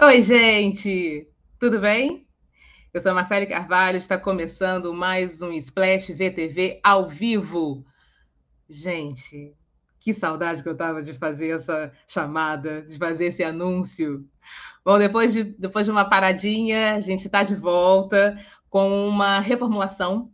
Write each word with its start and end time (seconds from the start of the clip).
Oi, 0.00 0.22
gente! 0.22 1.26
Tudo 1.58 1.80
bem? 1.80 2.24
Eu 2.94 3.00
sou 3.00 3.10
a 3.10 3.14
Marcele 3.16 3.46
Carvalho, 3.46 3.98
está 3.98 4.16
começando 4.16 4.94
mais 4.94 5.42
um 5.42 5.50
Splash 5.50 6.12
VTV 6.12 6.78
ao 6.84 7.08
vivo. 7.08 7.84
Gente, 8.68 9.52
que 9.98 10.14
saudade 10.14 10.62
que 10.62 10.68
eu 10.68 10.76
tava 10.76 11.02
de 11.02 11.12
fazer 11.14 11.48
essa 11.48 11.92
chamada, 12.06 12.82
de 12.82 12.96
fazer 12.96 13.26
esse 13.26 13.42
anúncio. 13.42 14.24
Bom, 14.84 15.00
depois 15.00 15.32
de, 15.32 15.42
depois 15.42 15.84
de 15.84 15.90
uma 15.90 16.08
paradinha, 16.08 16.94
a 16.94 17.00
gente 17.00 17.26
está 17.26 17.42
de 17.42 17.56
volta 17.56 18.38
com 18.70 19.08
uma 19.08 19.40
reformulação, 19.40 20.30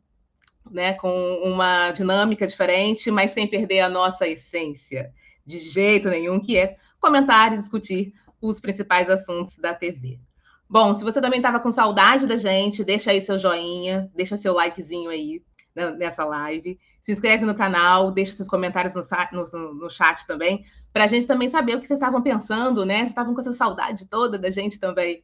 né, 0.70 0.92
com 0.92 1.40
uma 1.42 1.90
dinâmica 1.90 2.46
diferente, 2.46 3.10
mas 3.10 3.30
sem 3.30 3.48
perder 3.48 3.80
a 3.80 3.88
nossa 3.88 4.28
essência, 4.28 5.10
de 5.44 5.58
jeito 5.58 6.10
nenhum, 6.10 6.38
que 6.38 6.58
é 6.58 6.76
comentar 7.00 7.54
e 7.54 7.56
discutir 7.56 8.12
os 8.48 8.60
principais 8.60 9.08
assuntos 9.08 9.56
da 9.56 9.74
TV. 9.74 10.18
Bom, 10.68 10.92
se 10.92 11.02
você 11.02 11.20
também 11.20 11.38
estava 11.38 11.60
com 11.60 11.72
saudade 11.72 12.26
da 12.26 12.36
gente, 12.36 12.84
deixa 12.84 13.10
aí 13.10 13.20
seu 13.20 13.38
joinha, 13.38 14.10
deixa 14.14 14.36
seu 14.36 14.52
likezinho 14.52 15.10
aí 15.10 15.42
né, 15.74 15.90
nessa 15.92 16.24
live. 16.24 16.78
Se 17.00 17.12
inscreve 17.12 17.44
no 17.44 17.56
canal, 17.56 18.10
deixa 18.10 18.32
seus 18.32 18.48
comentários 18.48 18.94
no, 18.94 19.02
no, 19.32 19.74
no 19.74 19.90
chat 19.90 20.26
também, 20.26 20.64
para 20.92 21.04
a 21.04 21.06
gente 21.06 21.26
também 21.26 21.48
saber 21.48 21.76
o 21.76 21.80
que 21.80 21.86
vocês 21.86 21.98
estavam 21.98 22.22
pensando, 22.22 22.84
né? 22.84 22.98
Vocês 22.98 23.10
estavam 23.10 23.34
com 23.34 23.40
essa 23.40 23.52
saudade 23.52 24.06
toda 24.06 24.38
da 24.38 24.50
gente 24.50 24.78
também. 24.78 25.22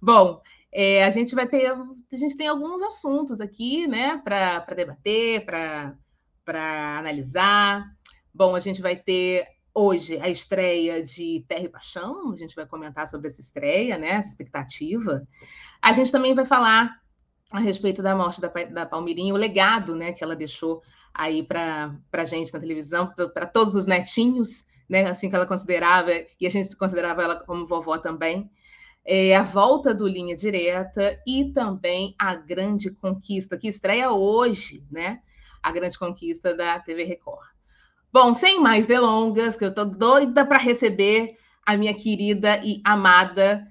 Bom, 0.00 0.40
é, 0.72 1.04
a 1.04 1.10
gente 1.10 1.34
vai 1.34 1.46
ter, 1.46 1.66
a 1.66 2.16
gente 2.16 2.36
tem 2.36 2.48
alguns 2.48 2.82
assuntos 2.82 3.40
aqui, 3.40 3.86
né, 3.86 4.20
para 4.24 4.64
debater, 4.74 5.44
para 5.44 6.98
analisar. 6.98 7.84
Bom, 8.34 8.54
a 8.54 8.60
gente 8.60 8.80
vai 8.80 8.96
ter 8.96 9.46
hoje 9.74 10.18
a 10.20 10.28
estreia 10.28 11.02
de 11.02 11.44
Terra 11.48 11.64
e 11.64 11.68
Paixão, 11.68 12.32
a 12.32 12.36
gente 12.36 12.54
vai 12.54 12.66
comentar 12.66 13.06
sobre 13.06 13.28
essa 13.28 13.40
estreia, 13.40 13.98
né, 13.98 14.10
essa 14.10 14.28
expectativa. 14.28 15.26
A 15.80 15.92
gente 15.92 16.12
também 16.12 16.34
vai 16.34 16.44
falar 16.44 17.00
a 17.50 17.60
respeito 17.60 18.02
da 18.02 18.14
morte 18.14 18.40
da, 18.40 18.48
da 18.48 18.86
Palmirinha, 18.86 19.34
o 19.34 19.36
legado, 19.36 19.94
né, 19.94 20.12
que 20.12 20.22
ela 20.22 20.36
deixou 20.36 20.82
aí 21.14 21.42
para 21.42 21.94
a 22.12 22.24
gente 22.24 22.52
na 22.52 22.60
televisão, 22.60 23.12
para 23.34 23.46
todos 23.46 23.74
os 23.74 23.86
netinhos, 23.86 24.64
né, 24.88 25.06
assim 25.06 25.28
que 25.28 25.36
ela 25.36 25.46
considerava, 25.46 26.10
e 26.40 26.46
a 26.46 26.50
gente 26.50 26.74
considerava 26.76 27.22
ela 27.22 27.44
como 27.44 27.66
vovó 27.66 27.98
também. 27.98 28.50
É, 29.04 29.34
a 29.34 29.42
volta 29.42 29.92
do 29.92 30.06
Linha 30.06 30.36
Direta 30.36 31.20
e 31.26 31.52
também 31.52 32.14
a 32.18 32.36
grande 32.36 32.90
conquista, 32.90 33.58
que 33.58 33.66
estreia 33.66 34.12
hoje, 34.12 34.86
né? 34.90 35.20
A 35.60 35.72
grande 35.72 35.98
conquista 35.98 36.56
da 36.56 36.78
TV 36.78 37.02
Record. 37.02 37.51
Bom, 38.12 38.34
sem 38.34 38.60
mais 38.60 38.86
delongas, 38.86 39.56
que 39.56 39.64
eu 39.64 39.70
estou 39.70 39.86
doida 39.86 40.44
para 40.44 40.58
receber 40.58 41.34
a 41.64 41.78
minha 41.78 41.94
querida 41.94 42.60
e 42.62 42.82
amada 42.84 43.66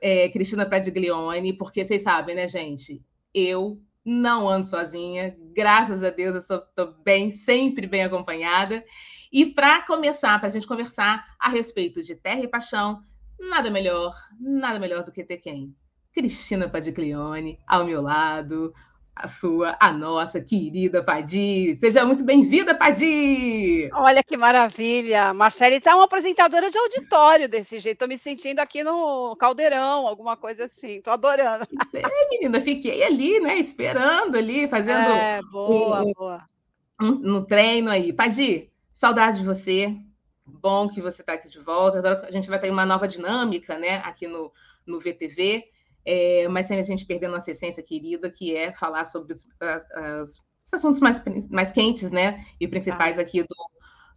é, 0.00 0.30
Cristina 0.30 0.64
Pradiglione, 0.64 1.52
porque 1.52 1.84
vocês 1.84 2.00
sabem, 2.00 2.34
né, 2.34 2.48
gente? 2.48 3.04
Eu 3.34 3.78
não 4.02 4.48
ando 4.48 4.66
sozinha, 4.66 5.36
graças 5.54 6.02
a 6.02 6.08
Deus 6.08 6.34
eu 6.34 6.56
estou 6.56 6.94
bem, 7.04 7.30
sempre 7.30 7.86
bem 7.86 8.02
acompanhada. 8.02 8.82
E 9.30 9.44
para 9.44 9.82
começar, 9.82 10.38
para 10.38 10.48
a 10.48 10.52
gente 10.52 10.66
conversar 10.66 11.36
a 11.38 11.50
respeito 11.50 12.02
de 12.02 12.14
Terra 12.14 12.40
e 12.40 12.48
Paixão, 12.48 13.02
nada 13.38 13.70
melhor, 13.70 14.16
nada 14.40 14.78
melhor 14.78 15.04
do 15.04 15.12
que 15.12 15.22
ter 15.22 15.36
quem? 15.36 15.76
Cristina 16.10 16.70
Padiglione 16.70 17.60
ao 17.66 17.84
meu 17.84 18.00
lado, 18.00 18.72
a 19.16 19.28
sua, 19.28 19.76
a 19.78 19.92
nossa 19.92 20.40
querida 20.40 21.02
Padi. 21.02 21.76
Seja 21.78 22.04
muito 22.04 22.24
bem-vinda, 22.24 22.74
Padi! 22.74 23.88
Olha 23.92 24.22
que 24.24 24.36
maravilha! 24.36 25.32
Marcele 25.32 25.76
está 25.76 25.94
uma 25.94 26.04
apresentadora 26.04 26.68
de 26.68 26.76
auditório 26.76 27.48
desse 27.48 27.78
jeito. 27.78 27.94
Estou 27.94 28.08
me 28.08 28.18
sentindo 28.18 28.58
aqui 28.58 28.82
no 28.82 29.36
caldeirão, 29.36 30.06
alguma 30.06 30.36
coisa 30.36 30.64
assim. 30.64 30.96
Estou 30.96 31.12
adorando. 31.12 31.64
É, 31.94 32.28
menina, 32.30 32.60
fiquei 32.60 33.04
ali, 33.04 33.38
né? 33.38 33.56
Esperando 33.56 34.36
ali, 34.36 34.68
fazendo. 34.68 35.12
É, 35.12 35.40
boa, 35.42 36.02
um, 36.02 36.12
boa. 36.12 36.48
Um, 37.00 37.10
no 37.10 37.46
treino 37.46 37.90
aí. 37.90 38.12
Padi, 38.12 38.68
saudade 38.92 39.38
de 39.38 39.46
você. 39.46 39.96
Bom 40.44 40.88
que 40.88 41.00
você 41.00 41.22
está 41.22 41.34
aqui 41.34 41.48
de 41.48 41.60
volta. 41.60 41.98
Agora 41.98 42.26
a 42.26 42.30
gente 42.32 42.48
vai 42.48 42.58
ter 42.58 42.70
uma 42.70 42.84
nova 42.84 43.06
dinâmica, 43.06 43.78
né? 43.78 43.98
Aqui 43.98 44.26
no, 44.26 44.52
no 44.84 44.98
VTV 44.98 45.64
é, 46.04 46.46
mas 46.48 46.66
sem 46.66 46.78
a 46.78 46.82
gente 46.82 47.06
perder 47.06 47.28
nossa 47.28 47.50
essência 47.50 47.82
querida, 47.82 48.30
que 48.30 48.54
é 48.54 48.72
falar 48.72 49.04
sobre 49.04 49.32
os, 49.32 49.46
as, 49.60 49.90
as, 49.92 50.28
os 50.66 50.74
assuntos 50.74 51.00
mais, 51.00 51.22
mais 51.50 51.70
quentes, 51.70 52.10
né? 52.10 52.44
E 52.60 52.68
principais 52.68 53.18
ah. 53.18 53.22
aqui 53.22 53.42
do, 53.42 53.56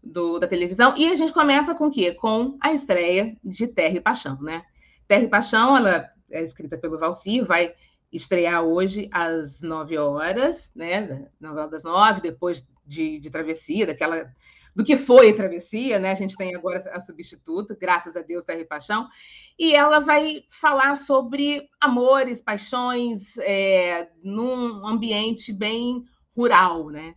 do, 0.03 0.39
da 0.39 0.47
televisão. 0.47 0.95
E 0.97 1.07
a 1.11 1.15
gente 1.15 1.33
começa 1.33 1.73
com 1.73 1.87
o 1.87 1.91
quê? 1.91 2.13
Com 2.13 2.57
a 2.61 2.73
estreia 2.73 3.37
de 3.43 3.67
Terra 3.67 3.95
e 3.95 4.01
Paixão, 4.01 4.41
né? 4.41 4.63
Terra 5.07 5.23
e 5.23 5.29
Paixão, 5.29 5.77
ela 5.77 6.09
é 6.29 6.43
escrita 6.43 6.77
pelo 6.77 6.99
Valci, 6.99 7.41
vai 7.41 7.73
estrear 8.11 8.63
hoje 8.63 9.09
às 9.11 9.61
nove 9.61 9.97
horas, 9.97 10.71
né? 10.75 11.29
Novela 11.39 11.67
das 11.67 11.83
nove, 11.83 12.21
depois 12.21 12.65
de, 12.85 13.19
de 13.19 13.29
Travessia, 13.29 13.85
daquela 13.85 14.29
do 14.77 14.83
que 14.83 14.95
foi 14.95 15.33
travessia, 15.33 15.97
né? 15.97 16.11
A 16.11 16.15
gente 16.15 16.37
tem 16.37 16.55
agora 16.55 16.77
a 16.93 16.99
substituta, 16.99 17.75
graças 17.75 18.15
a 18.15 18.21
Deus, 18.21 18.45
Terra 18.45 18.59
e 18.59 18.65
Paixão, 18.65 19.09
e 19.57 19.73
ela 19.73 19.99
vai 19.99 20.43
falar 20.51 20.95
sobre 20.95 21.67
amores, 21.81 22.43
paixões, 22.43 23.35
é, 23.39 24.07
num 24.23 24.85
ambiente 24.85 25.51
bem 25.51 26.05
rural, 26.35 26.91
né? 26.91 27.15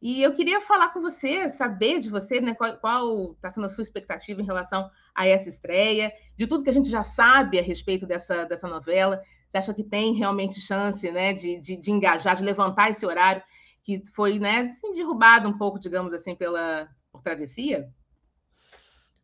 E 0.00 0.22
eu 0.22 0.32
queria 0.32 0.60
falar 0.60 0.90
com 0.90 1.00
você, 1.00 1.50
saber 1.50 1.98
de 1.98 2.08
você, 2.08 2.40
né, 2.40 2.54
qual 2.54 3.32
está 3.32 3.50
sendo 3.50 3.66
a 3.66 3.68
sua 3.68 3.82
expectativa 3.82 4.40
em 4.40 4.46
relação 4.46 4.88
a 5.12 5.26
essa 5.26 5.48
estreia, 5.48 6.12
de 6.36 6.46
tudo 6.46 6.62
que 6.62 6.70
a 6.70 6.72
gente 6.72 6.88
já 6.88 7.02
sabe 7.02 7.58
a 7.58 7.62
respeito 7.62 8.06
dessa, 8.06 8.44
dessa 8.44 8.68
novela. 8.68 9.20
Você 9.48 9.58
acha 9.58 9.74
que 9.74 9.82
tem 9.82 10.14
realmente 10.14 10.60
chance 10.60 11.10
né, 11.10 11.32
de, 11.32 11.58
de, 11.58 11.76
de 11.76 11.90
engajar, 11.90 12.36
de 12.36 12.44
levantar 12.44 12.88
esse 12.88 13.04
horário 13.04 13.42
que 13.82 14.00
foi 14.14 14.38
né, 14.38 14.60
assim, 14.60 14.94
derrubado 14.94 15.48
um 15.48 15.58
pouco, 15.58 15.78
digamos 15.78 16.14
assim, 16.14 16.36
pela, 16.36 16.88
por 17.12 17.22
travessia? 17.22 17.92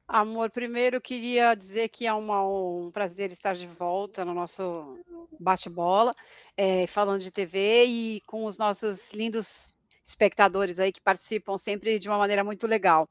Amor, 0.08 0.50
primeiro 0.50 1.00
queria 1.00 1.54
dizer 1.54 1.88
que 1.88 2.06
é 2.06 2.12
uma, 2.12 2.46
um 2.46 2.90
prazer 2.92 3.32
estar 3.32 3.54
de 3.54 3.66
volta 3.66 4.24
no 4.24 4.34
nosso 4.34 5.02
bate-bola, 5.40 6.14
é, 6.56 6.86
falando 6.86 7.20
de 7.20 7.30
TV 7.30 7.84
e 7.84 8.20
com 8.26 8.44
os 8.44 8.56
nossos 8.56 9.12
lindos 9.12 9.74
espectadores 10.04 10.78
aí 10.78 10.92
que 10.92 11.00
participam 11.00 11.58
sempre 11.58 11.98
de 11.98 12.08
uma 12.08 12.18
maneira 12.18 12.44
muito 12.44 12.68
legal. 12.68 13.08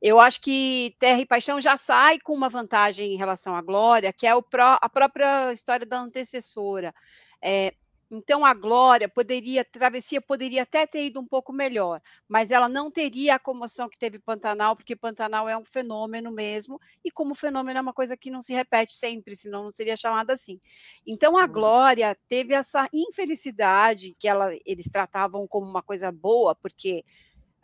Eu 0.00 0.18
acho 0.18 0.40
que 0.40 0.96
Terra 0.98 1.20
e 1.20 1.26
Paixão 1.26 1.60
já 1.60 1.76
sai 1.76 2.18
com 2.18 2.32
uma 2.32 2.48
vantagem 2.48 3.12
em 3.12 3.18
relação 3.18 3.54
à 3.54 3.60
Glória, 3.60 4.12
que 4.12 4.26
é 4.26 4.32
pró, 4.40 4.78
a 4.80 4.88
própria 4.88 5.52
história 5.52 5.84
da 5.84 5.98
antecessora. 5.98 6.94
É, 7.42 7.74
então 8.10 8.44
a 8.44 8.54
Glória 8.54 9.08
poderia, 9.08 9.60
a 9.60 9.64
travessia 9.64 10.20
poderia 10.20 10.62
até 10.62 10.86
ter 10.86 11.06
ido 11.06 11.20
um 11.20 11.26
pouco 11.26 11.52
melhor, 11.52 12.00
mas 12.26 12.50
ela 12.50 12.68
não 12.68 12.90
teria 12.90 13.34
a 13.34 13.38
comoção 13.38 13.88
que 13.88 13.98
teve 13.98 14.18
Pantanal, 14.18 14.74
porque 14.74 14.96
Pantanal 14.96 15.48
é 15.48 15.56
um 15.56 15.64
fenômeno 15.64 16.30
mesmo, 16.30 16.80
e 17.04 17.10
como 17.10 17.34
fenômeno 17.34 17.78
é 17.78 17.82
uma 17.82 17.92
coisa 17.92 18.16
que 18.16 18.30
não 18.30 18.40
se 18.40 18.54
repete 18.54 18.92
sempre, 18.92 19.36
senão 19.36 19.64
não 19.64 19.72
seria 19.72 19.96
chamada 19.96 20.32
assim. 20.32 20.58
Então 21.06 21.36
a 21.36 21.42
uhum. 21.44 21.52
Glória 21.52 22.16
teve 22.28 22.54
essa 22.54 22.88
infelicidade 22.92 24.14
que 24.18 24.26
ela, 24.26 24.48
eles 24.64 24.88
tratavam 24.90 25.46
como 25.46 25.66
uma 25.66 25.82
coisa 25.82 26.10
boa, 26.10 26.54
porque 26.54 27.04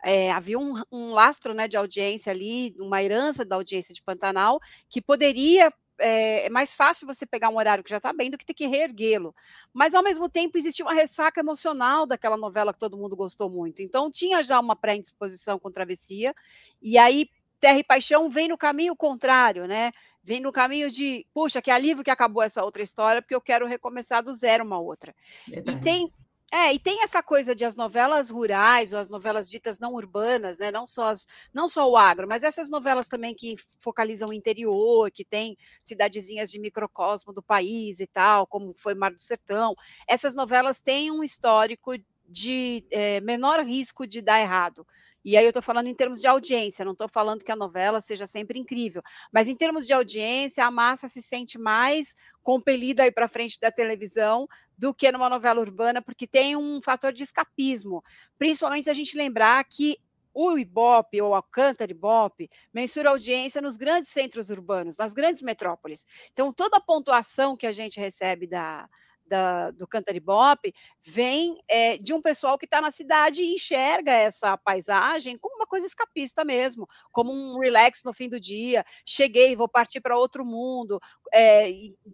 é, 0.03 0.31
havia 0.31 0.59
um, 0.59 0.79
um, 0.91 1.13
lastro 1.13 1.53
né, 1.53 1.67
de 1.67 1.75
audiência 1.75 2.31
ali, 2.31 2.75
uma 2.77 3.01
herança 3.01 3.43
da 3.43 3.55
audiência 3.55 3.93
de 3.93 4.03
Pantanal, 4.03 4.59
que 4.87 5.01
poderia 5.01 5.73
é, 5.99 6.45
é, 6.45 6.49
mais 6.49 6.75
fácil 6.75 7.07
você 7.07 7.25
pegar 7.25 7.49
um 7.49 7.57
horário 7.57 7.83
que 7.83 7.89
já 7.89 7.97
está 7.97 8.11
bem 8.11 8.29
do 8.29 8.37
que 8.37 8.45
ter 8.45 8.53
que 8.53 8.67
reerguê-lo. 8.67 9.35
Mas, 9.73 9.93
ao 9.93 10.03
mesmo 10.03 10.29
tempo, 10.29 10.57
existia 10.57 10.85
uma 10.85 10.93
ressaca 10.93 11.39
emocional 11.39 12.05
daquela 12.05 12.37
novela 12.37 12.73
que 12.73 12.79
todo 12.79 12.97
mundo 12.97 13.15
gostou 13.15 13.49
muito. 13.49 13.81
Então, 13.81 14.09
tinha 14.09 14.41
já 14.43 14.59
uma 14.59 14.75
pré-indisposição 14.75 15.59
com 15.59 15.71
Travessia, 15.71 16.33
e 16.81 16.97
aí 16.97 17.29
Terra 17.59 17.79
e 17.79 17.83
Paixão 17.83 18.29
vem 18.29 18.47
no 18.47 18.57
caminho 18.57 18.95
contrário, 18.95 19.65
né? 19.65 19.91
Vem 20.23 20.39
no 20.39 20.51
caminho 20.51 20.89
de, 20.89 21.25
puxa, 21.33 21.61
que 21.61 21.71
alívio 21.71 22.03
que 22.03 22.11
acabou 22.11 22.43
essa 22.43 22.63
outra 22.63 22.83
história, 22.83 23.21
porque 23.21 23.35
eu 23.35 23.41
quero 23.41 23.67
recomeçar 23.67 24.23
do 24.23 24.33
zero 24.33 24.63
uma 24.63 24.79
outra. 24.79 25.15
Verdade. 25.47 25.77
E 25.77 25.81
tem 25.81 26.13
é, 26.53 26.73
e 26.73 26.79
tem 26.79 27.03
essa 27.03 27.21
coisa 27.23 27.55
de 27.55 27.65
as 27.65 27.75
novelas 27.75 28.29
rurais 28.29 28.93
ou 28.93 28.99
as 28.99 29.09
novelas 29.09 29.49
ditas 29.49 29.79
não 29.79 29.93
urbanas, 29.93 30.57
né? 30.57 30.71
Não 30.71 30.85
só, 30.87 31.09
as, 31.09 31.27
não 31.53 31.67
só 31.67 31.89
o 31.89 31.97
agro, 31.97 32.27
mas 32.27 32.43
essas 32.43 32.69
novelas 32.69 33.07
também 33.07 33.33
que 33.33 33.55
focalizam 33.79 34.29
o 34.29 34.33
interior, 34.33 35.11
que 35.11 35.25
tem 35.25 35.57
cidadezinhas 35.83 36.51
de 36.51 36.59
microcosmo 36.59 37.33
do 37.33 37.41
país 37.41 37.99
e 37.99 38.07
tal, 38.07 38.47
como 38.47 38.73
foi 38.77 38.93
Mar 38.95 39.11
do 39.11 39.21
Sertão. 39.21 39.75
Essas 40.07 40.35
novelas 40.35 40.81
têm 40.81 41.11
um 41.11 41.23
histórico 41.23 41.93
de 42.27 42.85
é, 42.91 43.19
menor 43.21 43.63
risco 43.63 44.07
de 44.07 44.21
dar 44.21 44.39
errado. 44.39 44.85
E 45.25 45.35
aí 45.35 45.43
eu 45.43 45.49
estou 45.49 45.63
falando 45.63 45.87
em 45.87 45.95
termos 45.95 46.21
de 46.21 46.27
audiência, 46.27 46.85
não 46.85 46.91
estou 46.93 47.09
falando 47.09 47.43
que 47.43 47.51
a 47.51 47.55
novela 47.55 47.99
seja 47.99 48.27
sempre 48.27 48.59
incrível, 48.59 49.01
mas 49.33 49.47
em 49.49 49.55
termos 49.55 49.87
de 49.87 49.93
audiência, 49.93 50.63
a 50.63 50.71
massa 50.71 51.09
se 51.09 51.21
sente 51.21 51.57
mais 51.57 52.15
compelida 52.43 53.03
aí 53.03 53.11
para 53.11 53.27
frente 53.27 53.59
da 53.59 53.71
televisão 53.71 54.47
do 54.77 54.93
que 54.93 55.11
numa 55.11 55.29
novela 55.29 55.59
urbana, 55.59 56.01
porque 56.01 56.27
tem 56.27 56.55
um 56.55 56.79
fator 56.81 57.11
de 57.11 57.23
escapismo, 57.23 58.03
principalmente 58.37 58.85
se 58.85 58.89
a 58.91 58.93
gente 58.93 59.17
lembrar 59.17 59.63
que 59.65 59.97
O 60.37 60.57
Ibope 60.57 61.21
ou 61.21 61.33
a 61.33 61.41
Cantar 61.41 61.89
Ibope 61.89 62.49
mensura 62.73 63.09
audiência 63.09 63.61
nos 63.61 63.77
grandes 63.77 64.09
centros 64.09 64.49
urbanos, 64.49 64.97
nas 64.97 65.13
grandes 65.13 65.41
metrópoles. 65.41 66.05
Então, 66.33 66.51
toda 66.53 66.77
a 66.77 66.81
pontuação 66.81 67.55
que 67.55 67.65
a 67.65 67.71
gente 67.71 67.99
recebe 67.99 68.45
da, 68.45 68.87
da, 69.25 69.71
do 69.71 69.87
Cantaribop 69.87 70.73
vem 71.03 71.57
é, 71.69 71.97
de 71.97 72.13
um 72.13 72.21
pessoal 72.21 72.57
que 72.57 72.65
está 72.65 72.81
na 72.81 72.91
cidade 72.91 73.41
e 73.41 73.53
enxerga 73.53 74.11
essa 74.11 74.57
paisagem 74.57 75.37
como 75.37 75.55
uma 75.55 75.65
coisa 75.65 75.85
escapista 75.85 76.43
mesmo, 76.43 76.87
como 77.11 77.31
um 77.31 77.59
relax 77.59 78.03
no 78.03 78.13
fim 78.13 78.29
do 78.29 78.39
dia. 78.39 78.85
Cheguei, 79.05 79.55
vou 79.55 79.67
partir 79.67 80.01
para 80.01 80.17
outro 80.17 80.45
mundo. 80.45 80.99
É, 81.33 81.69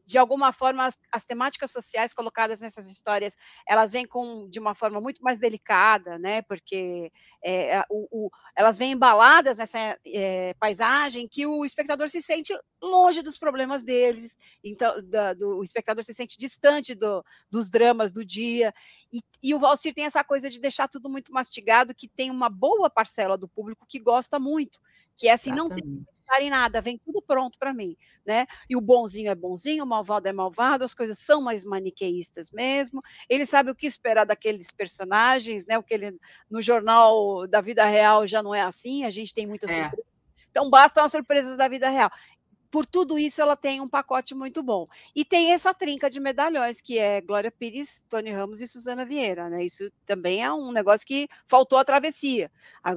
de 0.06 0.18
alguma 0.18 0.52
forma, 0.52 0.86
as, 0.86 0.98
as, 1.12 1.26
temáticas 1.26 1.72
sociais 1.72 2.14
colocadas 2.14 2.62
nessas 2.62 2.90
histórias, 2.90 3.36
elas 3.68 3.92
vêm 3.92 4.06
com, 4.06 4.50
de 4.50 4.60
uma 4.60 4.74
forma 4.74 5.00
muito 5.00 5.22
mais 5.22 5.38
delicada, 5.38 6.18
né? 6.18 6.42
Porque 6.42 7.12
é, 7.44 7.84
o, 7.90 8.26
o, 8.26 8.30
elas 8.56 8.78
vêm 8.78 8.92
embaladas 8.94 9.58
nessa 9.58 9.98
paisagem 10.60 11.28
que 11.28 11.46
o 11.46 11.64
espectador 11.64 12.10
se 12.10 12.22
sente 12.22 12.54
longe 12.82 13.22
dos 13.22 13.38
problemas 13.38 13.84
deles, 13.84 14.36
então 14.64 15.02
da, 15.04 15.34
do, 15.34 15.60
o 15.60 15.64
espectador 15.64 16.04
se 16.04 16.14
sente 16.14 16.38
distante 16.38 16.96
do, 17.02 17.26
dos 17.50 17.70
dramas 17.70 18.14
do 18.14 18.24
dia. 18.24 18.74
E, 19.12 19.20
e 19.44 19.54
o 19.54 19.60
Valsir 19.60 19.94
tem 19.94 20.06
essa 20.06 20.24
coisa 20.24 20.50
de 20.50 20.62
deixar 20.62 20.88
tudo 20.88 21.10
muito 21.10 21.34
mastigado, 21.34 21.94
que 21.94 22.08
tem 22.08 22.32
uma 22.32 22.50
boa 22.50 22.90
parcela 22.90 23.38
do 23.38 23.50
público 23.50 23.86
que 23.88 24.00
gosta 24.00 24.40
muito 24.40 24.80
que 25.22 25.28
é 25.28 25.34
assim, 25.34 25.52
Exatamente. 25.52 25.86
não 25.86 25.96
tem 25.96 26.06
que 26.06 26.20
estar 26.20 26.42
em 26.42 26.50
nada, 26.50 26.82
vem 26.82 26.98
tudo 26.98 27.22
pronto 27.22 27.58
para 27.60 27.74
mim, 27.74 27.96
né? 28.26 28.48
E 28.68 28.76
o 28.76 28.82
bonzinho 28.82 29.30
é 29.30 29.36
bonzinho, 29.36 29.84
o 29.84 29.88
malvado 29.88 30.28
é 30.28 30.34
malvado, 30.34 30.84
as 30.84 30.96
coisas 30.96 31.20
são 31.20 31.44
mais 31.44 31.64
maniqueístas 31.64 32.50
mesmo. 32.50 33.02
Ele 33.30 33.46
sabe 33.46 33.70
o 33.70 33.76
que 33.76 33.86
esperar 33.86 34.26
daqueles 34.26 34.72
personagens, 34.72 35.68
né? 35.68 35.78
O 35.78 35.84
que 35.84 35.94
ele 35.94 36.18
no 36.50 36.60
jornal 36.60 37.48
da 37.48 37.62
vida 37.62 37.86
real 37.86 38.26
já 38.26 38.42
não 38.42 38.56
é 38.56 38.62
assim, 38.62 39.04
a 39.04 39.12
gente 39.12 39.34
tem 39.34 39.46
muitas 39.46 39.70
é. 39.72 39.92
Então 40.50 40.70
bastam 40.70 41.04
as 41.04 41.12
surpresas 41.12 41.56
da 41.56 41.68
vida 41.68 41.88
real 41.88 42.10
por 42.72 42.86
tudo 42.86 43.20
isso, 43.20 43.42
ela 43.42 43.58
tem 43.58 43.82
um 43.82 43.88
pacote 43.88 44.34
muito 44.34 44.64
bom. 44.64 44.88
E 45.14 45.26
tem 45.26 45.52
essa 45.52 45.74
trinca 45.74 46.10
de 46.10 46.22
medalhões, 46.22 46.80
que 46.80 46.98
é 46.98 47.20
Glória 47.20 47.52
Pires, 47.52 48.06
Tony 48.08 48.32
Ramos 48.32 48.62
e 48.62 48.68
Suzana 48.68 49.06
Vieira, 49.06 49.50
né? 49.50 49.66
Isso 49.66 49.92
também 50.06 50.42
é 50.42 50.52
um 50.52 50.72
negócio 50.72 51.06
que 51.06 51.28
faltou 51.46 51.78
a 51.78 51.84
travessia. 51.84 52.50
A, 52.82 52.92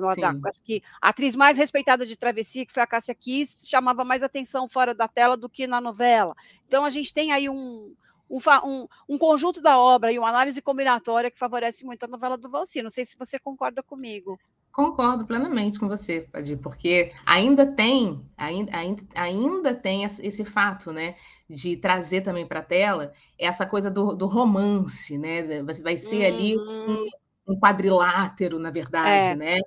acho 0.48 0.62
que 0.62 0.80
a 1.02 1.08
atriz 1.08 1.34
mais 1.34 1.58
respeitada 1.58 2.06
de 2.06 2.16
travessia, 2.16 2.64
que 2.64 2.72
foi 2.72 2.84
a 2.84 2.86
Cássia 2.86 3.14
Kiss, 3.16 3.68
chamava 3.68 4.04
mais 4.04 4.22
atenção 4.22 4.68
fora 4.68 4.94
da 4.94 5.08
tela 5.08 5.36
do 5.36 5.48
que 5.48 5.66
na 5.66 5.80
novela. 5.80 6.36
Então, 6.68 6.84
a 6.84 6.90
gente 6.90 7.12
tem 7.12 7.32
aí 7.32 7.48
um, 7.48 7.92
um, 8.30 8.38
um, 8.64 8.88
um, 9.08 9.18
conjunto 9.18 9.60
da 9.60 9.76
obra 9.76 10.12
e 10.12 10.18
uma 10.18 10.28
análise 10.28 10.62
combinatória 10.62 11.32
que 11.32 11.38
favorece 11.38 11.84
muito 11.84 12.04
a 12.04 12.08
novela 12.08 12.38
do 12.38 12.48
Valci. 12.48 12.80
Não 12.80 12.90
sei 12.90 13.04
se 13.04 13.18
você 13.18 13.40
concorda 13.40 13.82
comigo. 13.82 14.38
Concordo 14.74 15.24
plenamente 15.24 15.78
com 15.78 15.86
você, 15.86 16.22
Padir, 16.32 16.58
porque 16.58 17.12
ainda 17.24 17.64
tem, 17.64 18.20
ainda, 18.36 18.76
ainda, 18.76 19.02
ainda 19.14 19.72
tem 19.72 20.02
esse 20.02 20.44
fato, 20.44 20.92
né, 20.92 21.14
de 21.48 21.76
trazer 21.76 22.22
também 22.22 22.44
para 22.44 22.58
a 22.58 22.64
tela 22.64 23.12
essa 23.38 23.64
coisa 23.64 23.88
do, 23.88 24.16
do, 24.16 24.26
romance, 24.26 25.16
né? 25.16 25.62
Vai 25.80 25.96
ser 25.96 26.28
uhum. 26.28 26.36
ali 26.36 26.58
um, 26.58 27.06
um, 27.50 27.60
quadrilátero, 27.60 28.58
na 28.58 28.72
verdade, 28.72 29.34
é. 29.34 29.36
né? 29.36 29.60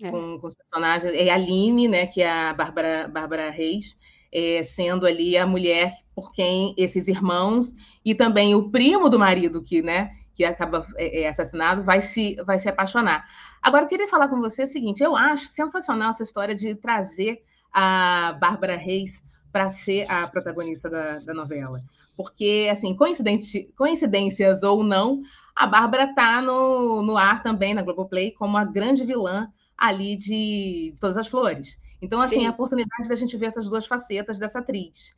É. 0.00 0.08
Com, 0.08 0.38
com, 0.38 0.46
os 0.46 0.54
personagens. 0.54 1.12
É 1.12 1.28
a 1.28 1.34
Aline, 1.34 1.88
né, 1.88 2.06
que 2.06 2.22
é 2.22 2.30
a 2.30 2.54
Bárbara, 2.54 3.08
Bárbara 3.08 3.50
Reis, 3.50 3.98
é, 4.30 4.62
sendo 4.62 5.06
ali 5.06 5.36
a 5.36 5.44
mulher 5.44 5.92
por 6.14 6.32
quem 6.32 6.72
esses 6.78 7.08
irmãos 7.08 7.74
e 8.04 8.14
também 8.14 8.54
o 8.54 8.70
primo 8.70 9.10
do 9.10 9.18
marido, 9.18 9.60
que, 9.60 9.82
né, 9.82 10.12
que 10.34 10.44
acaba 10.44 10.86
é, 10.96 11.22
é 11.22 11.28
assassinado, 11.28 11.82
vai 11.82 12.00
se, 12.00 12.36
vai 12.44 12.58
se 12.58 12.68
apaixonar. 12.68 13.26
Agora, 13.60 13.84
eu 13.84 13.88
queria 13.88 14.08
falar 14.08 14.28
com 14.28 14.40
você 14.40 14.64
o 14.64 14.68
seguinte: 14.68 15.02
eu 15.02 15.16
acho 15.16 15.48
sensacional 15.48 16.10
essa 16.10 16.22
história 16.22 16.54
de 16.54 16.74
trazer 16.74 17.42
a 17.72 18.36
Bárbara 18.40 18.76
Reis 18.76 19.22
para 19.52 19.68
ser 19.68 20.10
a 20.10 20.26
protagonista 20.28 20.88
da, 20.88 21.18
da, 21.18 21.34
novela. 21.34 21.80
Porque, 22.16 22.68
assim, 22.70 22.96
coincidências 22.96 24.62
ou 24.62 24.82
não, 24.82 25.22
a 25.54 25.66
Bárbara 25.66 26.04
está 26.04 26.40
no, 26.40 27.02
no 27.02 27.16
ar 27.16 27.42
também 27.42 27.74
na 27.74 27.82
Globoplay 27.82 28.32
como 28.32 28.56
a 28.56 28.64
grande 28.64 29.04
vilã 29.04 29.48
ali 29.76 30.16
de, 30.16 30.92
de 30.94 31.00
Todas 31.00 31.18
as 31.18 31.28
Flores. 31.28 31.78
Então, 32.00 32.20
assim, 32.20 32.40
Sim. 32.40 32.44
é 32.46 32.48
a 32.48 32.52
oportunidade 32.52 33.08
da 33.08 33.14
gente 33.14 33.36
ver 33.36 33.46
essas 33.46 33.68
duas 33.68 33.86
facetas 33.86 34.38
dessa 34.38 34.60
atriz. 34.60 35.14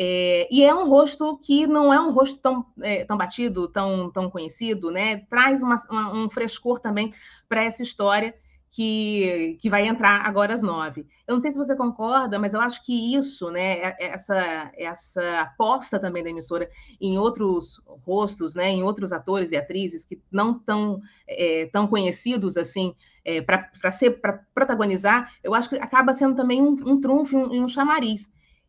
É, 0.00 0.46
e 0.48 0.62
é 0.62 0.72
um 0.72 0.88
rosto 0.88 1.36
que 1.38 1.66
não 1.66 1.92
é 1.92 2.00
um 2.00 2.12
rosto 2.12 2.38
tão, 2.38 2.64
é, 2.80 3.04
tão 3.04 3.16
batido, 3.16 3.66
tão, 3.66 4.12
tão 4.12 4.30
conhecido, 4.30 4.92
né? 4.92 5.22
Traz 5.28 5.60
uma, 5.60 5.74
uma, 5.90 6.14
um 6.14 6.30
frescor 6.30 6.78
também 6.78 7.12
para 7.48 7.64
essa 7.64 7.82
história 7.82 8.32
que, 8.70 9.58
que 9.60 9.68
vai 9.68 9.88
entrar 9.88 10.24
agora 10.24 10.54
às 10.54 10.62
nove. 10.62 11.04
Eu 11.26 11.34
não 11.34 11.40
sei 11.40 11.50
se 11.50 11.58
você 11.58 11.74
concorda, 11.74 12.38
mas 12.38 12.54
eu 12.54 12.60
acho 12.60 12.84
que 12.84 13.14
isso, 13.16 13.50
né, 13.50 13.78
é, 13.78 13.96
essa, 13.98 14.70
essa 14.76 15.40
aposta 15.40 15.98
também 15.98 16.22
da 16.22 16.30
emissora 16.30 16.70
em 17.00 17.18
outros 17.18 17.80
rostos, 18.06 18.54
né, 18.54 18.70
em 18.70 18.84
outros 18.84 19.12
atores 19.12 19.50
e 19.50 19.56
atrizes 19.56 20.04
que 20.04 20.22
não 20.30 20.60
tão, 20.60 21.00
é, 21.26 21.66
tão 21.72 21.88
conhecidos 21.88 22.56
assim 22.56 22.94
é, 23.24 23.42
para 23.42 23.90
ser 23.90 24.20
para 24.20 24.44
protagonizar, 24.54 25.32
eu 25.42 25.54
acho 25.54 25.68
que 25.70 25.76
acaba 25.76 26.14
sendo 26.14 26.36
também 26.36 26.62
um, 26.62 26.76
um 26.86 27.00
trunfo 27.00 27.36
e 27.36 27.58
um, 27.58 27.64
um 27.64 27.68
chamariz. 27.68 28.28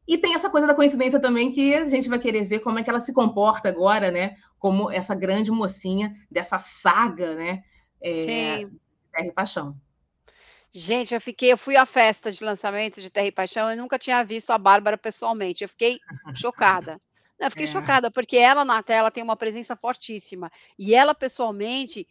E 0.09 0.17
tem 0.17 0.33
essa 0.33 0.49
coisa 0.49 0.65
da 0.65 0.73
coincidência 0.73 1.19
também 1.19 1.51
que 1.51 1.75
a 1.75 1.85
gente 1.85 2.09
vai 2.09 2.17
querer 2.17 2.43
ver 2.43 2.61
como 2.61 2.79
é 2.79 2.83
que 2.83 2.89
ela 2.89 2.99
se 2.99 3.13
comporta 3.13 3.69
agora, 3.69 4.09
né? 4.09 4.35
Como 4.57 4.89
essa 4.89 5.13
grande 5.13 5.51
mocinha 5.51 6.15
dessa 6.31 6.57
saga, 6.57 7.35
né? 7.35 7.63
É, 8.01 8.17
Sim. 8.17 8.79
Terra 9.11 9.27
e 9.27 9.31
Paixão. 9.31 9.79
Gente, 10.71 11.13
eu 11.13 11.21
fiquei, 11.21 11.51
eu 11.51 11.57
fui 11.57 11.75
à 11.77 11.85
festa 11.85 12.31
de 12.31 12.43
lançamento 12.43 12.99
de 12.99 13.11
Terra 13.11 13.27
e 13.27 13.31
Paixão, 13.31 13.69
eu 13.69 13.77
nunca 13.77 13.99
tinha 13.99 14.23
visto 14.23 14.49
a 14.49 14.57
Bárbara 14.57 14.97
pessoalmente. 14.97 15.63
Eu 15.63 15.69
fiquei 15.69 15.99
chocada. 16.33 16.99
Eu 17.37 17.51
fiquei 17.51 17.65
é. 17.65 17.67
chocada, 17.67 18.09
porque 18.09 18.35
ela 18.35 18.65
na 18.65 18.81
tela 18.81 19.11
tem 19.11 19.23
uma 19.23 19.35
presença 19.35 19.75
fortíssima. 19.75 20.49
E 20.77 20.95
ela, 20.95 21.13
pessoalmente, 21.13 22.07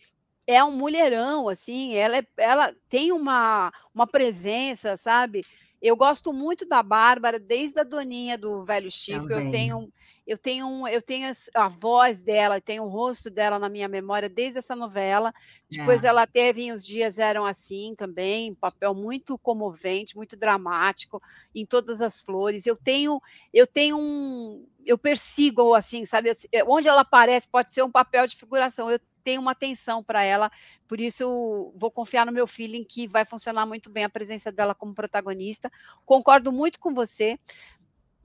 é 0.46 0.62
um 0.62 0.70
mulherão, 0.70 1.48
assim, 1.48 1.96
ela, 1.96 2.16
é, 2.18 2.26
ela 2.36 2.72
tem 2.88 3.10
uma, 3.10 3.72
uma 3.92 4.06
presença, 4.06 4.96
sabe? 4.96 5.42
Eu 5.80 5.96
gosto 5.96 6.32
muito 6.32 6.66
da 6.66 6.82
Bárbara, 6.82 7.38
desde 7.38 7.80
a 7.80 7.84
doninha 7.84 8.36
do 8.36 8.64
Velho 8.64 8.90
Chico. 8.90 9.30
Eu 9.30 9.50
tenho, 9.50 9.92
eu 10.26 10.36
tenho, 10.36 10.88
eu 10.88 11.00
tenho 11.00 11.30
a 11.54 11.68
voz 11.68 12.22
dela, 12.22 12.60
tenho 12.60 12.82
o 12.82 12.88
rosto 12.88 13.30
dela 13.30 13.58
na 13.58 13.68
minha 13.68 13.86
memória 13.86 14.28
desde 14.28 14.58
essa 14.58 14.74
novela. 14.74 15.32
Depois 15.70 16.02
é. 16.02 16.08
ela 16.08 16.26
teve 16.26 16.62
em 16.62 16.72
Os 16.72 16.84
Dias 16.84 17.18
Eram 17.18 17.44
Assim 17.44 17.94
também, 17.96 18.50
um 18.50 18.56
papel 18.56 18.92
muito 18.92 19.38
comovente, 19.38 20.16
muito 20.16 20.36
dramático, 20.36 21.22
em 21.54 21.64
Todas 21.64 22.02
as 22.02 22.20
Flores. 22.20 22.66
Eu 22.66 22.76
tenho, 22.76 23.20
eu 23.54 23.66
tenho 23.66 23.96
um, 23.98 24.66
eu 24.84 24.98
persigo 24.98 25.74
assim, 25.74 26.04
sabe? 26.04 26.30
Onde 26.66 26.88
ela 26.88 27.02
aparece 27.02 27.46
pode 27.48 27.72
ser 27.72 27.84
um 27.84 27.90
papel 27.90 28.26
de 28.26 28.36
figuração. 28.36 28.90
Eu 28.90 28.98
tenho 29.28 29.42
uma 29.42 29.50
atenção 29.50 30.02
para 30.02 30.24
ela, 30.24 30.50
por 30.86 30.98
isso 30.98 31.70
vou 31.76 31.90
confiar 31.90 32.24
no 32.24 32.32
meu 32.32 32.46
feeling 32.46 32.82
que 32.82 33.06
vai 33.06 33.26
funcionar 33.26 33.66
muito 33.66 33.90
bem 33.90 34.04
a 34.04 34.08
presença 34.08 34.50
dela 34.50 34.74
como 34.74 34.94
protagonista. 34.94 35.70
Concordo 36.06 36.50
muito 36.50 36.80
com 36.80 36.94
você. 36.94 37.38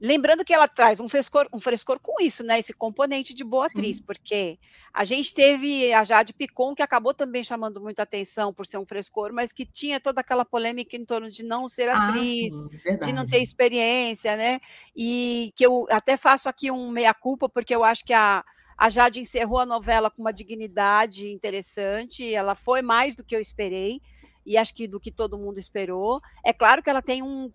Lembrando 0.00 0.44
que 0.44 0.52
ela 0.52 0.66
traz 0.66 1.00
um 1.00 1.08
frescor, 1.08 1.46
um 1.52 1.60
frescor 1.60 2.00
com 2.00 2.22
isso, 2.22 2.42
né? 2.42 2.58
Esse 2.58 2.72
componente 2.72 3.34
de 3.34 3.44
boa 3.44 3.66
atriz, 3.66 3.98
Sim. 3.98 4.02
porque 4.04 4.58
a 4.92 5.04
gente 5.04 5.34
teve 5.34 5.92
a 5.92 6.02
Jade 6.04 6.32
Picon, 6.32 6.74
que 6.74 6.82
acabou 6.82 7.12
também 7.12 7.44
chamando 7.44 7.82
muita 7.82 8.02
atenção 8.02 8.52
por 8.52 8.66
ser 8.66 8.78
um 8.78 8.86
frescor, 8.86 9.30
mas 9.32 9.52
que 9.52 9.66
tinha 9.66 10.00
toda 10.00 10.22
aquela 10.22 10.44
polêmica 10.44 10.96
em 10.96 11.04
torno 11.04 11.30
de 11.30 11.42
não 11.42 11.68
ser 11.68 11.90
ah, 11.90 12.08
atriz, 12.08 12.50
sim, 12.50 12.98
de 12.98 13.12
não 13.12 13.26
ter 13.26 13.42
experiência, 13.42 14.36
né? 14.36 14.58
E 14.96 15.52
que 15.54 15.64
eu 15.66 15.86
até 15.90 16.16
faço 16.16 16.48
aqui 16.48 16.70
um 16.70 16.90
meia-culpa, 16.90 17.46
porque 17.46 17.74
eu 17.74 17.84
acho 17.84 18.04
que 18.04 18.12
a, 18.12 18.42
a 18.76 18.90
Jade 18.90 19.20
encerrou 19.20 19.58
a 19.58 19.66
novela 19.66 20.10
com 20.10 20.22
uma 20.22 20.32
dignidade 20.32 21.30
interessante, 21.30 22.32
ela 22.34 22.54
foi 22.54 22.82
mais 22.82 23.14
do 23.14 23.24
que 23.24 23.34
eu 23.34 23.40
esperei, 23.40 24.00
e 24.46 24.56
acho 24.58 24.74
que 24.74 24.86
do 24.86 25.00
que 25.00 25.10
todo 25.10 25.38
mundo 25.38 25.58
esperou. 25.58 26.20
É 26.44 26.52
claro 26.52 26.82
que 26.82 26.90
ela 26.90 27.00
tem 27.00 27.22
um, 27.22 27.50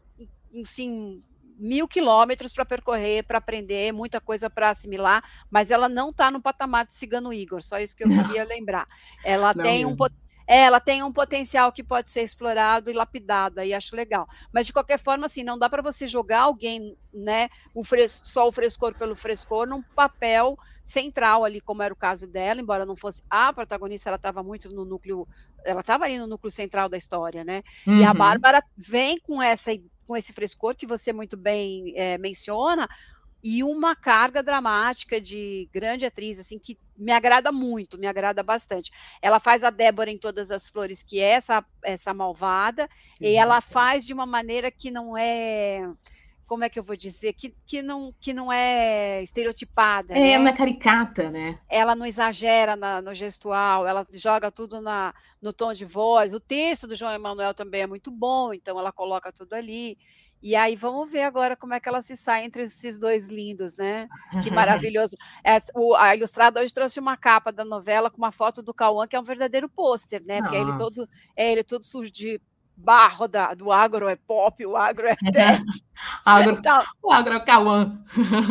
sim, 0.66 1.24
mil 1.60 1.88
quilômetros 1.88 2.54
para 2.54 2.66
percorrer, 2.66 3.24
para 3.24 3.38
aprender, 3.38 3.92
muita 3.92 4.22
coisa 4.22 4.50
para 4.50 4.70
assimilar, 4.70 5.24
mas 5.52 5.70
ela 5.70 5.90
não 5.90 6.10
está 6.10 6.32
no 6.32 6.42
patamar 6.42 6.88
de 6.88 6.96
Cigano 6.96 7.34
Igor, 7.34 7.62
só 7.62 7.80
isso 7.80 7.96
que 7.96 8.04
eu 8.04 8.08
queria 8.08 8.44
lembrar. 8.46 8.88
Ela 9.24 9.54
não 9.54 9.64
tem 9.64 9.86
mesmo. 9.86 9.92
um 9.92 9.96
ela 10.52 10.80
tem 10.80 11.04
um 11.04 11.14
potencial 11.14 11.72
que 11.72 11.84
pode 11.84 12.10
ser 12.10 12.24
explorado 12.24 12.90
e 12.90 12.94
lapidado, 12.94 13.60
aí 13.60 13.72
acho 13.72 13.96
legal. 13.96 14.28
Mas 14.52 14.66
de 14.66 14.74
qualquer 14.74 14.98
forma, 14.98 15.28
assim, 15.28 15.44
não 15.44 15.60
dá 15.60 15.70
para 15.70 15.84
você 15.84 16.08
jogar 16.08 16.42
alguém, 16.42 16.98
né, 17.14 17.50
o 17.72 17.84
fres 17.84 18.20
só 18.24 18.48
o 18.48 18.52
frescor 18.52 18.96
pelo 18.96 19.16
frescor, 19.16 19.68
num 19.68 19.84
papel 19.96 20.58
central 20.84 21.46
ali, 21.46 21.62
como 21.62 21.84
era 21.84 21.94
o 21.94 21.98
caso 21.98 22.26
dela, 22.26 22.60
embora 22.60 22.84
não 22.84 22.96
fosse 22.96 23.22
a 23.30 23.54
protagonista, 23.54 24.10
ela 24.10 24.16
estava 24.16 24.42
muito 24.42 24.72
no 24.72 24.86
núcleo, 24.86 25.28
ela 25.64 25.82
estava 25.82 26.06
ali 26.06 26.18
no 26.18 26.26
núcleo 26.26 26.50
central 26.50 26.90
da 26.90 26.98
história, 26.98 27.44
né? 27.44 27.62
Uhum. 27.86 27.98
E 27.98 28.04
a 28.04 28.10
uhum. 28.10 28.18
Bárbara 28.18 28.64
vem 28.76 29.20
com 29.20 29.40
essa 29.40 29.72
com 30.08 30.18
esse 30.18 30.34
frescor 30.34 30.76
que 30.76 30.88
você 30.88 31.14
muito 31.14 31.38
bem 31.38 31.94
é, 31.96 32.18
menciona, 32.18 32.90
e 33.44 33.64
uma 33.64 33.96
carga 33.96 34.42
dramática 34.42 35.22
de 35.22 35.70
grande 35.72 36.08
atriz, 36.08 36.40
assim, 36.40 36.58
que 36.58 36.78
me 37.00 37.12
agrada 37.12 37.52
muito, 37.52 37.98
me 37.98 38.08
agrada 38.08 38.44
bastante. 38.44 38.92
Ela 39.22 39.40
faz 39.40 39.64
a 39.64 39.70
Débora 39.70 40.12
em 40.12 40.18
todas 40.18 40.52
as 40.52 40.68
flores, 40.68 41.02
que 41.02 41.20
é 41.20 41.30
essa, 41.30 41.66
essa 41.84 42.14
malvada, 42.14 42.88
e 43.20 43.36
ela 43.36 43.62
faz 43.62 44.06
de 44.06 44.14
uma 44.14 44.26
maneira 44.26 44.70
que 44.70 44.92
não 44.92 45.18
é 45.18 45.88
como 46.50 46.64
é 46.64 46.70
que 46.70 46.80
eu 46.80 46.84
vou 46.84 46.96
dizer, 46.96 47.34
que, 47.34 47.54
que, 47.64 47.84
não, 47.84 48.12
que 48.20 48.34
não 48.34 48.52
é 48.52 49.22
estereotipada. 49.22 50.16
É, 50.16 50.40
né? 50.40 50.50
é 50.50 50.54
caricata, 50.54 51.30
né? 51.30 51.52
Ela 51.70 51.96
não 51.96 52.08
exagera 52.08 52.76
na, 52.76 53.00
no 53.04 53.14
gestual, 53.14 53.88
ela 53.88 54.06
joga 54.12 54.50
tudo 54.50 54.82
na, 54.82 55.14
no 55.40 55.54
tom 55.54 55.72
de 55.74 55.86
voz. 55.86 56.34
O 56.34 56.40
texto 56.40 56.88
do 56.88 56.96
João 56.96 57.14
Emanuel 57.14 57.54
também 57.54 57.82
é 57.82 57.88
muito 57.88 58.10
bom, 58.10 58.52
então 58.52 58.80
ela 58.80 58.92
coloca 58.92 59.32
tudo 59.32 59.54
ali. 59.54 59.96
E 60.42 60.56
aí 60.56 60.76
vamos 60.76 61.12
ver 61.12 61.24
agora 61.24 61.56
como 61.56 61.74
é 61.74 61.80
que 61.80 61.90
ela 61.90 62.02
se 62.02 62.16
sai 62.16 62.46
entre 62.46 62.64
esses 62.64 62.98
dois 62.98 63.28
lindos, 63.28 63.78
né? 63.78 64.08
Que 64.42 64.50
maravilhoso. 64.52 65.16
É, 65.44 65.58
o, 65.76 65.96
a 65.96 66.16
ilustrada 66.16 66.62
hoje 66.62 66.74
trouxe 66.74 67.00
uma 67.00 67.18
capa 67.18 67.52
da 67.52 67.66
novela 67.66 68.10
com 68.10 68.18
uma 68.18 68.32
foto 68.32 68.62
do 68.62 68.74
Cauã, 68.74 69.06
que 69.06 69.16
é 69.16 69.20
um 69.20 69.24
verdadeiro 69.24 69.68
pôster, 69.68 70.24
né? 70.26 70.42
Porque 70.42 70.56
é 70.56 70.62
ele 70.62 70.78
todo, 70.78 71.10
é 71.36 71.52
ele 71.52 71.64
todo 71.64 71.84
sujo 71.84 72.12
de 72.12 72.40
barro 72.80 73.28
da, 73.28 73.54
do 73.54 73.72
agro 73.72 74.08
é 74.08 74.16
pop, 74.16 74.66
o 74.66 74.76
agro 74.76 75.08
é 75.08 75.16
tech. 75.32 75.64
agro, 76.26 76.62
tá. 76.62 76.86
O 77.04 77.12
agro 77.12 77.34
é 77.34 77.38
o 77.38 77.46
Cauã. 77.46 78.04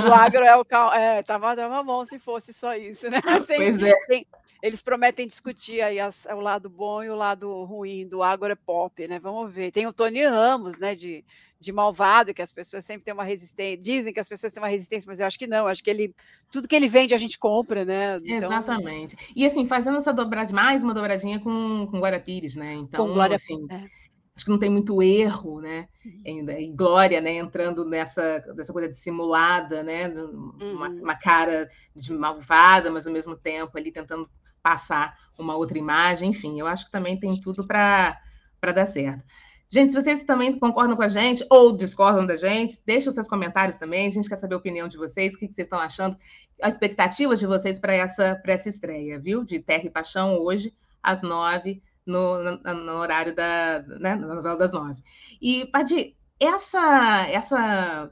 O 0.07 0.13
agro 0.13 0.45
é 0.45 0.57
o 0.57 0.65
Cauã. 0.65 0.95
É, 0.95 1.23
tava, 1.23 1.57
tava 1.57 1.83
bom 1.83 2.05
se 2.05 2.19
fosse 2.19 2.53
só 2.53 2.75
isso, 2.75 3.09
né? 3.11 3.21
Mas 3.25 3.47
tem, 3.47 3.57
pois 3.57 3.83
é. 3.83 3.95
Tem, 4.07 4.27
eles 4.63 4.83
prometem 4.83 5.27
discutir 5.27 5.81
aí 5.81 6.01
as, 6.01 6.27
o 6.27 6.41
lado 6.41 6.69
bom 6.69 7.03
e 7.03 7.09
o 7.09 7.15
lado 7.15 7.65
ruim 7.65 8.07
do 8.07 8.23
agro 8.23 8.53
é 8.53 8.57
pop, 8.57 9.07
né? 9.07 9.19
Vamos 9.19 9.53
ver. 9.53 9.71
Tem 9.71 9.87
o 9.87 9.93
Tony 9.93 10.25
Ramos, 10.25 10.79
né, 10.79 10.97
de, 10.97 11.25
de 11.61 11.73
malvado, 11.73 12.35
que 12.35 12.43
as 12.43 12.51
pessoas 12.51 12.85
sempre 12.85 13.05
têm 13.05 13.15
uma 13.15 13.23
resistência. 13.23 13.79
Dizem 13.79 14.13
que 14.13 14.19
as 14.19 14.29
pessoas 14.29 14.53
têm 14.53 14.61
uma 14.61 14.69
resistência, 14.69 15.09
mas 15.09 15.21
eu 15.21 15.27
acho 15.27 15.39
que 15.39 15.47
não. 15.47 15.69
Acho 15.69 15.83
que 15.83 15.91
ele 15.91 16.13
tudo 16.51 16.67
que 16.67 16.75
ele 16.75 16.89
vende 16.89 17.15
a 17.15 17.19
gente 17.19 17.39
compra, 17.39 17.85
né? 17.85 18.17
Então... 18.17 18.49
Exatamente. 18.51 19.17
E 19.35 19.47
assim, 19.47 19.67
fazendo 19.67 19.99
essa 19.99 20.13
dobradinha, 20.13 20.61
mais 20.61 20.83
uma 20.83 20.93
dobradinha 20.95 21.39
com, 21.39 21.87
com 21.89 21.99
Glória 22.01 22.21
Pires, 22.21 22.57
né? 22.57 22.75
Então, 22.75 23.07
com 23.07 23.13
Glória, 23.13 23.37
assim, 23.37 23.65
é 23.71 24.09
acho 24.39 24.45
que 24.45 24.51
não 24.53 24.59
tem 24.59 24.71
muito 24.71 25.03
erro, 25.03 25.61
né? 25.61 25.89
Uhum. 26.07 26.49
E 26.49 26.71
Glória, 26.71 27.21
né, 27.21 27.33
entrando 27.33 27.85
nessa, 27.85 28.45
nessa 28.55 28.73
coisa 28.73 28.89
dissimulada, 28.89 29.83
né? 29.83 30.09
Uma, 30.09 30.89
uhum. 30.89 31.03
uma, 31.03 31.17
cara 31.17 31.69
de 31.95 32.13
malvada, 32.13 32.89
mas 32.89 33.05
ao 33.05 33.13
mesmo 33.13 33.35
tempo 33.37 33.77
ali 33.77 33.91
tentando 33.91 34.31
passar 34.63 35.17
uma 35.37 35.57
outra 35.57 35.77
imagem, 35.77 36.31
enfim, 36.31 36.59
eu 36.61 36.69
acho 36.69 36.87
que 36.87 36.93
também 36.93 37.19
tem 37.19 37.41
tudo 37.41 37.67
para 37.67 38.17
dar 38.63 38.87
certo. 38.87 39.25
Gente, 39.69 39.91
se 39.91 40.01
vocês 40.01 40.23
também 40.23 40.57
concordam 40.57 40.97
com 40.97 41.03
a 41.03 41.09
gente 41.09 41.45
ou 41.51 41.77
discordam 41.77 42.25
da 42.25 42.37
gente, 42.37 42.81
deixem 42.87 43.09
os 43.09 43.15
seus 43.17 43.29
comentários 43.29 43.77
também. 43.77 44.07
A 44.07 44.11
gente 44.11 44.29
quer 44.29 44.37
saber 44.37 44.55
a 44.55 44.59
opinião 44.59 44.87
de 44.87 44.97
vocês, 44.97 45.35
o 45.35 45.39
que 45.39 45.47
vocês 45.47 45.67
estão 45.67 45.81
achando, 45.81 46.17
a 46.63 46.69
expectativa 46.69 47.37
de 47.37 47.47
vocês 47.47 47.79
para 47.79 47.93
essa, 47.93 48.41
essa 48.47 48.69
estreia, 48.69 49.19
viu? 49.19 49.45
De 49.45 49.59
Terra 49.59 49.85
e 49.85 49.91
Paixão, 49.91 50.39
hoje, 50.39 50.73
às 51.03 51.23
nove 51.23 51.83
no, 52.09 52.43
no, 52.43 52.75
no 52.75 52.93
horário 52.93 53.35
da, 53.37 53.85
né, 54.01 54.17
na 54.17 54.35
novela 54.35 54.57
das 54.57 54.73
nove. 54.73 55.03
E, 55.41 55.67
Padi, 55.67 56.17
essa, 56.41 57.27
essa 57.29 58.11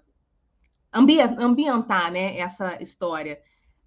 ambi 0.93 1.19
ambientar 1.21 2.12
né, 2.12 2.38
essa 2.38 2.81
história 2.83 3.41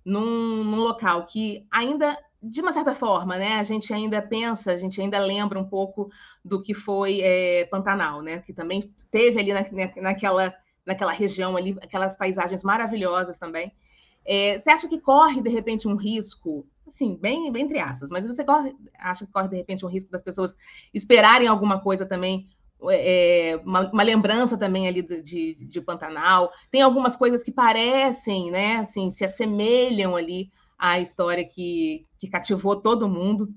num, 0.04 0.64
num, 0.64 0.78
local 0.78 1.26
que 1.26 1.68
ainda, 1.72 2.18
de 2.42 2.60
uma 2.60 2.72
certa 2.72 2.96
forma, 2.96 3.38
né, 3.38 3.60
a 3.60 3.64
gente 3.64 3.94
ainda 3.94 4.22
pensa, 4.22 4.72
a 4.72 4.78
gente 4.78 5.00
ainda 5.00 5.20
lembra 5.20 5.60
um 5.60 5.70
pouco 5.70 6.10
do 6.44 6.62
que 6.62 6.74
foi 6.74 7.22
é, 7.22 7.66
Pantanal, 7.66 8.24
né, 8.24 8.40
que 8.40 8.52
também 8.52 8.92
teve 9.12 9.40
ali 9.40 9.54
na, 9.54 9.64
naquela, 10.02 10.54
naquela 10.84 11.12
região 11.12 11.56
ali, 11.56 11.78
aquelas 11.84 12.16
paisagens 12.16 12.64
maravilhosas 12.64 13.38
também. 13.38 13.72
É, 14.26 14.58
você 14.58 14.70
acha 14.72 14.88
que 14.88 15.00
corre, 15.00 15.42
de 15.42 15.50
repente, 15.50 15.88
um 15.88 15.96
risco 15.96 16.68
assim, 16.90 17.18
bem, 17.20 17.52
bem 17.52 17.64
entre 17.64 17.80
aspas, 17.80 18.10
mas 18.10 18.26
você 18.26 18.44
corre, 18.44 18.76
acha 18.98 19.26
que 19.26 19.32
corre, 19.32 19.48
de 19.48 19.56
repente, 19.56 19.86
um 19.86 19.90
risco 19.90 20.12
das 20.12 20.24
pessoas 20.24 20.56
esperarem 20.94 21.48
alguma 21.48 21.80
coisa 21.80 22.06
também, 22.06 22.48
é, 22.92 23.60
uma, 23.66 23.92
uma, 23.92 24.04
lembrança 24.04 24.58
também 24.58 24.88
ali 24.88 25.02
de, 25.02 25.22
de, 25.22 25.66
de, 25.66 25.82
Pantanal. 25.82 26.52
Tem 26.72 26.82
algumas 26.82 27.18
coisas 27.18 27.44
que 27.44 27.52
parecem, 27.52 28.52
né, 28.52 28.78
assim, 28.78 29.12
se 29.12 29.26
assemelham 29.26 30.16
ali 30.16 30.50
à 30.78 31.00
história 31.00 31.46
que, 31.46 32.06
que 32.20 32.30
cativou 32.30 32.82
todo 32.82 33.10
mundo 33.10 33.50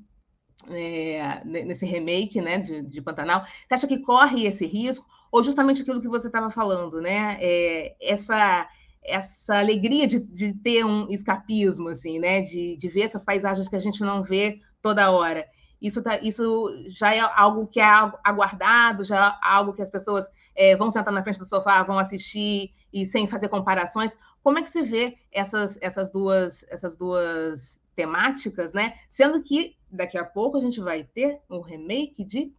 é, 0.71 1.43
nesse 1.45 1.87
remake, 1.87 2.41
né, 2.41 2.59
de, 2.59 2.83
de, 2.83 3.03
Pantanal. 3.03 3.45
Você 3.45 3.75
acha 3.75 3.87
que 3.87 3.99
corre 3.99 4.47
esse 4.47 4.67
risco? 4.67 5.07
Ou 5.31 5.43
justamente 5.43 5.83
aquilo 5.83 6.01
que 6.01 6.09
você 6.09 6.27
estava 6.27 6.51
falando, 6.51 7.01
né, 7.01 7.39
é, 7.41 7.95
essa 8.01 8.69
essa 9.05 9.59
alegria 9.59 10.07
de, 10.07 10.21
de, 10.21 10.53
ter 10.53 10.85
um 10.85 11.09
escapismo, 11.09 11.89
assim, 11.89 12.19
né? 12.19 12.41
De, 12.41 12.77
de 12.77 12.89
ver 12.89 13.03
essas 13.03 13.25
paisagens 13.25 13.69
que 13.69 13.77
a 13.77 13.81
gente 13.81 14.01
não 14.03 14.23
vê 14.23 14.61
toda 14.81 15.11
hora. 15.11 15.47
Isso, 15.81 16.01
tá, 16.03 16.19
isso 16.19 16.71
já 16.87 17.15
é 17.15 17.21
algo 17.21 17.67
que 17.67 17.81
é 17.81 17.85
aguardado, 17.85 19.03
já 19.03 19.31
é 19.43 19.47
algo 19.47 19.73
que 19.73 19.83
as 19.83 19.91
pessoas 19.91 20.29
é, 20.55 20.77
vão 20.77 20.91
sentar 20.91 21.13
na 21.13 21.23
frente 21.23 21.41
do 21.41 21.45
sofá, 21.45 21.83
vão 21.83 21.99
assistir 21.99 22.73
e 22.93 23.05
sem 23.05 23.27
fazer 23.27 23.49
comparações. 23.49 24.17
Como 24.45 24.59
é 24.59 24.63
que 24.63 24.71
você 24.71 24.83
vê 24.83 25.19
essas, 25.33 25.77
essas, 25.81 26.13
duas, 26.13 26.65
essas 26.69 26.97
duas 26.97 27.81
temáticas, 27.97 28.73
né? 28.73 28.95
Sendo 29.09 29.43
que 29.43 29.77
daqui 29.91 30.17
a 30.17 30.25
pouco 30.25 30.57
a 30.57 30.61
gente 30.61 30.81
vai 30.81 31.03
ter 31.03 31.41
um 31.51 31.61
remake 31.61 32.25
de 32.25 32.53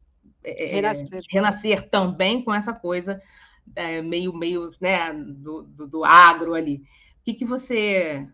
é, 0.43 0.65
Renascer. 0.65 1.21
Renascer 1.29 1.89
também 1.89 2.43
com 2.43 2.53
essa 2.53 2.73
coisa 2.73 3.21
é, 3.75 4.01
meio, 4.01 4.33
meio 4.33 4.71
né, 4.79 5.13
do, 5.13 5.63
do, 5.63 5.87
do, 5.87 6.05
agro 6.05 6.53
ali. 6.53 6.77
O 6.77 7.23
que, 7.23 7.33
que 7.33 7.45
você. 7.45 8.27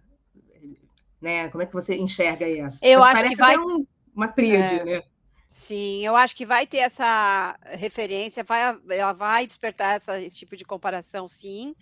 Né, 1.22 1.50
como 1.50 1.62
é 1.62 1.66
que 1.66 1.74
você 1.74 1.96
enxerga 1.96 2.48
isso? 2.48 2.80
Eu 2.82 3.04
acho 3.04 3.28
que 3.28 3.36
vai. 3.36 3.58
Um, 3.58 3.86
uma 4.16 4.28
tríade, 4.28 4.76
é, 4.76 4.84
né? 4.84 5.04
Sim, 5.48 6.06
eu 6.06 6.16
acho 6.16 6.36
que 6.36 6.46
vai 6.46 6.68
ter 6.68 6.78
essa 6.78 7.58
referência, 7.72 8.44
vai, 8.44 8.78
ela 8.90 9.14
vai 9.14 9.48
despertar 9.48 9.96
essa, 9.96 10.22
esse 10.22 10.38
tipo 10.38 10.56
de 10.56 10.64
comparação, 10.64 11.28
sim. 11.28 11.76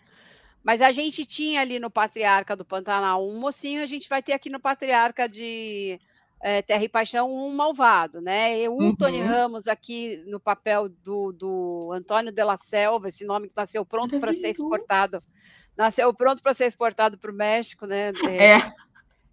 Mas 0.63 0.81
a 0.81 0.91
gente 0.91 1.25
tinha 1.25 1.61
ali 1.61 1.77
no 1.79 1.91
Patriarca 1.91 2.55
do 2.55 2.63
Pantanal 2.63 3.27
um 3.27 3.37
mocinho, 3.39 3.83
a 3.83 3.85
gente 3.85 4.07
vai 4.07 4.23
ter 4.23 4.33
aqui 4.33 4.49
no 4.49 4.59
Patriarca 4.59 5.27
de 5.27 5.99
é, 6.41 6.61
Terra 6.61 6.83
e 6.83 6.89
Paixão 6.89 7.31
um 7.31 7.53
malvado, 7.55 8.21
né? 8.21 8.59
E 8.59 8.69
o 8.69 8.73
uhum. 8.73 8.95
Tony 8.95 9.21
Ramos 9.21 9.67
aqui 9.67 10.23
no 10.27 10.39
papel 10.39 10.87
do, 10.89 11.31
do 11.31 11.91
Antônio 11.93 12.31
de 12.31 12.43
la 12.43 12.57
Selva, 12.57 13.07
esse 13.07 13.25
nome 13.25 13.49
que 13.49 13.57
nasceu 13.57 13.85
pronto 13.85 14.19
para 14.19 14.33
ser 14.33 14.49
exportado, 14.49 15.17
nasceu 15.75 16.13
pronto 16.13 16.41
para 16.41 16.53
ser 16.53 16.65
exportado 16.65 17.17
para 17.17 17.31
o 17.31 17.35
México, 17.35 17.85
né? 17.85 18.11
É. 18.29 18.73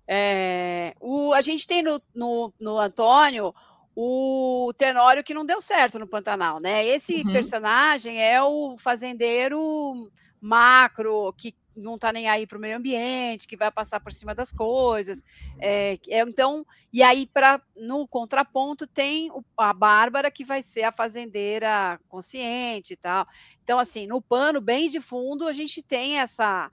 é. 0.08 0.94
o, 1.00 1.32
a 1.34 1.40
gente 1.40 1.66
tem 1.66 1.82
no, 1.82 2.00
no, 2.14 2.52
no, 2.58 2.78
Antônio 2.78 3.54
o 3.94 4.73
Tenório 4.76 5.23
que 5.23 5.34
não 5.34 5.46
deu 5.46 5.61
certo 5.61 5.99
no 5.99 6.08
Pantanal, 6.08 6.58
né? 6.58 6.87
Esse 6.87 7.23
uhum. 7.23 7.32
personagem 7.32 8.20
é 8.20 8.42
o 8.42 8.76
fazendeiro 8.78 10.11
macro 10.40 11.32
que 11.37 11.54
não 11.76 11.96
está 11.96 12.12
nem 12.12 12.28
aí 12.28 12.46
para 12.46 12.58
o 12.58 12.60
meio 12.60 12.76
ambiente, 12.76 13.46
que 13.48 13.56
vai 13.56 13.70
passar 13.70 14.00
por 14.00 14.12
cima 14.12 14.34
das 14.34 14.52
coisas. 14.52 15.24
É, 15.58 15.98
é, 16.08 16.20
então, 16.20 16.66
e 16.92 17.02
aí, 17.02 17.26
pra, 17.26 17.60
no 17.76 18.06
contraponto, 18.06 18.86
tem 18.86 19.30
a 19.56 19.72
Bárbara, 19.72 20.30
que 20.30 20.44
vai 20.44 20.62
ser 20.62 20.84
a 20.84 20.92
fazendeira 20.92 22.00
consciente 22.08 22.94
e 22.94 22.96
tal. 22.96 23.26
Então, 23.62 23.78
assim, 23.78 24.06
no 24.06 24.20
pano 24.20 24.60
bem 24.60 24.88
de 24.88 25.00
fundo, 25.00 25.46
a 25.46 25.52
gente 25.52 25.82
tem 25.82 26.18
essa 26.18 26.70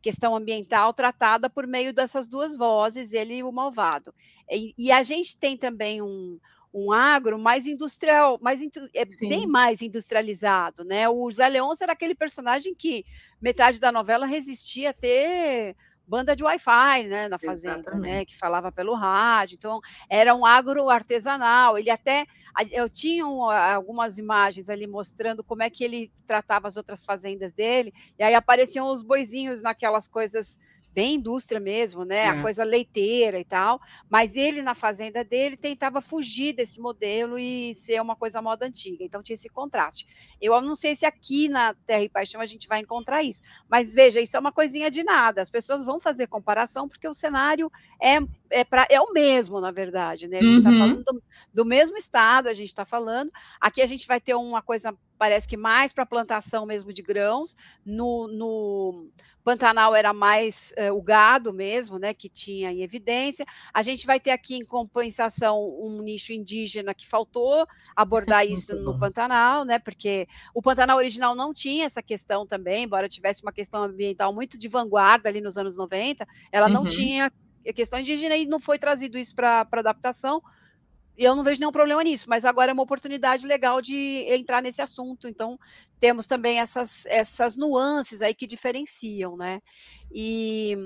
questão 0.00 0.34
ambiental 0.34 0.92
tratada 0.94 1.48
por 1.50 1.66
meio 1.66 1.92
dessas 1.92 2.26
duas 2.26 2.56
vozes, 2.56 3.12
ele 3.12 3.36
e 3.36 3.42
o 3.42 3.52
malvado. 3.52 4.14
E, 4.50 4.74
e 4.78 4.90
a 4.90 5.02
gente 5.02 5.38
tem 5.38 5.56
também 5.56 6.00
um, 6.00 6.38
um 6.74 6.90
agro 6.92 7.38
mais 7.38 7.68
industrial, 7.68 8.36
mais 8.42 8.60
é 8.92 9.04
bem 9.04 9.46
mais 9.46 9.80
industrializado, 9.80 10.84
né? 10.84 11.08
O 11.08 11.30
Zé 11.30 11.48
Leôncio 11.48 11.84
era 11.84 11.92
aquele 11.92 12.16
personagem 12.16 12.74
que 12.74 13.04
metade 13.40 13.78
da 13.78 13.92
novela 13.92 14.26
resistia 14.26 14.90
a 14.90 14.92
ter 14.92 15.76
banda 16.06 16.36
de 16.36 16.44
Wi-Fi, 16.44 17.04
né, 17.04 17.28
na 17.28 17.38
fazenda, 17.38 17.76
né, 17.76 17.80
Exatamente. 17.80 18.10
né, 18.10 18.24
que 18.24 18.36
falava 18.36 18.70
pelo 18.70 18.94
rádio. 18.94 19.54
Então, 19.54 19.80
era 20.10 20.34
um 20.34 20.44
agro 20.44 20.90
artesanal. 20.90 21.78
Ele 21.78 21.90
até 21.90 22.26
eu 22.72 22.88
tinha 22.90 23.24
algumas 23.24 24.18
imagens 24.18 24.68
ali 24.68 24.86
mostrando 24.86 25.42
como 25.42 25.62
é 25.62 25.70
que 25.70 25.82
ele 25.82 26.12
tratava 26.26 26.68
as 26.68 26.76
outras 26.76 27.04
fazendas 27.04 27.52
dele, 27.54 27.92
e 28.18 28.22
aí 28.22 28.34
apareciam 28.34 28.88
os 28.88 29.02
boizinhos 29.02 29.62
naquelas 29.62 30.06
coisas 30.06 30.58
bem 30.94 31.16
indústria 31.16 31.58
mesmo, 31.58 32.04
né? 32.04 32.24
É. 32.24 32.28
A 32.28 32.40
coisa 32.40 32.62
leiteira 32.62 33.38
e 33.38 33.44
tal. 33.44 33.80
Mas 34.08 34.36
ele, 34.36 34.62
na 34.62 34.74
fazenda 34.74 35.24
dele, 35.24 35.56
tentava 35.56 36.00
fugir 36.00 36.54
desse 36.54 36.80
modelo 36.80 37.38
e 37.38 37.74
ser 37.74 38.00
uma 38.00 38.14
coisa 38.14 38.40
moda 38.40 38.66
antiga. 38.66 39.02
Então 39.02 39.22
tinha 39.22 39.34
esse 39.34 39.48
contraste. 39.48 40.06
Eu 40.40 40.60
não 40.60 40.74
sei 40.74 40.94
se 40.94 41.04
aqui 41.04 41.48
na 41.48 41.74
Terra 41.86 42.02
e 42.02 42.08
Paixão 42.08 42.40
a 42.40 42.46
gente 42.46 42.68
vai 42.68 42.80
encontrar 42.80 43.22
isso. 43.22 43.42
Mas 43.68 43.92
veja, 43.92 44.20
isso 44.20 44.36
é 44.36 44.40
uma 44.40 44.52
coisinha 44.52 44.90
de 44.90 45.02
nada. 45.02 45.42
As 45.42 45.50
pessoas 45.50 45.84
vão 45.84 45.98
fazer 45.98 46.28
comparação 46.28 46.88
porque 46.88 47.08
o 47.08 47.14
cenário 47.14 47.70
é, 48.00 48.18
é, 48.50 48.64
pra, 48.64 48.86
é 48.88 49.00
o 49.00 49.12
mesmo, 49.12 49.60
na 49.60 49.72
verdade, 49.72 50.28
né? 50.28 50.38
A 50.38 50.42
gente 50.42 50.58
está 50.58 50.70
uhum. 50.70 50.78
falando 50.78 51.04
do, 51.04 51.22
do, 51.52 51.64
mesmo 51.64 51.96
estado, 51.96 52.48
a 52.48 52.54
gente 52.54 52.68
está 52.68 52.84
falando. 52.84 53.30
Aqui 53.60 53.82
a 53.82 53.86
gente 53.86 54.06
vai 54.06 54.20
ter 54.20 54.34
uma 54.34 54.62
coisa 54.62 54.96
parece 55.18 55.48
que 55.48 55.56
mais 55.56 55.92
para 55.92 56.06
plantação 56.06 56.66
mesmo 56.66 56.92
de 56.92 57.02
grãos. 57.02 57.56
No, 57.84 58.28
no 58.28 59.08
Pantanal 59.44 59.94
era 59.94 60.12
mais 60.12 60.72
é, 60.76 60.90
o 60.90 61.02
gado 61.02 61.52
mesmo, 61.52 61.98
né, 61.98 62.14
que 62.14 62.28
tinha 62.28 62.72
em 62.72 62.82
evidência. 62.82 63.44
A 63.72 63.82
gente 63.82 64.06
vai 64.06 64.18
ter 64.18 64.30
aqui 64.30 64.56
em 64.56 64.64
compensação 64.64 65.58
um 65.80 66.00
nicho 66.02 66.32
indígena 66.32 66.94
que 66.94 67.06
faltou 67.06 67.66
abordar 67.94 68.44
isso 68.48 68.74
no 68.76 68.98
Pantanal, 68.98 69.64
né, 69.64 69.78
porque 69.78 70.26
o 70.54 70.62
Pantanal 70.62 70.96
original 70.96 71.34
não 71.34 71.52
tinha 71.52 71.84
essa 71.84 72.02
questão 72.02 72.46
também, 72.46 72.84
embora 72.84 73.06
tivesse 73.06 73.42
uma 73.42 73.52
questão 73.52 73.82
ambiental 73.82 74.32
muito 74.32 74.58
de 74.58 74.66
vanguarda 74.66 75.28
ali 75.28 75.40
nos 75.40 75.58
anos 75.58 75.76
90, 75.76 76.26
ela 76.50 76.68
não 76.68 76.82
uhum. 76.82 76.86
tinha 76.86 77.32
a 77.68 77.72
questão 77.72 77.98
indígena 77.98 78.36
e 78.36 78.46
não 78.46 78.60
foi 78.60 78.78
trazido 78.78 79.18
isso 79.18 79.34
para 79.34 79.66
adaptação. 79.72 80.42
E 81.16 81.24
eu 81.24 81.34
não 81.36 81.44
vejo 81.44 81.60
nenhum 81.60 81.72
problema 81.72 82.02
nisso, 82.02 82.28
mas 82.28 82.44
agora 82.44 82.70
é 82.70 82.74
uma 82.74 82.82
oportunidade 82.82 83.46
legal 83.46 83.80
de 83.80 84.24
entrar 84.28 84.60
nesse 84.62 84.82
assunto. 84.82 85.28
Então, 85.28 85.58
temos 86.00 86.26
também 86.26 86.58
essas, 86.58 87.06
essas 87.06 87.56
nuances 87.56 88.20
aí 88.20 88.34
que 88.34 88.46
diferenciam, 88.46 89.36
né? 89.36 89.60
E 90.12 90.76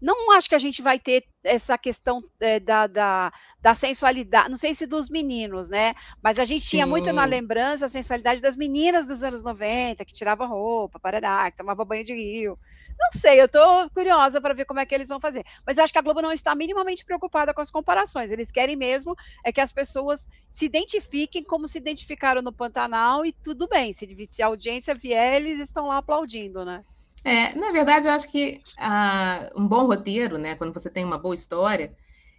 não 0.00 0.32
acho 0.32 0.48
que 0.48 0.54
a 0.54 0.58
gente 0.58 0.80
vai 0.80 0.98
ter 0.98 1.24
essa 1.42 1.76
questão 1.76 2.22
é, 2.40 2.60
da, 2.60 2.86
da, 2.86 3.32
da, 3.60 3.74
sensualidade, 3.74 4.50
não 4.50 4.56
sei 4.56 4.74
se 4.74 4.86
dos 4.86 5.08
meninos, 5.08 5.68
né? 5.68 5.94
Mas 6.22 6.38
a 6.38 6.44
gente 6.44 6.62
Sim. 6.62 6.70
tinha 6.70 6.86
muito 6.86 7.12
na 7.12 7.24
lembrança 7.24 7.86
a 7.86 7.88
sensualidade 7.88 8.42
das 8.42 8.56
meninas 8.56 9.06
dos 9.06 9.22
anos 9.22 9.42
90, 9.42 10.04
que 10.04 10.12
tirava 10.12 10.46
roupa, 10.46 10.98
parará, 10.98 11.50
que 11.50 11.56
tomava 11.56 11.84
banho 11.84 12.04
de 12.04 12.14
rio. 12.14 12.58
Não 12.98 13.12
sei, 13.12 13.40
eu 13.40 13.46
estou 13.46 13.88
curiosa 13.90 14.40
para 14.40 14.52
ver 14.52 14.66
como 14.66 14.80
é 14.80 14.86
que 14.86 14.94
eles 14.94 15.08
vão 15.08 15.20
fazer. 15.20 15.44
Mas 15.66 15.78
eu 15.78 15.84
acho 15.84 15.92
que 15.92 15.98
a 15.98 16.02
Globo 16.02 16.20
não 16.20 16.32
está 16.32 16.54
minimamente 16.54 17.04
preocupada 17.04 17.54
com 17.54 17.60
as 17.60 17.70
comparações. 17.70 18.30
Eles 18.30 18.50
querem 18.50 18.76
mesmo 18.76 19.16
é 19.42 19.50
que 19.50 19.60
as 19.60 19.72
pessoas 19.72 20.28
se 20.48 20.66
identifiquem 20.66 21.42
como 21.42 21.66
se 21.66 21.78
identificaram 21.78 22.42
no 22.42 22.52
Pantanal 22.52 23.24
e 23.24 23.32
tudo 23.32 23.66
bem. 23.66 23.92
Se, 23.92 24.06
se 24.28 24.42
a 24.42 24.46
audiência 24.46 24.94
vier, 24.94 25.36
eles 25.36 25.58
estão 25.58 25.86
lá 25.86 25.98
aplaudindo, 25.98 26.64
né? 26.64 26.84
É, 27.24 27.54
na 27.54 27.70
verdade, 27.72 28.08
eu 28.08 28.12
acho 28.12 28.28
que 28.28 28.60
ah, 28.78 29.50
um 29.54 29.66
bom 29.66 29.86
roteiro, 29.86 30.38
né, 30.38 30.54
quando 30.54 30.72
você 30.72 30.88
tem 30.88 31.04
uma 31.04 31.18
boa 31.18 31.34
história, 31.34 31.94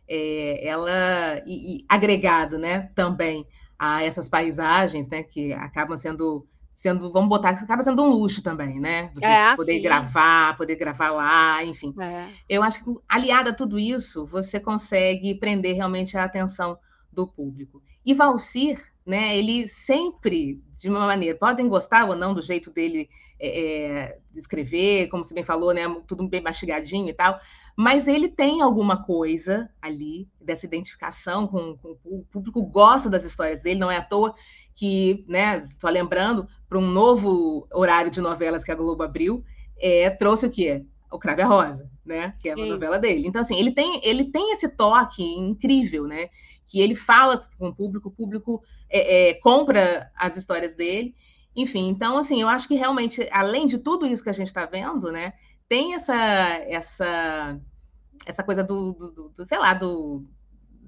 é, 0.08 0.68
ela 0.68 1.42
e, 1.46 1.78
e, 1.78 1.86
agregado, 1.88 2.58
né, 2.58 2.90
também 2.96 3.46
a 3.78 4.04
essas 4.04 4.28
paisagens, 4.28 5.08
né, 5.08 5.24
que 5.24 5.54
acabam 5.54 5.98
sendo 5.98 6.48
sendo, 6.82 7.12
vamos 7.12 7.30
botar, 7.30 7.50
acaba 7.50 7.84
sendo 7.84 8.02
um 8.02 8.10
luxo 8.10 8.42
também, 8.42 8.80
né? 8.80 9.12
Você 9.14 9.26
é, 9.26 9.56
poder 9.56 9.76
sim. 9.76 9.82
gravar, 9.84 10.58
poder 10.58 10.76
gravar 10.76 11.12
lá, 11.12 11.64
enfim. 11.64 11.94
É. 12.02 12.26
Eu 12.50 12.64
acho 12.64 12.84
que 12.84 12.92
aliado 13.08 13.52
a 13.52 13.54
tudo 13.54 13.78
isso, 13.78 14.26
você 14.26 14.60
consegue 14.60 15.36
prender 15.36 15.76
realmente 15.76 16.18
a 16.18 16.24
atenção 16.24 16.80
do 17.12 17.28
público. 17.28 17.84
E 18.04 18.16
Valcir, 18.16 18.82
né, 19.06 19.38
ele 19.38 19.68
sempre, 19.68 20.62
de 20.78 20.90
uma 20.90 21.06
maneira, 21.06 21.38
podem 21.38 21.68
gostar 21.68 22.08
ou 22.08 22.16
não 22.16 22.34
do 22.34 22.42
jeito 22.42 22.72
dele 22.72 23.10
é, 23.40 24.18
escrever, 24.36 25.08
como 25.10 25.24
você 25.24 25.34
bem 25.34 25.44
falou, 25.44 25.74
né, 25.74 25.84
tudo 26.08 26.28
bem 26.28 26.42
mastigadinho 26.42 27.10
e 27.10 27.14
tal, 27.14 27.40
mas 27.76 28.08
ele 28.08 28.28
tem 28.28 28.62
alguma 28.62 29.04
coisa 29.04 29.70
ali 29.82 30.28
dessa 30.40 30.66
identificação 30.66 31.48
com, 31.48 31.78
com, 31.78 31.98
o 32.06 32.24
público 32.32 32.62
gosta 32.64 33.10
das 33.10 33.24
histórias 33.24 33.62
dele, 33.62 33.80
não 33.80 33.90
é 33.90 33.98
à 33.98 34.04
toa 34.04 34.36
que, 34.76 35.26
né, 35.28 35.66
só 35.80 35.90
lembrando, 35.90 36.48
para 36.70 36.78
um 36.78 36.88
novo 36.88 37.68
horário 37.74 38.12
de 38.12 38.22
novelas 38.22 38.64
que 38.64 38.72
a 38.72 38.76
Globo 38.76 39.04
abriu, 39.04 39.44
é, 39.80 40.10
trouxe 40.12 40.46
o 40.46 40.52
quê? 40.52 40.86
O 41.12 41.20
Crave 41.20 41.42
a 41.42 41.46
Rosa, 41.46 41.90
né? 42.06 42.34
Que 42.42 42.50
é 42.50 42.56
uma 42.56 42.66
novela 42.66 42.98
dele. 42.98 43.28
Então, 43.28 43.42
assim, 43.42 43.56
ele 43.56 43.72
tem, 43.72 44.00
ele 44.04 44.32
tem 44.32 44.54
esse 44.54 44.70
toque 44.70 45.22
incrível, 45.22 46.08
né? 46.08 46.30
Que 46.66 46.80
ele 46.80 46.96
fala 46.96 47.50
com 47.60 47.68
o 47.68 47.76
público, 47.76 48.08
o 48.08 48.12
público 48.12 48.64
é, 48.90 49.30
é, 49.30 49.34
compra 49.36 50.10
as 50.16 50.38
histórias 50.38 50.74
dele. 50.74 51.14
Enfim, 51.56 51.90
então, 51.90 52.18
assim, 52.18 52.42
eu 52.42 52.48
acho 52.48 52.68
que 52.68 52.76
realmente, 52.76 53.28
além 53.32 53.66
de 53.66 53.78
tudo 53.78 54.08
isso 54.08 54.24
que 54.24 54.30
a 54.30 54.34
gente 54.34 54.48
está 54.48 54.66
vendo, 54.66 55.12
né? 55.12 55.34
Tem 55.68 55.94
essa, 55.94 56.16
essa, 56.16 57.60
essa 58.26 58.44
coisa 58.44 58.64
do, 58.64 58.94
do, 58.94 59.30
do 59.36 59.46
sei 59.46 59.58
lá, 59.58 59.74
do, 59.74 60.26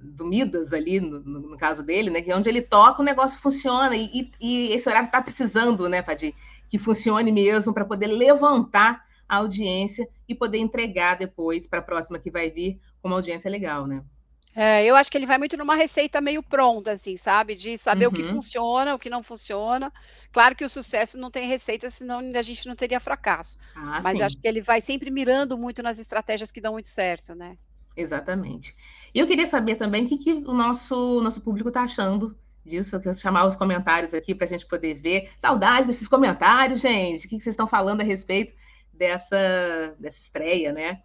do 0.03 0.25
Midas 0.25 0.72
ali, 0.72 1.00
no, 1.00 1.20
no, 1.20 1.58
caso 1.58 1.84
dele, 1.84 2.10
né? 2.10 2.22
Que 2.22 2.32
é 2.32 2.36
onde 2.36 2.50
ele 2.50 2.62
toca, 2.62 3.01
o 3.01 3.06
negócio 3.06 3.39
funciona. 3.39 3.96
E, 3.96 4.10
e, 4.13 4.32
e 4.39 4.74
esse 4.74 4.88
horário 4.88 5.08
está 5.08 5.22
precisando, 5.22 5.89
né, 5.89 6.01
Padir? 6.01 6.34
Que 6.70 6.80
funcione 6.80 7.32
mesmo 7.32 7.74
para 7.74 7.86
poder 7.86 8.08
levantar 8.08 9.03
a 9.33 9.37
audiência 9.37 10.07
e 10.27 10.35
poder 10.35 10.57
entregar 10.57 11.15
depois 11.15 11.67
para 11.67 11.79
a 11.79 11.83
próxima 11.83 12.19
que 12.19 12.31
vai 12.31 12.49
vir 12.49 12.79
com 13.01 13.07
uma 13.07 13.17
audiência 13.17 13.49
legal, 13.49 13.87
né? 13.87 14.03
É, 14.55 14.85
eu 14.85 14.96
acho 14.96 15.11
que 15.11 15.17
ele 15.17 15.25
vai 15.25 15.39
muito 15.39 15.57
numa 15.57 15.75
receita 15.75 16.22
meio 16.22 16.43
pronta, 16.43 16.91
assim, 16.91 17.17
sabe? 17.17 17.55
De 17.55 17.75
saber 17.75 18.05
uhum. 18.05 18.11
o 18.11 18.15
que 18.15 18.22
uhum. 18.22 18.29
funciona, 18.29 18.93
o 18.93 19.00
que 19.00 19.09
não 19.09 19.24
funciona. 19.24 19.91
Claro 20.31 20.55
que 20.55 20.63
o 20.63 20.69
sucesso 20.69 21.17
não 21.17 21.31
tem 21.31 21.48
receita, 21.48 21.89
senão 21.89 22.19
a 22.19 22.41
gente 22.41 22.67
não 22.67 22.75
teria 22.75 23.00
fracasso. 23.00 23.57
Ah, 23.75 24.00
Mas 24.03 24.22
acho 24.22 24.39
que 24.39 24.48
ele 24.48 24.61
vai 24.61 24.79
sempre 24.79 25.09
mirando 25.09 25.57
muito 25.57 25.81
nas 25.81 25.98
estratégias 25.98 26.51
que 26.51 26.61
dão 26.61 26.74
muito 26.74 26.87
certo, 26.87 27.33
né? 27.33 27.57
Exatamente. 27.98 28.75
E 29.13 29.19
eu 29.19 29.27
queria 29.27 29.48
saber 29.48 29.75
também 29.75 30.05
o 30.05 30.07
que, 30.07 30.17
que 30.17 30.33
o 30.33 30.53
nosso, 30.53 31.19
nosso 31.22 31.41
público 31.41 31.69
está 31.69 31.81
achando 31.81 32.37
disso. 32.63 32.96
Eu 32.96 33.01
quero 33.01 33.17
chamar 33.17 33.48
os 33.48 33.55
comentários 33.55 34.13
aqui 34.13 34.35
para 34.35 34.46
a 34.46 34.50
gente 34.50 34.67
poder 34.67 34.93
ver. 34.93 35.31
Saudades 35.39 35.87
desses 35.87 36.07
comentários, 36.07 36.79
gente. 36.79 37.25
O 37.25 37.29
que, 37.29 37.37
que 37.37 37.43
vocês 37.43 37.53
estão 37.53 37.67
falando 37.67 38.01
a 38.01 38.03
respeito 38.03 38.53
dessa, 39.03 39.96
dessa 40.00 40.20
estreia, 40.20 40.72
né? 40.72 41.01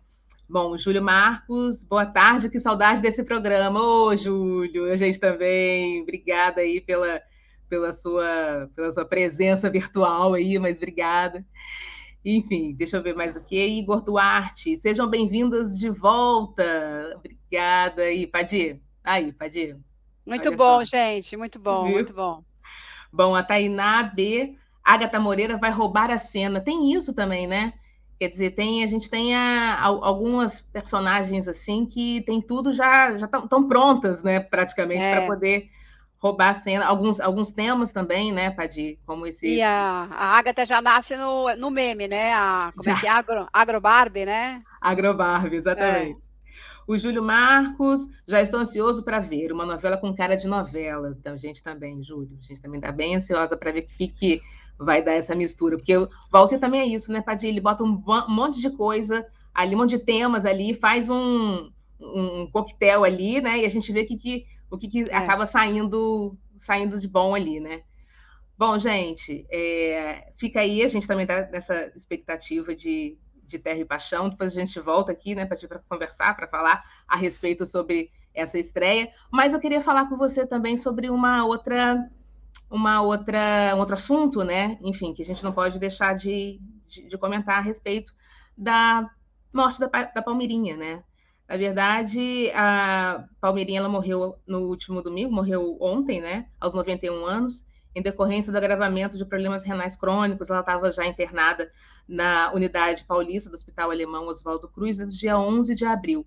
Bom, 0.48 0.78
Júlio 0.78 1.02
Marcos, 1.02 1.82
boa 1.82 2.06
tarde, 2.06 2.48
que 2.48 2.60
saudade 2.60 3.02
desse 3.02 3.24
programa. 3.24 3.82
Ô, 3.82 4.16
Júlio, 4.16 4.90
a 4.90 4.96
gente 4.96 5.18
também, 5.18 6.00
obrigada 6.00 6.60
aí 6.60 6.80
pela, 6.80 7.20
pela, 7.68 7.92
sua, 7.92 8.70
pela 8.74 8.92
sua 8.92 9.04
presença 9.04 9.68
virtual 9.68 10.34
aí, 10.34 10.58
mas 10.60 10.78
obrigada. 10.78 11.44
Enfim, 12.24 12.72
deixa 12.72 12.96
eu 12.96 13.02
ver 13.02 13.16
mais 13.16 13.36
o 13.36 13.44
que. 13.44 13.66
Igor 13.66 14.02
Duarte, 14.02 14.76
sejam 14.76 15.10
bem-vindos 15.10 15.76
de 15.76 15.90
volta. 15.90 17.12
Obrigada 17.16 18.02
aí, 18.02 18.28
Padir. 18.28 18.80
Aí, 19.02 19.32
Padir. 19.32 19.76
Muito 20.24 20.54
bom, 20.56 20.84
só. 20.84 20.96
gente, 20.96 21.36
muito 21.36 21.58
bom, 21.58 21.84
Viu? 21.84 21.94
muito 21.94 22.14
bom. 22.14 22.40
Bom, 23.12 23.34
a 23.34 23.42
Tainá 23.42 24.04
B, 24.04 24.54
Agatha 24.84 25.18
Moreira 25.18 25.56
vai 25.56 25.70
roubar 25.70 26.10
a 26.10 26.18
cena. 26.18 26.60
Tem 26.60 26.92
isso 26.94 27.12
também, 27.12 27.46
né? 27.46 27.74
Quer 28.18 28.28
dizer, 28.28 28.50
tem, 28.50 28.82
a 28.82 28.86
gente 28.86 29.08
tem 29.08 29.34
a, 29.34 29.74
a, 29.74 29.86
algumas 29.86 30.60
personagens 30.60 31.46
assim 31.46 31.86
que 31.86 32.20
tem 32.22 32.40
tudo 32.40 32.72
já 32.72 33.16
já 33.16 33.26
estão 33.26 33.68
prontas, 33.68 34.22
né, 34.24 34.40
praticamente, 34.40 35.02
é. 35.02 35.16
para 35.16 35.26
poder 35.26 35.70
roubar 36.18 36.50
a 36.50 36.54
cena. 36.54 36.84
Alguns, 36.84 37.20
alguns 37.20 37.52
temas 37.52 37.92
também, 37.92 38.32
né, 38.32 38.50
Padir, 38.50 38.98
como 39.06 39.26
esse. 39.26 39.46
E 39.46 39.62
a, 39.62 40.08
a 40.10 40.38
Agatha 40.38 40.66
já 40.66 40.82
nasce 40.82 41.16
no, 41.16 41.54
no 41.56 41.70
meme, 41.70 42.08
né? 42.08 42.32
A, 42.34 42.72
como 42.76 42.88
é 42.88 42.92
já. 42.92 42.96
é 42.96 43.00
que 43.00 43.06
é? 43.06 43.10
Agro, 43.10 43.48
Agro 43.52 43.80
Barbie, 43.80 44.24
né? 44.24 44.62
Agro 44.80 45.14
Barbie, 45.14 45.56
exatamente. 45.56 46.24
É. 46.24 46.28
O 46.88 46.96
Júlio 46.96 47.22
Marcos, 47.22 48.08
já 48.26 48.40
estou 48.40 48.58
ansioso 48.58 49.04
para 49.04 49.20
ver 49.20 49.52
uma 49.52 49.66
novela 49.66 49.98
com 49.98 50.14
cara 50.14 50.34
de 50.34 50.48
novela. 50.48 51.14
Então, 51.18 51.36
gente 51.36 51.62
também, 51.62 52.02
Júlio, 52.02 52.36
a 52.40 52.46
gente 52.46 52.62
também 52.62 52.80
está 52.80 52.90
bem 52.90 53.14
ansiosa 53.14 53.56
para 53.56 53.70
ver 53.70 53.80
o 53.80 53.86
que, 53.86 54.08
que 54.08 54.40
vai 54.78 55.02
dar 55.02 55.12
essa 55.12 55.34
mistura. 55.34 55.76
Porque 55.76 55.96
o 55.96 56.08
Valser 56.30 56.60
também 56.60 56.80
é 56.80 56.86
isso, 56.86 57.12
né, 57.12 57.20
Padilha? 57.20 57.50
Ele 57.50 57.60
bota 57.60 57.82
um 57.82 58.02
monte 58.28 58.60
de 58.60 58.70
coisa 58.70 59.26
ali, 59.52 59.74
um 59.74 59.78
monte 59.78 59.90
de 59.90 59.98
temas 59.98 60.44
ali, 60.44 60.72
faz 60.74 61.10
um, 61.10 61.70
um 62.00 62.48
coquetel 62.50 63.04
ali, 63.04 63.40
né? 63.40 63.58
E 63.58 63.64
a 63.64 63.68
gente 63.68 63.92
vê 63.92 64.04
que, 64.04 64.16
que, 64.16 64.46
o 64.70 64.78
que, 64.78 64.88
que 64.88 65.10
é. 65.10 65.16
acaba 65.16 65.46
saindo, 65.46 66.36
saindo 66.56 66.98
de 66.98 67.08
bom 67.08 67.34
ali, 67.34 67.58
né? 67.58 67.82
Bom, 68.56 68.78
gente, 68.78 69.46
é, 69.50 70.32
fica 70.36 70.60
aí, 70.60 70.82
a 70.82 70.88
gente 70.88 71.06
também 71.06 71.22
está 71.22 71.48
nessa 71.50 71.92
expectativa 71.94 72.74
de, 72.74 73.16
de 73.44 73.58
Terra 73.58 73.78
e 73.78 73.84
Paixão. 73.84 74.28
Depois 74.28 74.52
a 74.52 74.60
gente 74.60 74.78
volta 74.80 75.12
aqui, 75.12 75.34
né, 75.34 75.44
para 75.44 75.56
conversar, 75.88 76.34
para 76.36 76.48
falar 76.48 76.84
a 77.06 77.16
respeito 77.16 77.64
sobre 77.64 78.10
essa 78.34 78.58
estreia. 78.58 79.08
Mas 79.30 79.54
eu 79.54 79.60
queria 79.60 79.80
falar 79.80 80.08
com 80.08 80.16
você 80.16 80.44
também 80.46 80.76
sobre 80.76 81.08
uma 81.08 81.44
outra 81.46 82.08
uma 82.70 83.00
outra, 83.02 83.72
um 83.74 83.78
outro 83.78 83.94
assunto, 83.94 84.42
né? 84.44 84.78
Enfim, 84.82 85.14
que 85.14 85.22
a 85.22 85.24
gente 85.24 85.42
não 85.42 85.52
pode 85.52 85.78
deixar 85.78 86.14
de, 86.14 86.60
de, 86.86 87.08
de 87.08 87.18
comentar 87.18 87.58
a 87.58 87.62
respeito 87.62 88.14
da 88.56 89.08
morte 89.52 89.80
da, 89.80 89.86
da 89.86 90.22
Palmeirinha, 90.22 90.76
né? 90.76 91.02
Na 91.48 91.56
verdade, 91.56 92.50
a 92.54 93.24
Palmeirinha 93.40 93.80
ela 93.80 93.88
morreu 93.88 94.38
no 94.46 94.68
último 94.68 95.00
domingo, 95.00 95.32
morreu 95.32 95.78
ontem, 95.80 96.20
né? 96.20 96.46
Aos 96.60 96.74
91 96.74 97.24
anos, 97.24 97.64
em 97.94 98.02
decorrência 98.02 98.52
do 98.52 98.58
agravamento 98.58 99.16
de 99.16 99.24
problemas 99.24 99.62
renais 99.62 99.96
crônicos. 99.96 100.50
Ela 100.50 100.60
estava 100.60 100.90
já 100.90 101.06
internada 101.06 101.72
na 102.06 102.52
unidade 102.52 103.04
paulista 103.04 103.48
do 103.48 103.54
Hospital 103.54 103.90
Alemão 103.90 104.26
Oswaldo 104.26 104.68
Cruz 104.68 104.98
desde 104.98 105.18
dia 105.18 105.38
11 105.38 105.74
de 105.74 105.86
abril. 105.86 106.26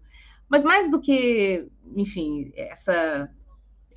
Mas 0.49 0.63
mais 0.63 0.89
do 0.89 0.99
que, 0.99 1.69
enfim, 1.95 2.51
essa 2.55 3.29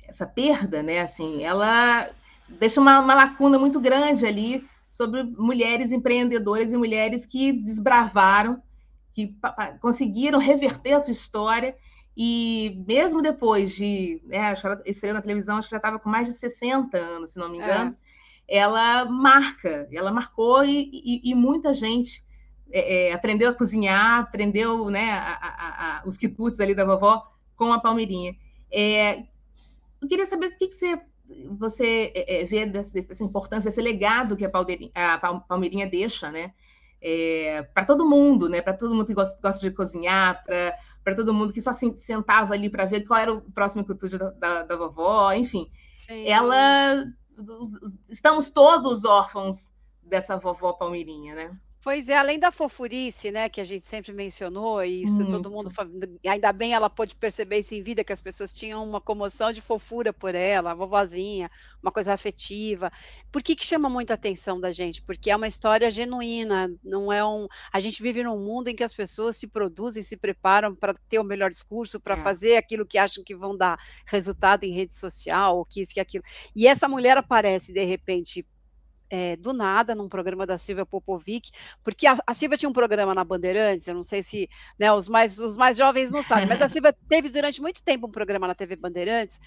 essa 0.07 0.25
perda, 0.25 0.83
né? 0.83 1.01
Assim, 1.01 1.43
ela 1.43 2.09
deixa 2.47 2.79
uma, 2.79 2.99
uma 2.99 3.15
lacuna 3.15 3.57
muito 3.57 3.79
grande 3.79 4.25
ali 4.25 4.67
sobre 4.89 5.23
mulheres 5.23 5.91
empreendedoras 5.91 6.71
e 6.71 6.77
mulheres 6.77 7.25
que 7.25 7.51
desbravaram, 7.51 8.61
que 9.13 9.35
conseguiram 9.81 10.39
reverter 10.39 10.93
a 10.93 11.01
sua 11.01 11.11
história 11.11 11.75
e 12.17 12.81
mesmo 12.87 13.21
depois 13.21 13.75
de, 13.75 14.21
né, 14.25 14.53
estreou 14.85 15.13
na 15.13 15.21
televisão, 15.21 15.57
acho 15.57 15.67
que 15.67 15.71
já 15.71 15.77
estava 15.77 15.99
com 15.99 16.09
mais 16.09 16.27
de 16.27 16.33
60 16.33 16.97
anos, 16.97 17.31
se 17.31 17.39
não 17.39 17.49
me 17.49 17.57
engano, 17.57 17.95
é. 18.47 18.57
ela 18.57 19.03
marca, 19.05 19.87
ela 19.91 20.11
marcou 20.11 20.63
e, 20.63 20.89
e, 20.93 21.31
e 21.31 21.35
muita 21.35 21.73
gente 21.73 22.23
é, 22.71 23.09
é, 23.09 23.13
aprendeu 23.13 23.49
a 23.49 23.53
cozinhar, 23.53 24.21
aprendeu 24.21 24.89
né, 24.89 25.11
a, 25.11 25.33
a, 25.33 25.99
a, 25.99 26.03
os 26.05 26.17
quitutes 26.17 26.59
ali 26.59 26.73
da 26.73 26.85
vovó 26.85 27.29
com 27.55 27.73
a 27.73 27.79
palmeirinha. 27.79 28.33
É, 28.71 29.23
eu 30.01 30.07
queria 30.07 30.25
saber 30.25 30.47
o 30.47 30.57
que, 30.57 30.67
que 30.67 30.75
você, 30.75 30.99
você 31.57 32.11
é, 32.13 32.41
é, 32.41 32.43
vê 32.45 32.65
dessa, 32.65 32.93
dessa, 33.01 33.23
importância, 33.23 33.69
esse 33.69 33.81
legado 33.81 34.35
que 34.37 34.45
a, 34.45 35.13
a 35.13 35.39
palmeirinha 35.39 35.89
deixa, 35.89 36.31
né? 36.31 36.53
É, 37.01 37.63
para 37.73 37.85
todo 37.85 38.09
mundo, 38.09 38.49
né? 38.49 38.61
Para 38.61 38.73
todo 38.73 38.93
mundo 38.93 39.05
que 39.05 39.13
gosta, 39.13 39.39
gosta 39.41 39.61
de 39.61 39.75
cozinhar, 39.75 40.43
para 41.03 41.15
todo 41.15 41.33
mundo 41.33 41.53
que 41.53 41.61
só 41.61 41.71
se 41.73 41.93
sentava 41.95 42.53
ali 42.53 42.69
para 42.69 42.85
ver 42.85 43.01
qual 43.01 43.19
era 43.19 43.33
o 43.33 43.41
próximo 43.41 43.85
quitute 43.85 44.17
da, 44.17 44.31
da, 44.31 44.63
da 44.63 44.75
vovó, 44.75 45.31
enfim. 45.33 45.69
Sim. 45.89 46.27
Ela 46.27 47.05
estamos 48.09 48.49
todos 48.49 49.03
órfãos 49.03 49.71
dessa 50.01 50.37
vovó 50.37 50.73
Palmeirinha, 50.73 51.35
né? 51.35 51.59
Pois 51.85 52.09
é, 52.09 52.17
além 52.17 52.39
da 52.39 52.51
fofurice, 52.51 53.29
né, 53.29 53.47
que 53.47 53.61
a 53.61 53.63
gente 53.63 53.85
sempre 53.85 54.11
mencionou, 54.11 54.83
e 54.83 55.03
isso 55.03 55.17
Muito. 55.17 55.29
todo 55.29 55.51
mundo, 55.51 55.71
ainda 56.27 56.51
bem 56.51 56.73
ela 56.73 56.89
pôde 56.89 57.13
perceber 57.13 57.59
isso 57.59 57.75
em 57.75 57.83
vida, 57.83 58.03
que 58.03 58.11
as 58.11 58.23
pessoas 58.23 58.51
tinham 58.51 58.83
uma 58.83 58.99
comoção 58.99 59.51
de 59.51 59.61
fofura 59.61 60.11
por 60.11 60.33
ela, 60.33 60.71
a 60.71 60.73
vovozinha, 60.73 61.47
uma 61.83 61.91
coisa 61.91 62.11
afetiva. 62.11 62.91
Por 63.31 63.43
que 63.43 63.55
que 63.55 63.63
chama 63.63 63.87
muito 63.87 64.09
a 64.09 64.15
atenção 64.15 64.59
da 64.59 64.71
gente? 64.71 64.99
Porque 65.03 65.29
é 65.29 65.35
uma 65.35 65.47
história 65.47 65.91
genuína, 65.91 66.73
não 66.83 67.13
é 67.13 67.23
um... 67.23 67.47
A 67.71 67.79
gente 67.79 68.01
vive 68.01 68.23
num 68.23 68.43
mundo 68.43 68.67
em 68.67 68.75
que 68.75 68.83
as 68.83 68.91
pessoas 68.91 69.37
se 69.37 69.45
produzem, 69.45 70.01
se 70.01 70.17
preparam 70.17 70.73
para 70.73 70.95
ter 71.07 71.19
o 71.19 71.23
melhor 71.23 71.51
discurso, 71.51 71.99
para 71.99 72.17
é. 72.17 72.23
fazer 72.23 72.57
aquilo 72.57 72.83
que 72.83 72.97
acham 72.97 73.23
que 73.23 73.35
vão 73.35 73.55
dar 73.55 73.77
resultado 74.07 74.63
em 74.63 74.73
rede 74.73 74.95
social, 74.95 75.57
ou 75.57 75.63
que 75.63 75.81
isso, 75.81 75.93
que 75.93 75.99
aquilo. 75.99 76.23
E 76.55 76.65
essa 76.65 76.87
mulher 76.87 77.15
aparece, 77.15 77.71
de 77.71 77.85
repente, 77.85 78.43
é, 79.09 79.35
do 79.35 79.53
nada 79.53 79.93
num 79.93 80.09
programa 80.09 80.45
da 80.45 80.57
Silvia 80.57 80.85
Popovic, 80.85 81.51
porque 81.83 82.07
a, 82.07 82.17
a, 82.25 82.33
Silvia 82.33 82.57
tinha 82.57 82.69
um 82.69 82.73
programa 82.73 83.13
na 83.13 83.23
Bandeirantes, 83.23 83.87
eu 83.87 83.93
não 83.93 84.03
sei 84.03 84.23
se 84.23 84.49
né, 84.77 84.91
os, 84.91 85.07
mais, 85.07 85.39
os 85.39 85.57
mais 85.57 85.77
jovens 85.77 86.11
não 86.11 86.23
sabem, 86.23 86.47
mas 86.47 86.61
a 86.61 86.67
Silvia 86.67 86.93
teve 87.07 87.29
durante 87.29 87.61
muito 87.61 87.83
tempo 87.83 88.07
um 88.07 88.11
programa 88.11 88.47
na 88.47 88.55
TV 88.55 88.75
Bandeirantes 88.75 89.39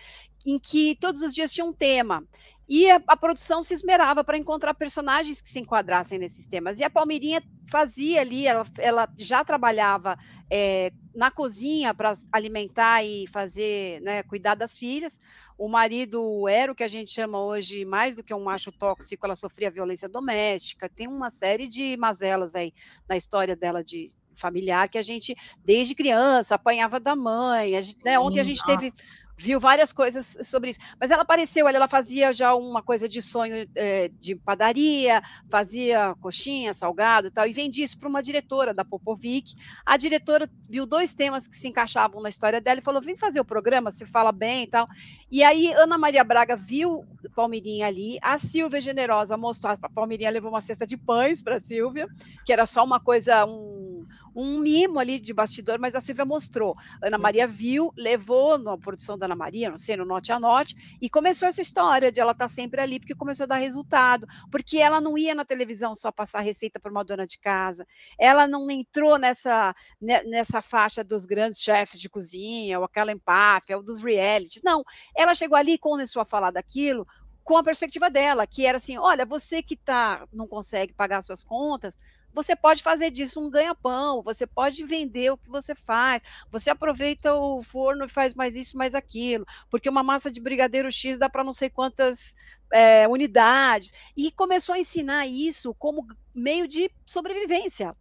em 0.47 0.59
que 0.59 0.97
todos 1.01 1.23
os 1.23 1.35
dias 1.35 1.53
tinha 1.53 1.65
um 1.65 1.73
tema. 1.73 2.25
E 2.69 2.91
a, 2.91 3.01
a 3.07 3.17
produção 3.17 3.63
se 3.63 3.73
esmerava 3.73 4.23
para 4.23 4.37
encontrar 4.37 4.75
personagens 4.75 5.41
que 5.41 5.49
se 5.49 5.59
enquadrassem 5.59 6.19
nesses 6.19 6.47
temas. 6.47 6.79
E 6.79 6.85
a 6.85 6.91
Palmeirinha 6.91 7.43
fazia 7.71 8.21
ali, 8.21 8.47
ela, 8.47 8.67
ela 8.79 9.09
já 9.17 9.43
trabalhava 9.45 10.19
é, 10.51 10.93
na 11.15 11.31
cozinha 11.31 11.95
para 11.95 12.13
alimentar 12.31 13.03
e 13.03 13.27
fazer, 13.29 14.01
né, 14.03 14.23
cuidar 14.23 14.55
das 14.55 14.77
filhas. 14.77 15.19
O 15.57 15.69
marido 15.69 16.47
era 16.47 16.71
o 16.71 16.75
que 16.75 16.85
a 16.85 16.89
gente 16.89 17.11
chama 17.11 17.43
hoje 17.43 17.85
mais 17.85 18.15
do 18.15 18.23
que 18.23 18.35
um 18.35 18.45
macho 18.45 18.71
tóxico, 18.71 19.25
ela 19.25 19.35
sofria 19.35 19.71
violência 19.71 20.09
doméstica. 20.09 20.89
Tem 20.89 21.09
uma 21.09 21.31
série 21.31 21.67
de 21.67 21.97
mazelas 21.97 22.55
aí 22.55 22.73
na 23.09 23.17
história 23.17 23.57
dela 23.57 23.83
de 23.83 24.11
familiar 24.35 24.89
que 24.89 24.99
a 24.99 25.03
gente, 25.03 25.35
desde 25.65 25.95
criança, 25.95 26.55
apanhava 26.55 27.01
da 27.01 27.17
mãe. 27.17 27.83
Gente, 27.83 27.99
né, 28.05 28.19
ontem 28.19 28.41
a 28.41 28.45
gente 28.45 28.65
teve 28.65 28.91
viu 29.39 29.61
várias 29.61 29.93
coisas 29.93 30.37
sobre 30.43 30.71
isso. 30.71 30.81
Mas 31.01 31.11
ela 31.11 31.23
apareceu 31.23 31.67
ali, 31.67 31.77
ela 31.77 31.89
fazia 31.89 32.33
já 32.33 32.55
uma 32.55 32.83
coisa 32.83 33.09
de 33.09 33.23
sonho 33.23 33.69
é, 33.75 34.09
de 34.09 34.35
padaria, 34.35 35.23
fazia 35.49 36.15
coxinha, 36.21 36.75
salgado 36.75 37.29
e 37.29 37.31
tal, 37.31 37.47
e 37.47 37.53
vendia 37.53 37.85
isso 37.85 37.99
para 37.99 38.09
uma 38.09 38.23
diretora 38.23 38.75
da 38.75 38.85
Popovic. 38.85 39.55
A 39.87 39.97
diretora 39.97 40.51
viu 40.69 40.85
dois 40.85 41.15
temas 41.15 41.47
que 41.47 41.57
se 41.57 41.69
encaixavam 41.69 42.21
na 42.21 42.29
história 42.29 42.61
dela 42.61 42.81
e 42.81 42.83
falou: 42.83 43.01
vem 43.01 43.17
fazer 43.17 43.41
o 43.41 43.45
programa, 43.45 43.93
se 43.93 44.05
fala 44.05 44.33
bem 44.33 44.65
e 44.65 44.67
tal. 44.67 44.89
E 45.31 45.43
aí 45.45 45.73
Ana 45.73 45.97
Maria 45.97 46.25
Braga 46.25 46.57
viu 46.57 47.07
Palmeirinha 47.35 47.87
ali, 47.87 48.19
a 48.21 48.39
Silvia 48.39 48.81
Generosa 48.81 49.37
mostrou, 49.37 49.77
a 49.81 49.89
Palmeirinha 49.89 50.31
levou 50.31 50.51
uma 50.51 50.61
cesta 50.61 50.85
de 50.85 50.97
pães 50.97 51.43
para 51.43 51.61
Silvia, 51.61 52.09
que 52.45 52.53
era 52.53 52.67
só 52.67 52.85
uma 52.85 52.99
coisa, 52.99 53.47
um 53.47 54.05
um 54.35 54.59
mimo 54.61 54.99
ali 54.99 55.21
de 55.21 55.33
bastidor, 55.33 55.79
mas 55.79 55.95
a 55.95 56.01
Silvia 56.01 56.25
mostrou. 56.25 56.77
Ana 57.03 57.19
Maria 57.19 57.47
viu, 57.47 57.93
levou 57.97 58.59
na 58.59 58.77
produção 58.77 59.19
da 59.19 59.27
Ana 59.27 59.37
Maria, 59.37 59.71
não 59.71 59.79
sei, 59.79 59.97
no 59.97 60.05
Note 60.05 60.33
a 60.33 60.41
Note, 60.41 60.99
e 61.01 61.09
começou 61.09 61.49
essa 61.49 61.61
história 61.61 62.11
de 62.11 62.21
ela 62.21 62.33
estar 62.33 62.45
tá 62.45 62.49
sempre 62.49 62.81
ali, 62.81 62.99
porque 62.99 63.15
começou 63.15 63.45
a 63.45 63.49
dar 63.49 63.57
resultado, 63.57 64.27
porque 64.51 64.79
ela 64.79 65.01
não 65.01 65.17
ia 65.17 65.35
na 65.35 65.45
televisão 65.45 65.95
só 65.95 66.11
passar 66.11 66.41
receita 66.41 66.81
para 66.81 66.91
uma 66.91 67.05
dona 67.05 67.27
de 67.27 67.39
casa, 67.39 67.87
ela 68.19 68.47
não 68.47 68.71
entrou 68.71 69.19
nessa, 69.19 69.75
nessa 70.01 70.63
faixa 70.63 71.03
dos 71.03 71.27
grandes 71.27 71.61
chefes 71.61 72.01
de 72.01 72.09
cozinha, 72.09 72.79
ou 72.79 72.85
aquela 72.85 73.13
empáfia, 73.13 73.77
ou 73.77 73.83
dos 73.83 74.03
realities, 74.03 74.63
não, 74.63 74.83
ela 75.17 75.35
chegou 75.35 75.57
ali 75.57 75.73
e 75.73 75.79
começou 75.79 76.23
a 76.23 76.25
falar 76.25 76.51
daquilo, 76.51 77.07
com 77.49 77.57
a 77.57 77.65
perspectiva 77.65 78.11
dela, 78.11 78.47
que 78.47 78.67
era 78.67 78.77
assim: 78.77 78.99
olha, 78.99 79.25
você 79.25 79.63
que 79.63 79.75
tá, 79.75 80.29
não 80.31 80.47
consegue 80.47 80.93
pagar 80.93 81.23
suas 81.23 81.43
contas, 81.43 81.97
você 82.31 82.55
pode 82.55 82.83
fazer 82.83 83.11
disso 83.11 83.41
um 83.41 83.49
ganha-pão, 83.49 84.23
você 84.23 84.47
pode 84.47 84.85
vender 84.85 85.33
o 85.33 85.39
que 85.39 85.49
você 85.49 85.75
faz, 85.75 86.23
você 86.51 86.69
aproveita 86.69 87.35
o 87.35 87.63
forno 87.63 88.05
e 88.05 88.09
faz 88.11 88.35
mais 88.35 88.55
isso, 88.55 88.77
mais 88.77 88.95
aquilo, 88.95 89.47
porque 89.71 89.89
uma 89.89 90.03
massa 90.03 90.31
de 90.31 90.43
brigadeiro 90.43 90.93
X 90.93 91.17
dá 91.17 91.31
para 91.31 91.43
não 91.43 91.55
sei 91.55 91.71
quantas 91.71 92.37
é, 92.71 93.09
unidades. 93.09 93.95
E 94.15 94.31
começou 94.31 94.75
a 94.75 94.79
ensinar 94.79 95.27
isso 95.27 95.75
como 95.79 96.07
meio 96.35 96.69
de 96.69 96.91
sobrevivência 97.07 97.97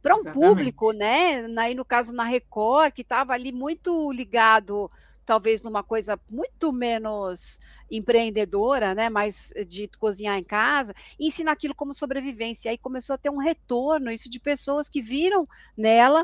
para 0.00 0.14
um 0.14 0.20
Exatamente. 0.20 0.48
público, 0.48 0.92
né? 0.92 1.44
Aí 1.58 1.74
no 1.74 1.84
caso 1.84 2.14
na 2.14 2.22
Record, 2.22 2.92
que 2.92 3.02
estava 3.02 3.32
ali 3.32 3.50
muito 3.50 4.12
ligado 4.12 4.88
talvez 5.32 5.62
numa 5.62 5.82
coisa 5.82 6.20
muito 6.28 6.70
menos 6.70 7.58
empreendedora, 7.90 8.94
né, 8.94 9.08
mais 9.08 9.50
de 9.66 9.88
cozinhar 9.98 10.36
em 10.36 10.44
casa, 10.44 10.92
e 11.18 11.28
ensinar 11.28 11.52
aquilo 11.52 11.74
como 11.74 11.94
sobrevivência. 11.94 12.68
E 12.68 12.72
aí 12.72 12.76
começou 12.76 13.14
a 13.14 13.18
ter 13.18 13.30
um 13.30 13.38
retorno, 13.38 14.12
isso 14.12 14.28
de 14.28 14.38
pessoas 14.38 14.90
que 14.90 15.00
viram 15.00 15.48
nela 15.74 16.22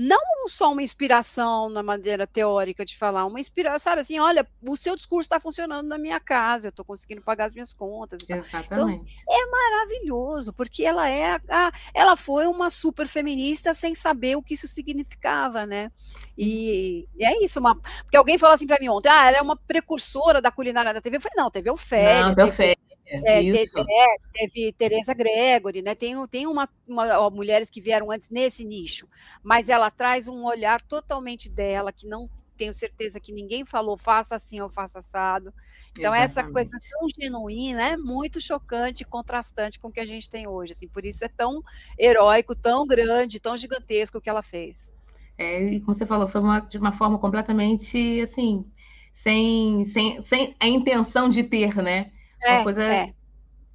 não 0.00 0.46
só 0.46 0.70
uma 0.70 0.80
inspiração 0.80 1.68
na 1.68 1.82
maneira 1.82 2.24
teórica 2.24 2.84
de 2.84 2.96
falar, 2.96 3.26
uma 3.26 3.40
inspiração, 3.40 3.80
sabe 3.80 4.02
assim, 4.02 4.20
olha, 4.20 4.46
o 4.62 4.76
seu 4.76 4.94
discurso 4.94 5.26
está 5.26 5.40
funcionando 5.40 5.88
na 5.88 5.98
minha 5.98 6.20
casa, 6.20 6.68
eu 6.68 6.70
estou 6.70 6.84
conseguindo 6.84 7.20
pagar 7.20 7.46
as 7.46 7.52
minhas 7.52 7.74
contas. 7.74 8.22
Então, 8.22 8.38
Exatamente. 8.38 9.16
Então, 9.22 9.36
é 9.36 9.50
maravilhoso, 9.50 10.52
porque 10.52 10.84
ela 10.84 11.08
é 11.08 11.40
a, 11.48 11.72
ela 11.92 12.14
foi 12.14 12.46
uma 12.46 12.70
super 12.70 13.08
feminista 13.08 13.74
sem 13.74 13.92
saber 13.92 14.36
o 14.36 14.42
que 14.42 14.54
isso 14.54 14.68
significava, 14.68 15.66
né? 15.66 15.90
E, 16.36 17.08
e 17.16 17.24
é 17.24 17.44
isso, 17.44 17.58
uma, 17.58 17.74
porque 17.74 18.16
alguém 18.16 18.38
falou 18.38 18.54
assim 18.54 18.68
para 18.68 18.78
mim 18.78 18.88
ontem, 18.88 19.08
ah, 19.08 19.26
ela 19.26 19.38
é 19.38 19.42
uma 19.42 19.56
precursora 19.56 20.40
da 20.40 20.52
culinária 20.52 20.94
da 20.94 21.00
TV. 21.00 21.16
Eu 21.16 21.20
falei, 21.20 21.42
não, 21.42 21.50
teve 21.50 21.68
Ofélia. 21.68 22.28
Não, 22.28 22.34
teve 22.36 22.78
Ofélia. 23.16 23.50
É, 23.50 23.64
teve, 23.64 23.80
é, 23.80 24.06
teve 24.32 24.72
Teresa 24.72 25.14
Gregory, 25.14 25.82
né? 25.82 25.94
Tem, 25.94 26.14
tem 26.28 26.46
uma, 26.46 26.68
uma 26.86 27.30
mulheres 27.30 27.70
que 27.70 27.80
vieram 27.80 28.10
antes 28.10 28.28
nesse 28.28 28.64
nicho, 28.64 29.08
mas 29.42 29.68
ela 29.68 29.90
traz 29.90 30.28
um 30.28 30.44
olhar 30.44 30.80
totalmente 30.82 31.50
dela 31.50 31.92
que 31.92 32.06
não 32.06 32.28
tenho 32.58 32.74
certeza 32.74 33.20
que 33.20 33.32
ninguém 33.32 33.64
falou 33.64 33.96
faça 33.96 34.34
assim 34.34 34.60
ou 34.60 34.68
faça 34.68 34.98
assado. 34.98 35.54
Então 35.92 36.12
Exatamente. 36.12 36.24
essa 36.24 36.52
coisa 36.52 36.78
tão 36.90 37.08
genuína 37.18 37.84
é 37.90 37.96
muito 37.96 38.40
chocante 38.40 39.02
e 39.02 39.06
contrastante 39.06 39.78
com 39.78 39.88
o 39.88 39.92
que 39.92 40.00
a 40.00 40.06
gente 40.06 40.28
tem 40.28 40.48
hoje. 40.48 40.72
Assim, 40.72 40.88
por 40.88 41.06
isso 41.06 41.24
é 41.24 41.28
tão 41.28 41.62
heróico, 41.98 42.56
tão 42.56 42.86
grande, 42.86 43.40
tão 43.40 43.56
gigantesco 43.56 44.18
o 44.18 44.20
que 44.20 44.28
ela 44.28 44.42
fez. 44.42 44.92
É, 45.38 45.62
e 45.62 45.80
como 45.80 45.94
você 45.94 46.04
falou, 46.04 46.28
foi 46.28 46.40
uma, 46.40 46.58
de 46.58 46.76
uma 46.76 46.90
forma 46.90 47.16
completamente 47.16 48.20
assim, 48.20 48.66
sem, 49.12 49.84
sem, 49.84 50.20
sem 50.20 50.56
a 50.58 50.66
intenção 50.66 51.28
de 51.28 51.44
ter, 51.44 51.76
né? 51.76 52.10
É, 52.42 52.54
uma 52.54 52.64
coisa 52.64 52.84
é. 52.84 53.14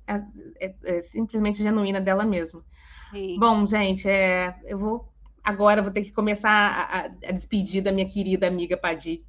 É, 0.07 0.15
é, 0.59 0.75
é. 0.83 1.01
simplesmente 1.01 1.63
genuína 1.63 2.01
dela 2.01 2.25
mesma. 2.25 2.63
Sim. 3.11 3.37
Bom, 3.39 3.65
gente, 3.65 4.07
é, 4.07 4.55
eu 4.65 4.77
vou 4.77 5.13
agora 5.43 5.81
vou 5.81 5.91
ter 5.91 6.03
que 6.03 6.11
começar 6.11 6.49
a, 6.49 7.05
a, 7.05 7.31
despedir 7.31 7.83
da 7.83 7.91
minha 7.91 8.07
querida 8.07 8.47
amiga 8.47 8.77
Padi, 8.77 9.23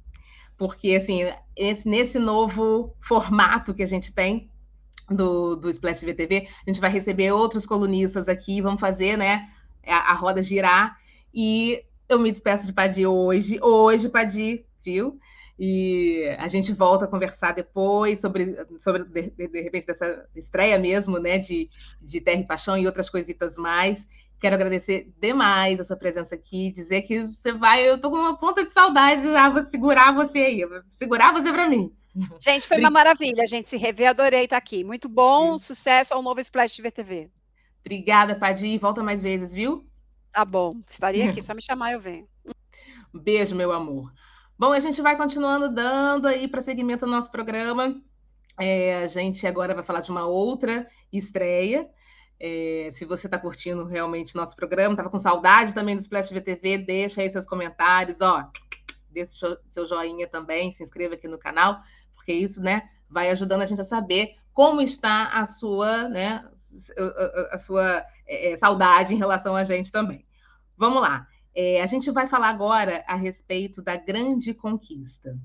porque 0.57 0.95
assim 0.95 1.21
esse, 1.55 1.87
nesse 1.87 2.17
novo 2.17 2.95
formato 3.01 3.73
que 3.73 3.83
a 3.83 3.85
gente 3.85 4.13
tem 4.13 4.49
do, 5.09 5.55
do 5.55 5.69
Splash 5.69 5.99
TV 5.99 6.13
TV, 6.13 6.47
a 6.65 6.69
gente 6.69 6.79
vai 6.79 6.89
receber 6.89 7.31
outros 7.31 7.65
colunistas 7.65 8.29
aqui, 8.29 8.61
vamos 8.61 8.79
fazer, 8.79 9.17
né, 9.17 9.49
a, 9.85 10.11
a 10.11 10.13
roda 10.13 10.41
girar 10.41 10.97
e 11.33 11.83
eu 12.07 12.19
me 12.19 12.31
despeço 12.31 12.65
de 12.65 12.73
Padi 12.73 13.05
hoje, 13.05 13.59
hoje 13.61 14.09
Padi, 14.09 14.65
viu? 14.83 15.19
E 15.57 16.35
a 16.37 16.47
gente 16.49 16.73
volta 16.73 17.05
a 17.05 17.07
conversar 17.07 17.53
depois 17.53 18.19
sobre, 18.19 18.57
sobre 18.77 19.05
de, 19.05 19.31
de, 19.47 19.61
repente, 19.61 19.87
dessa 19.87 20.27
estreia 20.35 20.77
mesmo, 20.77 21.17
né, 21.17 21.37
de, 21.37 21.69
de 22.01 22.19
Terra 22.19 22.41
e 22.41 22.47
Paixão 22.47 22.77
e 22.77 22.85
outras 22.85 23.09
coisitas 23.09 23.55
mais. 23.57 24.05
Quero 24.41 24.55
agradecer 24.55 25.13
demais 25.19 25.79
a 25.79 25.85
sua 25.85 25.95
presença 25.95 26.35
aqui, 26.35 26.71
dizer 26.71 27.03
que 27.03 27.27
você 27.27 27.53
vai, 27.53 27.89
eu 27.89 27.99
tô 27.99 28.11
com 28.11 28.17
uma 28.17 28.37
ponta 28.37 28.65
de 28.65 28.71
saudade 28.71 29.23
já, 29.23 29.49
vou 29.49 29.61
segurar 29.63 30.13
você 30.13 30.39
aí, 30.39 30.65
vou 30.65 30.81
segurar 30.91 31.31
você 31.31 31.51
para 31.53 31.69
mim. 31.69 31.91
Gente, 32.39 32.67
foi 32.67 32.79
uma 32.79 32.89
maravilha, 32.89 33.43
a 33.43 33.47
gente 33.47 33.69
se 33.69 33.77
rever, 33.77 34.09
adorei 34.09 34.43
estar 34.43 34.57
aqui. 34.57 34.83
Muito 34.83 35.07
bom, 35.07 35.57
sucesso 35.57 36.13
ao 36.13 36.21
novo 36.21 36.39
Splash 36.41 36.75
TV 36.75 36.91
TV. 36.91 37.31
Obrigada, 37.85 38.35
Padi, 38.35 38.77
volta 38.77 39.01
mais 39.01 39.21
vezes, 39.21 39.53
viu? 39.53 39.85
Tá 40.31 40.43
bom, 40.43 40.81
estaria 40.89 41.29
aqui, 41.29 41.39
só 41.43 41.53
me 41.53 41.61
chamar 41.61 41.93
eu 41.93 41.99
venho. 42.01 42.27
Beijo, 43.13 43.55
meu 43.55 43.71
amor. 43.71 44.11
Bom, 44.57 44.71
a 44.71 44.79
gente 44.79 45.01
vai 45.01 45.17
continuando 45.17 45.67
dando 45.67 46.29
aí 46.29 46.47
prosseguimento 46.47 47.03
ao 47.03 47.11
nosso 47.11 47.29
programa. 47.29 48.01
É, 48.57 49.03
a 49.03 49.07
gente 49.07 49.45
agora 49.45 49.75
vai 49.75 49.83
falar 49.83 49.99
de 49.99 50.09
uma 50.09 50.25
outra 50.25 50.87
estreia. 51.11 51.89
É, 52.39 52.87
se 52.89 53.03
você 53.03 53.27
está 53.27 53.37
curtindo 53.37 53.83
realmente 53.83 54.33
nosso 54.33 54.55
programa, 54.55 54.93
estava 54.93 55.09
com 55.09 55.19
saudade 55.19 55.73
também 55.73 55.93
do 55.93 55.99
Splash 55.99 56.31
VTV, 56.31 56.77
deixa 56.77 57.21
aí 57.21 57.29
seus 57.29 57.45
comentários, 57.45 58.21
ó, 58.21 58.49
deixa 59.11 59.59
seu 59.67 59.85
joinha 59.85 60.27
também, 60.27 60.71
se 60.71 60.81
inscreva 60.81 61.15
aqui 61.15 61.27
no 61.27 61.37
canal, 61.37 61.81
porque 62.15 62.31
isso, 62.31 62.61
né, 62.61 62.89
vai 63.09 63.29
ajudando 63.31 63.61
a 63.61 63.65
gente 63.65 63.81
a 63.81 63.85
saber 63.85 64.35
como 64.53 64.81
está 64.81 65.33
a 65.33 65.45
sua, 65.45 66.07
né, 66.07 66.45
a, 67.51 67.57
sua 67.57 68.05
é, 68.25 68.53
é, 68.53 68.57
saudade 68.57 69.13
em 69.13 69.17
relação 69.17 69.53
a 69.53 69.65
gente 69.65 69.91
também. 69.91 70.25
Vamos 70.77 71.01
lá. 71.01 71.27
É, 71.55 71.81
a 71.81 71.85
gente 71.85 72.11
vai 72.11 72.27
falar 72.27 72.49
agora 72.49 73.03
a 73.07 73.15
respeito 73.15 73.81
da 73.81 73.95
Grande 73.95 74.53
Conquista. 74.53 75.39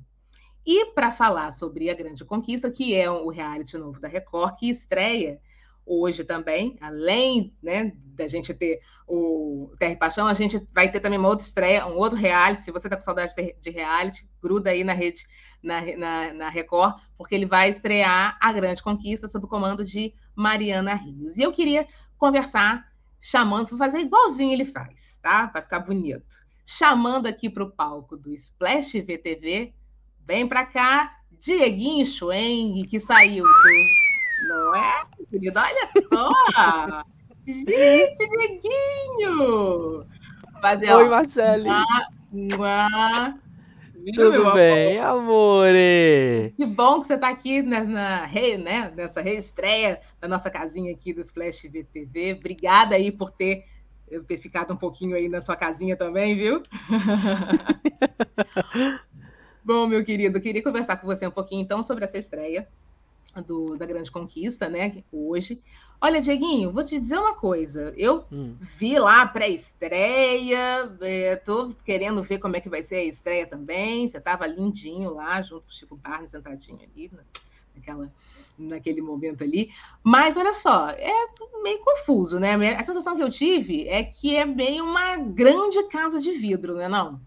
E 0.67 0.87
para 0.87 1.13
falar 1.13 1.53
sobre 1.53 1.89
a 1.89 1.95
Grande 1.95 2.25
Conquista, 2.25 2.71
que 2.71 2.95
é 2.95 3.11
o 3.11 3.31
reality 3.31 3.79
novo 3.79 4.01
da 4.01 4.09
Record, 4.09 4.57
que 4.57 4.69
estreia 4.69 5.41
hoje 5.87 6.23
também, 6.23 6.77
além 6.81 7.53
né, 7.63 7.93
da 8.15 8.27
gente 8.27 8.55
ter 8.55 8.81
o 9.09 9.73
Terra 9.79 9.93
e 9.93 9.97
Paixão, 9.97 10.27
a 10.27 10.35
gente 10.35 10.65
vai 10.73 10.91
ter 10.91 11.01
também 11.01 11.19
uma 11.19 11.29
outra 11.29 11.45
estreia, 11.45 11.87
um 11.87 11.97
outro 11.97 12.19
reality. 12.19 12.63
Se 12.63 12.71
você 12.71 12.87
está 12.87 12.97
com 12.97 13.03
saudade 13.03 13.35
de 13.61 13.71
reality, 13.71 14.29
gruda 14.41 14.71
aí 14.71 14.85
na 14.85 14.93
rede, 14.93 15.27
na, 15.63 15.81
na, 15.97 16.35
na, 16.35 16.49
Record, 16.49 16.95
porque 17.17 17.35
ele 17.35 17.47
vai 17.47 17.71
estrear 17.71 18.37
A 18.41 18.53
Grande 18.53 18.83
Conquista 18.83 19.27
sob 19.27 19.47
o 19.47 19.49
comando 19.49 19.85
de 19.85 20.15
Mariana 20.35 20.95
Rios. 20.95 21.37
E 21.37 21.43
eu 21.43 21.53
queria 21.53 21.87
conversar, 22.17 22.87
chamando, 23.21 23.69
para 23.69 23.79
fazer 23.79 24.01
igualzinho 24.01 24.53
ele 24.53 24.65
faz, 24.65 25.19
tá? 25.23 25.47
Para 25.49 25.63
ficar 25.63 25.81
bonito. 25.81 26.37
Chamando 26.65 27.27
aqui 27.27 27.51
para 27.51 27.65
o 27.65 27.71
palco 27.71 28.17
do 28.17 28.33
Splash 28.33 28.93
VTV, 29.01 29.75
vem 30.27 30.49
para 30.49 30.65
cá, 30.65 31.19
Dieguinho 31.33 32.07
Schweng, 32.07 32.87
que 32.87 32.99
saiu 32.99 33.45
do. 33.45 34.49
Não 34.49 34.75
é, 34.75 35.05
querido? 35.29 35.61
Olha 35.61 35.87
só! 35.87 37.05
Gente, 37.47 38.29
Dieguinho! 38.29 40.07
Fazer, 40.63 40.93
Oi, 40.93 41.09
Marcele! 41.09 41.69
Tudo 44.15 44.53
bem, 44.53 44.99
amor? 44.99 45.69
amore? 45.69 46.55
Que 46.57 46.67
bom 46.67 47.01
que 47.01 47.07
você 47.07 47.15
está 47.15 47.29
aqui 47.29 47.63
na, 47.63 47.85
na 47.85 48.25
re, 48.25 48.57
né, 48.57 48.93
nessa 48.97 49.21
reestreia 49.21 50.01
da 50.21 50.27
nossa 50.27 50.51
casinha 50.51 50.93
aqui 50.93 51.13
do 51.13 51.21
Splash 51.21 51.69
VTV. 51.69 52.37
Obrigada 52.39 52.95
aí 52.95 53.13
por 53.13 53.31
ter, 53.31 53.65
ter 54.27 54.39
ficado 54.39 54.73
um 54.73 54.77
pouquinho 54.77 55.17
aí 55.17 55.29
na 55.29 55.41
sua 55.41 55.57
casinha 55.57 55.97
também, 55.97 56.37
viu? 56.37 56.63
bom, 59.65 59.87
meu 59.87 60.05
querido, 60.05 60.41
queria 60.41 60.63
conversar 60.63 60.97
com 60.97 61.07
você 61.07 61.27
um 61.27 61.33
pouquinho 61.33 61.63
então 61.63 61.83
sobre 61.83 62.05
essa 62.05 62.19
estreia 62.19 62.69
do, 63.47 63.77
da 63.77 63.87
Grande 63.87 64.11
Conquista, 64.11 64.69
né? 64.69 65.05
Hoje. 65.13 65.63
Olha, 66.01 66.21
Dieguinho, 66.21 66.73
vou 66.73 66.83
te 66.83 66.99
dizer 66.99 67.19
uma 67.19 67.35
coisa. 67.35 67.93
Eu 67.97 68.25
hum. 68.33 68.57
vi 68.79 68.99
lá 68.99 69.23
a 69.23 69.29
pré-estreia, 69.29 70.97
é, 71.01 71.37
tô 71.37 71.75
querendo 71.85 72.23
ver 72.23 72.39
como 72.39 72.57
é 72.57 72.61
que 72.61 72.71
vai 72.71 72.83
ser 72.83 72.97
a 72.97 73.05
estreia 73.05 73.47
também. 73.47 74.09
Você 74.09 74.19
estava 74.19 74.47
lindinho 74.47 75.13
lá, 75.15 75.43
junto 75.43 75.67
com 75.67 75.71
o 75.71 75.75
Chico 75.75 75.97
Barney, 75.97 76.29
sentadinho 76.29 76.81
ali, 76.83 77.11
naquela, 77.75 78.11
naquele 78.59 79.03
momento 79.03 79.45
ali. 79.45 79.71
Mas 80.03 80.39
olha 80.39 80.55
só, 80.55 80.89
é 80.89 81.13
meio 81.63 81.85
confuso, 81.85 82.41
né? 82.41 82.55
A 82.75 82.85
sensação 82.85 83.15
que 83.15 83.23
eu 83.23 83.31
tive 83.31 83.87
é 83.87 84.03
que 84.03 84.35
é 84.37 84.47
meio 84.47 84.85
uma 84.85 85.19
grande 85.19 85.83
casa 85.89 86.19
de 86.19 86.33
vidro, 86.33 86.77
né? 86.77 86.89
Não? 86.89 87.21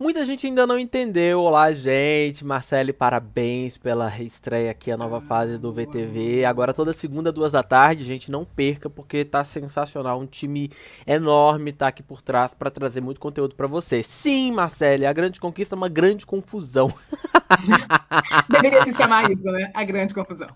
Muita 0.00 0.24
gente 0.24 0.46
ainda 0.46 0.66
não 0.66 0.78
entendeu. 0.78 1.42
Olá, 1.42 1.70
gente. 1.72 2.42
Marcele, 2.42 2.90
parabéns 2.90 3.76
pela 3.76 4.08
reestreia 4.08 4.70
aqui, 4.70 4.90
a 4.90 4.96
nova 4.96 5.20
fase 5.20 5.58
do 5.58 5.70
VTV. 5.70 6.46
Agora 6.46 6.72
toda 6.72 6.94
segunda, 6.94 7.30
duas 7.30 7.52
da 7.52 7.62
tarde, 7.62 8.02
gente, 8.02 8.30
não 8.30 8.42
perca, 8.42 8.88
porque 8.88 9.26
tá 9.26 9.44
sensacional. 9.44 10.18
Um 10.18 10.24
time 10.24 10.72
enorme 11.06 11.70
tá 11.70 11.88
aqui 11.88 12.02
por 12.02 12.22
trás 12.22 12.54
para 12.54 12.70
trazer 12.70 13.02
muito 13.02 13.20
conteúdo 13.20 13.54
para 13.54 13.66
você. 13.66 14.02
Sim, 14.02 14.52
Marcele, 14.52 15.04
a 15.04 15.12
grande 15.12 15.38
conquista 15.38 15.74
é 15.74 15.76
uma 15.76 15.88
grande 15.90 16.24
confusão. 16.24 16.90
Deveria 18.48 18.82
se 18.84 18.94
chamar 18.94 19.30
isso, 19.30 19.52
né? 19.52 19.70
A 19.74 19.84
grande 19.84 20.14
confusão. 20.14 20.48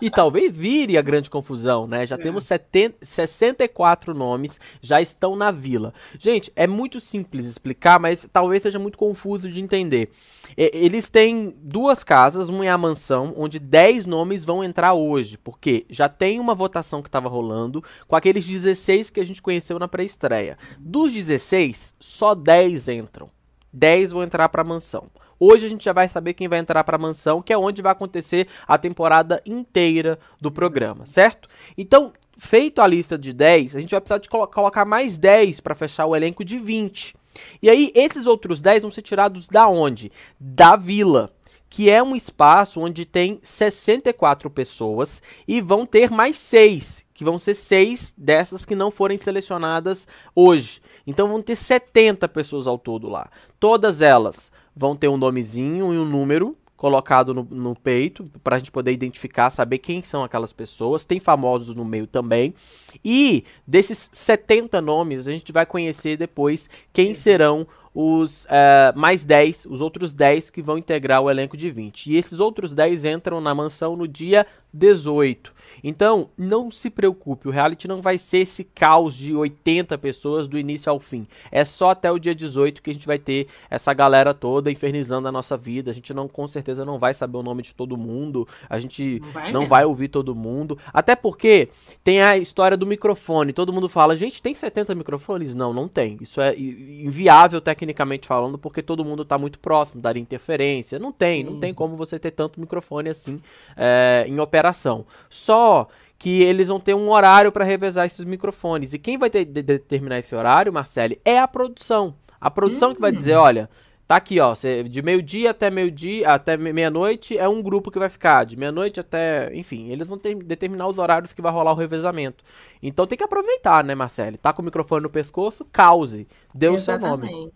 E 0.00 0.10
talvez 0.10 0.54
vire 0.54 0.96
a 0.96 1.02
grande 1.02 1.30
confusão, 1.30 1.86
né? 1.86 2.06
Já 2.06 2.16
é. 2.16 2.18
temos 2.18 2.44
70, 2.44 2.98
64 3.02 4.14
nomes, 4.14 4.60
já 4.80 5.00
estão 5.00 5.36
na 5.36 5.50
vila. 5.50 5.92
Gente, 6.18 6.52
é 6.56 6.66
muito 6.66 7.00
simples 7.00 7.46
explicar, 7.46 7.98
mas 7.98 8.28
talvez 8.32 8.62
seja 8.62 8.78
muito 8.78 8.98
confuso 8.98 9.50
de 9.50 9.60
entender. 9.60 10.10
Eles 10.56 11.10
têm 11.10 11.54
duas 11.62 12.04
casas, 12.04 12.48
uma 12.48 12.64
é 12.64 12.68
a 12.68 12.78
mansão, 12.78 13.34
onde 13.36 13.58
10 13.58 14.06
nomes 14.06 14.44
vão 14.44 14.62
entrar 14.62 14.94
hoje, 14.94 15.36
porque 15.38 15.84
já 15.90 16.08
tem 16.08 16.40
uma 16.40 16.54
votação 16.54 17.02
que 17.02 17.08
estava 17.08 17.28
rolando 17.28 17.82
com 18.06 18.16
aqueles 18.16 18.46
16 18.46 19.10
que 19.10 19.20
a 19.20 19.24
gente 19.24 19.42
conheceu 19.42 19.78
na 19.78 19.88
pré-estreia. 19.88 20.56
Dos 20.78 21.12
16, 21.12 21.94
só 21.98 22.34
10 22.34 22.88
entram. 22.88 23.35
10 23.76 24.12
vão 24.12 24.22
entrar 24.22 24.48
para 24.48 24.62
a 24.62 24.64
mansão. 24.64 25.04
Hoje 25.38 25.66
a 25.66 25.68
gente 25.68 25.84
já 25.84 25.92
vai 25.92 26.08
saber 26.08 26.32
quem 26.32 26.48
vai 26.48 26.58
entrar 26.58 26.82
para 26.82 26.96
a 26.96 26.98
mansão, 26.98 27.42
que 27.42 27.52
é 27.52 27.58
onde 27.58 27.82
vai 27.82 27.92
acontecer 27.92 28.48
a 28.66 28.78
temporada 28.78 29.42
inteira 29.44 30.18
do 30.40 30.50
programa, 30.50 31.04
certo? 31.04 31.48
Então, 31.76 32.12
feito 32.38 32.80
a 32.80 32.86
lista 32.86 33.18
de 33.18 33.34
10, 33.34 33.76
a 33.76 33.80
gente 33.80 33.90
vai 33.90 34.00
precisar 34.00 34.18
de 34.18 34.30
colo 34.30 34.46
colocar 34.46 34.86
mais 34.86 35.18
10 35.18 35.60
para 35.60 35.74
fechar 35.74 36.06
o 36.06 36.16
elenco 36.16 36.42
de 36.42 36.58
20. 36.58 37.14
E 37.62 37.68
aí, 37.68 37.92
esses 37.94 38.26
outros 38.26 38.62
10 38.62 38.82
vão 38.82 38.90
ser 38.90 39.02
tirados 39.02 39.46
da 39.46 39.68
onde? 39.68 40.10
Da 40.40 40.74
vila 40.74 41.32
que 41.68 41.90
é 41.90 42.02
um 42.02 42.14
espaço 42.14 42.80
onde 42.80 43.04
tem 43.04 43.40
64 43.42 44.48
pessoas 44.50 45.20
e 45.46 45.60
vão 45.60 45.84
ter 45.84 46.10
mais 46.10 46.38
6, 46.38 47.05
que 47.16 47.24
vão 47.24 47.38
ser 47.38 47.54
6 47.54 48.14
dessas 48.16 48.66
que 48.66 48.76
não 48.76 48.90
forem 48.90 49.16
selecionadas 49.16 50.06
hoje. 50.34 50.82
Então 51.06 51.26
vão 51.26 51.40
ter 51.40 51.56
70 51.56 52.28
pessoas 52.28 52.66
ao 52.66 52.78
todo 52.78 53.08
lá. 53.08 53.30
Todas 53.58 54.02
elas 54.02 54.52
vão 54.76 54.94
ter 54.94 55.08
um 55.08 55.16
nomezinho 55.16 55.94
e 55.94 55.98
um 55.98 56.04
número 56.04 56.54
colocado 56.76 57.32
no, 57.32 57.42
no 57.50 57.74
peito 57.74 58.30
para 58.44 58.56
a 58.56 58.58
gente 58.58 58.70
poder 58.70 58.92
identificar, 58.92 59.48
saber 59.48 59.78
quem 59.78 60.02
são 60.02 60.22
aquelas 60.22 60.52
pessoas. 60.52 61.06
Tem 61.06 61.18
famosos 61.18 61.74
no 61.74 61.86
meio 61.86 62.06
também. 62.06 62.54
E 63.02 63.44
desses 63.66 64.10
70 64.12 64.78
nomes, 64.82 65.26
a 65.26 65.32
gente 65.32 65.50
vai 65.52 65.64
conhecer 65.64 66.18
depois 66.18 66.68
quem 66.92 67.14
serão 67.14 67.66
os 67.98 68.44
uh, 68.44 68.92
mais 68.94 69.24
10, 69.24 69.64
os 69.70 69.80
outros 69.80 70.12
10 70.12 70.50
que 70.50 70.60
vão 70.60 70.76
integrar 70.76 71.22
o 71.22 71.30
elenco 71.30 71.56
de 71.56 71.70
20. 71.70 72.12
E 72.12 72.16
esses 72.18 72.38
outros 72.38 72.74
10 72.74 73.06
entram 73.06 73.40
na 73.40 73.54
mansão 73.54 73.96
no 73.96 74.06
dia 74.06 74.46
18. 74.70 75.56
Então, 75.82 76.28
não 76.36 76.70
se 76.70 76.90
preocupe, 76.90 77.48
o 77.48 77.50
reality 77.50 77.88
não 77.88 78.02
vai 78.02 78.18
ser 78.18 78.38
esse 78.38 78.64
caos 78.64 79.14
de 79.14 79.34
80 79.34 79.96
pessoas 79.98 80.46
do 80.46 80.58
início 80.58 80.90
ao 80.90 80.98
fim. 80.98 81.26
É 81.50 81.64
só 81.64 81.90
até 81.90 82.10
o 82.10 82.18
dia 82.18 82.34
18 82.34 82.82
que 82.82 82.90
a 82.90 82.92
gente 82.92 83.06
vai 83.06 83.18
ter 83.18 83.46
essa 83.70 83.94
galera 83.94 84.34
toda 84.34 84.70
infernizando 84.70 85.28
a 85.28 85.32
nossa 85.32 85.56
vida. 85.56 85.90
A 85.90 85.94
gente 85.94 86.12
não 86.12 86.28
com 86.28 86.46
certeza 86.46 86.84
não 86.84 86.98
vai 86.98 87.14
saber 87.14 87.38
o 87.38 87.42
nome 87.42 87.62
de 87.62 87.74
todo 87.74 87.96
mundo, 87.96 88.46
a 88.68 88.78
gente 88.78 89.20
não 89.20 89.32
vai, 89.32 89.52
não 89.52 89.66
vai 89.66 89.84
ouvir 89.84 90.08
todo 90.08 90.34
mundo, 90.34 90.78
até 90.92 91.14
porque 91.14 91.68
tem 92.04 92.20
a 92.20 92.36
história 92.36 92.76
do 92.76 92.86
microfone. 92.86 93.52
Todo 93.52 93.72
mundo 93.72 93.88
fala: 93.88 94.16
"Gente, 94.16 94.42
tem 94.42 94.54
70 94.54 94.94
microfones?" 94.94 95.54
Não, 95.54 95.72
não 95.72 95.88
tem. 95.88 96.18
Isso 96.20 96.40
é 96.40 96.54
inviável 96.58 97.60
tecnicamente 97.60 97.85
falando, 98.26 98.58
porque 98.58 98.82
todo 98.82 99.04
mundo 99.04 99.22
está 99.22 99.36
muito 99.36 99.58
próximo, 99.58 100.00
daria 100.00 100.22
interferência. 100.22 100.98
Não 100.98 101.12
tem, 101.12 101.44
sim, 101.44 101.50
não 101.50 101.60
tem 101.60 101.70
sim. 101.70 101.76
como 101.76 101.96
você 101.96 102.18
ter 102.18 102.30
tanto 102.30 102.60
microfone 102.60 103.08
assim 103.10 103.40
é, 103.76 104.24
em 104.28 104.38
operação. 104.40 105.04
Só 105.28 105.88
que 106.18 106.42
eles 106.42 106.68
vão 106.68 106.80
ter 106.80 106.94
um 106.94 107.10
horário 107.10 107.52
para 107.52 107.64
revezar 107.64 108.06
esses 108.06 108.24
microfones. 108.24 108.94
E 108.94 108.98
quem 108.98 109.18
vai 109.18 109.30
ter, 109.30 109.44
de, 109.44 109.62
determinar 109.62 110.18
esse 110.18 110.34
horário, 110.34 110.72
Marcele, 110.72 111.20
é 111.24 111.38
a 111.38 111.48
produção. 111.48 112.14
A 112.40 112.50
produção 112.50 112.94
que 112.94 113.00
vai 113.00 113.12
dizer, 113.12 113.36
hum. 113.36 113.40
olha, 113.40 113.70
tá 114.06 114.16
aqui, 114.16 114.38
ó, 114.38 114.54
de 114.88 115.02
meio-dia 115.02 115.50
até 115.50 115.68
meio-dia, 115.68 116.30
até 116.32 116.56
meia-noite 116.56 117.36
é 117.36 117.48
um 117.48 117.60
grupo 117.60 117.90
que 117.90 117.98
vai 117.98 118.08
ficar, 118.08 118.44
de 118.44 118.56
meia-noite 118.56 119.00
até, 119.00 119.54
enfim, 119.54 119.90
eles 119.90 120.06
vão 120.06 120.16
ter, 120.16 120.34
determinar 120.36 120.86
os 120.86 120.98
horários 120.98 121.32
que 121.32 121.42
vai 121.42 121.50
rolar 121.50 121.72
o 121.72 121.76
revezamento. 121.76 122.44
Então 122.80 123.06
tem 123.06 123.18
que 123.18 123.24
aproveitar, 123.24 123.82
né, 123.82 123.94
Marcele? 123.94 124.38
Tá 124.38 124.52
com 124.52 124.62
o 124.62 124.64
microfone 124.64 125.02
no 125.02 125.10
pescoço, 125.10 125.64
cause, 125.72 126.28
dê 126.54 126.68
o 126.68 126.78
seu 126.78 126.98
nome. 126.98 127.50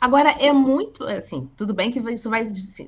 Agora, 0.00 0.30
é 0.30 0.52
muito, 0.52 1.04
assim, 1.04 1.48
tudo 1.56 1.72
bem 1.72 1.92
que 1.92 2.00
isso 2.10 2.28
vai 2.28 2.44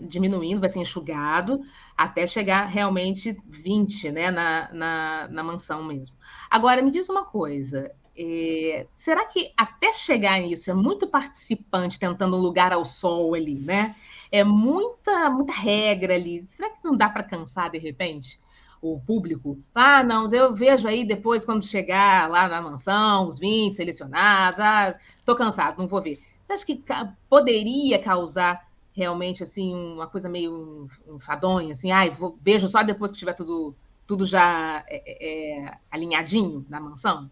diminuindo, 0.08 0.60
vai 0.60 0.68
ser 0.68 0.80
enxugado, 0.80 1.60
até 1.96 2.26
chegar 2.26 2.66
realmente 2.66 3.36
20, 3.48 4.10
né, 4.10 4.30
na, 4.32 4.72
na, 4.72 5.28
na 5.28 5.42
mansão 5.44 5.84
mesmo. 5.84 6.16
Agora, 6.50 6.82
me 6.82 6.90
diz 6.90 7.08
uma 7.08 7.24
coisa, 7.24 7.92
é, 8.16 8.86
será 8.94 9.24
que 9.26 9.52
até 9.56 9.92
chegar 9.92 10.40
nisso 10.40 10.70
é 10.70 10.74
muito 10.74 11.06
participante 11.06 11.98
tentando 11.98 12.36
um 12.36 12.40
lugar 12.40 12.72
ao 12.72 12.84
sol 12.84 13.34
ali, 13.34 13.56
né? 13.56 13.96
É 14.30 14.44
muita, 14.44 15.28
muita 15.30 15.52
regra 15.52 16.14
ali. 16.14 16.44
Será 16.44 16.70
que 16.70 16.84
não 16.84 16.96
dá 16.96 17.08
para 17.08 17.24
cansar 17.24 17.70
de 17.70 17.78
repente? 17.78 18.40
O 18.80 19.00
público, 19.00 19.58
ah, 19.74 20.04
não, 20.04 20.30
eu 20.30 20.52
vejo 20.54 20.86
aí 20.86 21.06
depois 21.06 21.44
quando 21.44 21.64
chegar 21.64 22.28
lá 22.28 22.46
na 22.46 22.60
mansão, 22.60 23.26
os 23.26 23.38
20 23.38 23.72
selecionados, 23.72 24.60
ah, 24.60 24.94
tô 25.24 25.34
cansado, 25.34 25.78
não 25.78 25.88
vou 25.88 26.02
ver. 26.02 26.20
Você 26.44 26.52
acha 26.52 26.66
que 26.66 26.84
poderia 27.28 27.98
causar 27.98 28.68
realmente 28.92 29.42
assim 29.42 29.74
uma 29.74 30.06
coisa 30.06 30.28
meio 30.28 30.88
enfadonha, 31.06 31.72
assim, 31.72 31.90
ai, 31.90 32.10
vou, 32.10 32.38
beijo 32.40 32.68
só 32.68 32.82
depois 32.82 33.10
que 33.10 33.18
tiver 33.18 33.32
tudo, 33.32 33.74
tudo 34.06 34.26
já 34.26 34.84
é, 34.86 35.02
é, 35.06 35.66
é 35.66 35.78
alinhadinho 35.90 36.64
na 36.68 36.78
mansão? 36.78 37.30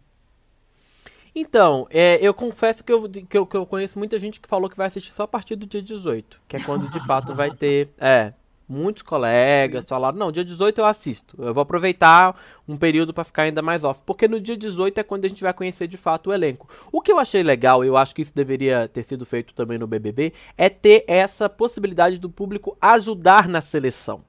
Então, 1.34 1.86
é, 1.90 2.18
eu 2.20 2.34
confesso 2.34 2.84
que 2.84 2.92
eu, 2.92 3.08
que 3.08 3.38
eu, 3.38 3.46
que, 3.46 3.56
eu, 3.56 3.66
conheço 3.66 3.98
muita 3.98 4.18
gente 4.18 4.40
que 4.40 4.48
falou 4.48 4.68
que 4.68 4.76
vai 4.76 4.86
assistir 4.86 5.12
só 5.12 5.22
a 5.22 5.28
partir 5.28 5.56
do 5.56 5.66
dia 5.66 5.80
18, 5.80 6.40
que 6.46 6.56
é 6.56 6.60
quando 6.60 6.90
de 6.90 7.00
fato 7.06 7.34
vai 7.34 7.50
ter. 7.50 7.88
É, 7.98 8.34
muitos 8.68 9.02
colegas 9.02 9.88
falaram: 9.88 10.18
não, 10.18 10.30
dia 10.30 10.44
18 10.44 10.78
eu 10.80 10.84
assisto. 10.84 11.36
Eu 11.42 11.54
vou 11.54 11.62
aproveitar 11.62 12.38
um 12.68 12.76
período 12.76 13.14
para 13.14 13.24
ficar 13.24 13.42
ainda 13.42 13.62
mais 13.62 13.82
off. 13.82 14.00
Porque 14.04 14.28
no 14.28 14.38
dia 14.38 14.56
18 14.56 14.98
é 14.98 15.02
quando 15.02 15.24
a 15.24 15.28
gente 15.28 15.42
vai 15.42 15.54
conhecer 15.54 15.86
de 15.86 15.96
fato 15.96 16.28
o 16.28 16.34
elenco. 16.34 16.68
O 16.90 17.00
que 17.00 17.10
eu 17.10 17.18
achei 17.18 17.42
legal, 17.42 17.82
eu 17.82 17.96
acho 17.96 18.14
que 18.14 18.22
isso 18.22 18.34
deveria 18.34 18.88
ter 18.88 19.02
sido 19.04 19.24
feito 19.24 19.54
também 19.54 19.78
no 19.78 19.86
BBB, 19.86 20.34
é 20.56 20.68
ter 20.68 21.04
essa 21.06 21.48
possibilidade 21.48 22.18
do 22.18 22.28
público 22.28 22.76
ajudar 22.80 23.48
na 23.48 23.60
seleção. 23.62 24.22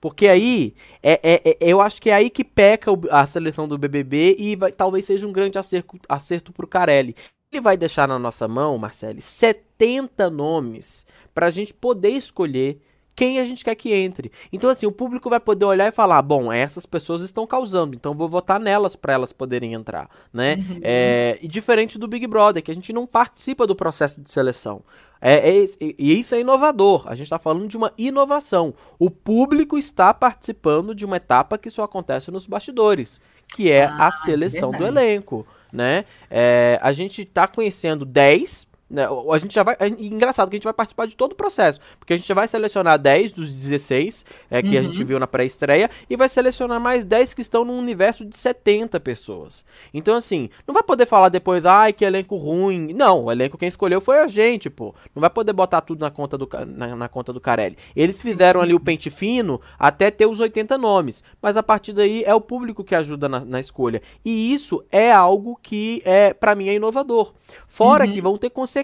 Porque 0.00 0.26
aí, 0.28 0.74
é, 1.02 1.20
é, 1.22 1.42
é, 1.44 1.56
eu 1.60 1.80
acho 1.80 2.00
que 2.00 2.10
é 2.10 2.14
aí 2.14 2.30
que 2.30 2.44
peca 2.44 2.90
a 3.10 3.26
seleção 3.26 3.68
do 3.68 3.78
BBB 3.78 4.36
e 4.38 4.56
vai, 4.56 4.72
talvez 4.72 5.06
seja 5.06 5.26
um 5.26 5.32
grande 5.32 5.58
acerto, 5.58 5.98
acerto 6.08 6.52
pro 6.52 6.66
Carelli. 6.66 7.14
Ele 7.52 7.60
vai 7.60 7.76
deixar 7.76 8.08
na 8.08 8.18
nossa 8.18 8.48
mão, 8.48 8.78
Marcele, 8.78 9.20
70 9.20 10.30
nomes 10.30 11.06
para 11.34 11.46
a 11.46 11.50
gente 11.50 11.74
poder 11.74 12.10
escolher 12.10 12.80
quem 13.14 13.38
a 13.38 13.44
gente 13.44 13.64
quer 13.64 13.74
que 13.74 13.92
entre. 13.92 14.32
Então, 14.52 14.70
assim, 14.70 14.86
o 14.86 14.92
público 14.92 15.28
vai 15.28 15.40
poder 15.40 15.64
olhar 15.64 15.88
e 15.88 15.92
falar: 15.92 16.22
bom, 16.22 16.52
essas 16.52 16.86
pessoas 16.86 17.22
estão 17.22 17.46
causando, 17.46 17.94
então 17.94 18.14
vou 18.14 18.28
votar 18.28 18.58
nelas 18.58 18.96
para 18.96 19.12
elas 19.12 19.32
poderem 19.32 19.74
entrar, 19.74 20.08
né? 20.32 20.56
Uhum. 20.56 20.80
É, 20.82 21.38
e 21.42 21.48
diferente 21.48 21.98
do 21.98 22.08
Big 22.08 22.26
Brother, 22.26 22.62
que 22.62 22.70
a 22.70 22.74
gente 22.74 22.92
não 22.92 23.06
participa 23.06 23.66
do 23.66 23.76
processo 23.76 24.20
de 24.20 24.30
seleção. 24.30 24.82
É, 25.24 25.36
é, 25.36 25.66
e 25.80 26.18
isso 26.18 26.34
é 26.34 26.40
inovador. 26.40 27.04
A 27.06 27.14
gente 27.14 27.26
está 27.26 27.38
falando 27.38 27.68
de 27.68 27.76
uma 27.76 27.92
inovação. 27.96 28.74
O 28.98 29.08
público 29.08 29.78
está 29.78 30.12
participando 30.12 30.96
de 30.96 31.04
uma 31.04 31.16
etapa 31.16 31.56
que 31.56 31.70
só 31.70 31.84
acontece 31.84 32.28
nos 32.32 32.44
bastidores, 32.44 33.20
que 33.54 33.70
é 33.70 33.84
ah, 33.84 34.06
a 34.06 34.08
é 34.08 34.24
seleção 34.24 34.72
do 34.72 34.84
elenco. 34.84 35.46
Né? 35.72 36.04
É, 36.28 36.78
a 36.82 36.90
gente 36.90 37.22
está 37.22 37.46
conhecendo 37.46 38.04
10 38.04 38.66
né, 38.92 39.06
a 39.06 39.38
gente 39.38 39.54
já 39.54 39.62
vai. 39.62 39.74
É 39.80 39.88
engraçado 39.88 40.50
que 40.50 40.56
a 40.56 40.58
gente 40.58 40.64
vai 40.64 40.74
participar 40.74 41.06
de 41.06 41.16
todo 41.16 41.32
o 41.32 41.34
processo. 41.34 41.80
Porque 41.98 42.12
a 42.12 42.16
gente 42.16 42.32
vai 42.34 42.46
selecionar 42.46 42.98
10 42.98 43.32
dos 43.32 43.54
16 43.54 44.26
é, 44.50 44.60
que 44.60 44.68
uhum. 44.68 44.78
a 44.78 44.82
gente 44.82 45.02
viu 45.02 45.18
na 45.18 45.26
pré-estreia. 45.26 45.90
E 46.10 46.14
vai 46.14 46.28
selecionar 46.28 46.78
mais 46.78 47.04
10 47.06 47.32
que 47.32 47.40
estão 47.40 47.64
num 47.64 47.78
universo 47.78 48.22
de 48.22 48.36
70 48.36 49.00
pessoas. 49.00 49.64
Então, 49.94 50.14
assim, 50.14 50.50
não 50.66 50.74
vai 50.74 50.82
poder 50.82 51.06
falar 51.06 51.30
depois, 51.30 51.64
ai, 51.64 51.94
que 51.94 52.04
elenco 52.04 52.36
ruim. 52.36 52.92
Não, 52.92 53.24
o 53.24 53.32
elenco 53.32 53.56
quem 53.56 53.68
escolheu 53.68 54.00
foi 54.00 54.18
a 54.18 54.26
gente, 54.26 54.68
pô. 54.68 54.94
Não 55.14 55.20
vai 55.22 55.30
poder 55.30 55.54
botar 55.54 55.80
tudo 55.80 56.00
na 56.00 56.10
conta 56.10 56.36
do, 56.36 56.46
na, 56.66 56.94
na 56.94 57.08
conta 57.08 57.32
do 57.32 57.40
Carelli. 57.40 57.78
Eles 57.96 58.20
fizeram 58.20 58.60
ali 58.60 58.74
o 58.74 58.80
pente 58.80 59.08
fino 59.08 59.58
até 59.78 60.10
ter 60.10 60.26
os 60.26 60.38
80 60.38 60.76
nomes. 60.76 61.24
Mas 61.40 61.56
a 61.56 61.62
partir 61.62 61.94
daí 61.94 62.22
é 62.24 62.34
o 62.34 62.40
público 62.42 62.84
que 62.84 62.94
ajuda 62.94 63.26
na, 63.26 63.40
na 63.40 63.58
escolha. 63.58 64.02
E 64.22 64.52
isso 64.52 64.84
é 64.92 65.10
algo 65.10 65.58
que, 65.62 66.02
é 66.04 66.34
para 66.34 66.54
mim, 66.54 66.68
é 66.68 66.74
inovador. 66.74 67.32
Fora 67.66 68.04
uhum. 68.04 68.12
que 68.12 68.20
vão 68.20 68.36
ter 68.36 68.50
consequências, 68.50 68.81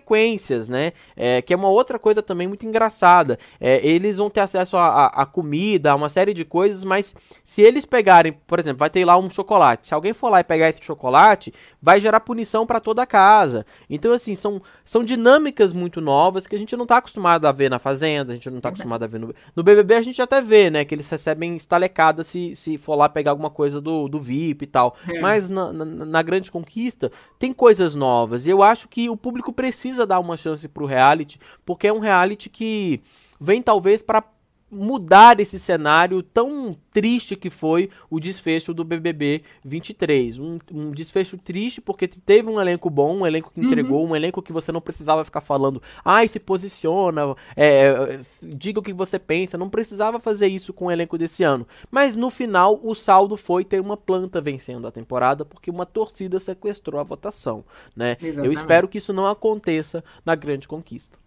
né? 0.69 0.93
É, 1.17 1.43
que 1.43 1.53
é 1.53 1.57
uma 1.57 1.69
outra 1.69 1.99
coisa 1.99 2.23
também 2.23 2.47
muito 2.47 2.67
engraçada. 2.67 3.39
É, 3.61 3.87
eles 3.87 4.19
vão 4.19 4.31
ter 4.31 4.41
acesso 4.41 4.77
a, 4.77 4.87
a, 4.87 5.07
a, 5.23 5.27
comida, 5.27 5.93
a 5.93 5.95
uma 5.95 6.09
série 6.09 6.35
de 6.35 6.45
coisas, 6.45 6.85
mas 6.85 7.15
se 7.45 7.63
eles 7.63 7.85
pegarem, 7.85 8.33
por 8.47 8.59
exemplo, 8.59 8.79
vai 8.79 8.91
ter 8.91 9.05
lá 9.05 9.17
um 9.17 9.31
chocolate. 9.31 9.89
Se 9.89 9.95
alguém 9.95 10.13
for 10.13 10.29
lá 10.29 10.41
e 10.41 10.45
pegar 10.45 10.69
esse 10.69 10.83
chocolate, 10.83 11.53
vai 11.81 12.01
gerar 12.01 12.21
punição 12.21 12.67
para 12.67 12.81
toda 12.81 13.03
a 13.03 13.07
casa. 13.07 13.65
Então, 13.89 14.13
assim, 14.13 14.35
são, 14.35 14.61
são 14.85 15.05
dinâmicas 15.05 15.73
muito 15.73 16.01
novas 16.01 16.47
que 16.47 16.57
a 16.57 16.59
gente 16.59 16.77
não 16.77 16.85
está 16.85 16.99
acostumado 16.99 17.47
a 17.47 17.53
ver 17.53 17.71
na 17.71 17.79
Fazenda, 17.79 18.33
a 18.33 18.35
gente 18.35 18.51
não 18.51 18.59
está 18.59 18.69
acostumado 18.69 19.03
a 19.03 19.07
ver 19.07 19.19
no, 19.19 19.35
no 19.55 19.63
BBB, 19.63 19.95
a 19.95 20.03
gente 20.03 20.21
até 20.21 20.43
vê, 20.43 20.71
né? 20.71 20.85
Que 20.85 20.95
eles 20.95 21.09
recebem 21.09 21.57
estalecada 21.57 22.25
se, 22.25 22.55
se 22.55 22.77
for 22.77 22.95
lá 22.95 23.09
pegar 23.09 23.31
alguma 23.31 23.51
coisa 23.51 23.81
do, 23.81 24.09
do 24.09 24.21
VIP 24.21 24.65
e 24.65 24.67
tal. 24.67 24.97
É. 25.09 25.21
Mas 25.21 25.49
na, 25.49 25.73
na, 25.73 25.85
na 25.85 26.23
grande 26.23 26.51
conquista, 26.51 27.11
tem 27.39 27.53
coisas 27.53 27.95
novas. 27.95 28.47
E 28.47 28.51
eu 28.51 28.63
acho 28.63 28.89
que 28.89 29.09
o 29.09 29.17
público 29.17 29.53
precisa 29.53 29.88
dar 30.07 30.21
uma 30.21 30.37
chance 30.37 30.69
pro 30.69 30.87
reality, 30.87 31.39
porque 31.65 31.87
é 31.89 31.93
um 31.93 31.99
reality 31.99 32.49
que 32.49 33.01
vem 33.41 33.63
talvez 33.63 34.03
para 34.03 34.23
mudar 34.71 35.41
esse 35.41 35.59
cenário 35.59 36.23
tão 36.23 36.77
triste 36.93 37.37
que 37.37 37.49
foi 37.49 37.91
o 38.11 38.21
desfecho 38.21 38.75
do 38.75 38.85
BBB 38.85 39.43
23. 39.65 40.39
Um, 40.39 40.59
um 40.73 40.91
desfecho 40.91 41.39
triste 41.39 41.81
porque 41.81 42.07
teve 42.07 42.51
um 42.51 42.61
elenco 42.61 42.91
bom, 42.91 43.19
um 43.19 43.27
elenco 43.27 43.51
que 43.53 43.61
entregou, 43.61 44.05
uhum. 44.05 44.11
um 44.11 44.17
elenco 44.17 44.43
que 44.43 44.53
você 44.53 44.71
não 44.71 44.81
precisava 44.81 45.25
ficar 45.25 45.41
falando, 45.41 45.83
ai, 46.05 46.29
se 46.29 46.39
posiciona, 46.39 47.35
é, 47.57 48.21
diga 48.43 48.81
o 48.81 48.83
que 48.83 48.93
você 48.93 49.19
pensa. 49.19 49.57
Não 49.57 49.71
precisava 49.71 50.19
fazer 50.19 50.49
isso 50.49 50.73
com 50.73 50.87
o 50.87 50.91
elenco 50.91 51.17
desse 51.17 51.43
ano. 51.43 51.67
Mas 51.91 52.17
no 52.17 52.31
final, 52.31 52.81
o 52.83 52.95
saldo 52.95 53.37
foi 53.37 53.65
ter 53.65 53.81
uma 53.81 53.97
planta 53.97 54.41
vencendo 54.41 54.87
a 54.87 54.93
temporada 54.93 55.45
porque 55.45 55.71
uma 55.71 55.87
torcida 55.87 56.39
sequestrou 56.39 57.01
a 57.01 57.05
votação. 57.05 57.65
Né? 57.97 58.17
Eu 58.21 58.53
espero 58.53 58.89
que 58.89 58.99
isso 58.99 59.13
não 59.13 59.27
aconteça 59.27 60.05
na 60.25 60.35
grande 60.35 60.69
conquista. 60.69 61.19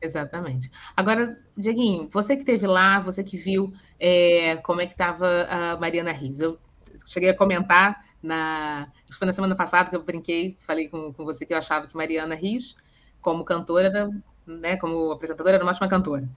Exatamente. 0.00 0.70
Agora, 0.96 1.38
Dieguinho, 1.56 2.08
você 2.08 2.34
que 2.36 2.42
esteve 2.42 2.66
lá, 2.66 3.00
você 3.00 3.24
que 3.24 3.36
viu 3.36 3.72
é, 3.98 4.56
como 4.56 4.80
é 4.80 4.86
que 4.86 4.92
estava 4.92 5.46
a 5.48 5.76
Mariana 5.78 6.12
Rios. 6.12 6.40
Eu 6.40 6.58
cheguei 7.06 7.30
a 7.30 7.36
comentar 7.36 8.04
na. 8.22 8.88
Foi 9.18 9.26
na 9.26 9.32
semana 9.32 9.54
passada 9.54 9.90
que 9.90 9.96
eu 9.96 10.02
brinquei, 10.02 10.56
falei 10.66 10.88
com, 10.88 11.12
com 11.12 11.24
você 11.24 11.46
que 11.46 11.54
eu 11.54 11.58
achava 11.58 11.86
que 11.86 11.96
Mariana 11.96 12.34
Rios, 12.34 12.76
como 13.20 13.44
cantora, 13.44 13.86
era, 13.86 14.10
né, 14.46 14.76
como 14.76 15.10
apresentadora, 15.12 15.56
era 15.56 15.64
uma 15.64 15.72
ótima 15.72 15.88
cantora. 15.88 16.28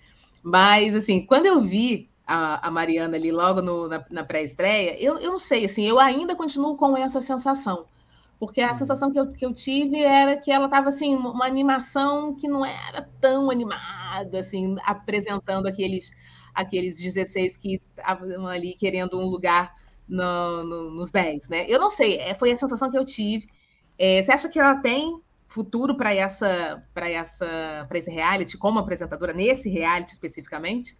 Mas, 0.41 0.95
assim, 0.95 1.25
quando 1.25 1.47
eu 1.47 1.61
vi 1.61 2.09
a, 2.25 2.67
a 2.67 2.71
Mariana 2.71 3.17
ali 3.17 3.31
logo 3.31 3.61
no, 3.61 3.87
na, 3.87 4.05
na 4.09 4.23
pré-estreia, 4.23 5.01
eu, 5.03 5.17
eu 5.17 5.31
não 5.31 5.39
sei, 5.39 5.65
assim, 5.65 5.85
eu 5.85 5.99
ainda 5.99 6.35
continuo 6.35 6.77
com 6.77 6.95
essa 6.95 7.19
sensação 7.19 7.85
porque 8.39 8.62
a 8.62 8.69
uhum. 8.69 8.75
sensação 8.75 9.12
que 9.12 9.19
eu, 9.19 9.28
que 9.28 9.45
eu 9.45 9.54
tive 9.54 10.02
era 10.02 10.38
que 10.38 10.49
ela 10.49 10.65
estava 10.65 10.89
assim, 10.89 11.13
uma 11.15 11.45
animação 11.45 12.34
que 12.34 12.47
não 12.47 12.65
era 12.65 13.08
tão 13.19 13.52
animada, 13.52 14.39
assim, 14.39 14.78
apresentando 14.84 15.67
aqueles, 15.67 16.12
aqueles 16.56 16.97
16 16.97 17.58
que 17.58 17.82
estavam 17.97 18.47
ali 18.47 18.73
querendo 18.75 19.19
um 19.19 19.25
lugar 19.25 19.75
no, 20.08 20.63
no, 20.63 20.91
nos 20.91 21.12
10, 21.12 21.49
né? 21.49 21.65
Eu 21.67 21.80
não 21.80 21.89
sei, 21.89 22.17
é, 22.17 22.34
foi 22.34 22.52
a 22.52 22.58
sensação 22.58 22.89
que 22.89 22.97
eu 22.97 23.04
tive. 23.04 23.45
É, 23.97 24.21
você 24.21 24.32
acha 24.32 24.47
que 24.47 24.58
ela 24.58 24.75
tem 24.78 25.21
futuro 25.49 25.97
para 25.97 26.13
essa, 26.13 26.82
para 26.93 27.10
essa, 27.10 27.86
para 27.89 27.97
esse 27.97 28.10
reality 28.10 28.58
como 28.58 28.80
apresentadora 28.80 29.34
nesse 29.34 29.67
reality 29.67 30.13
especificamente? 30.13 30.97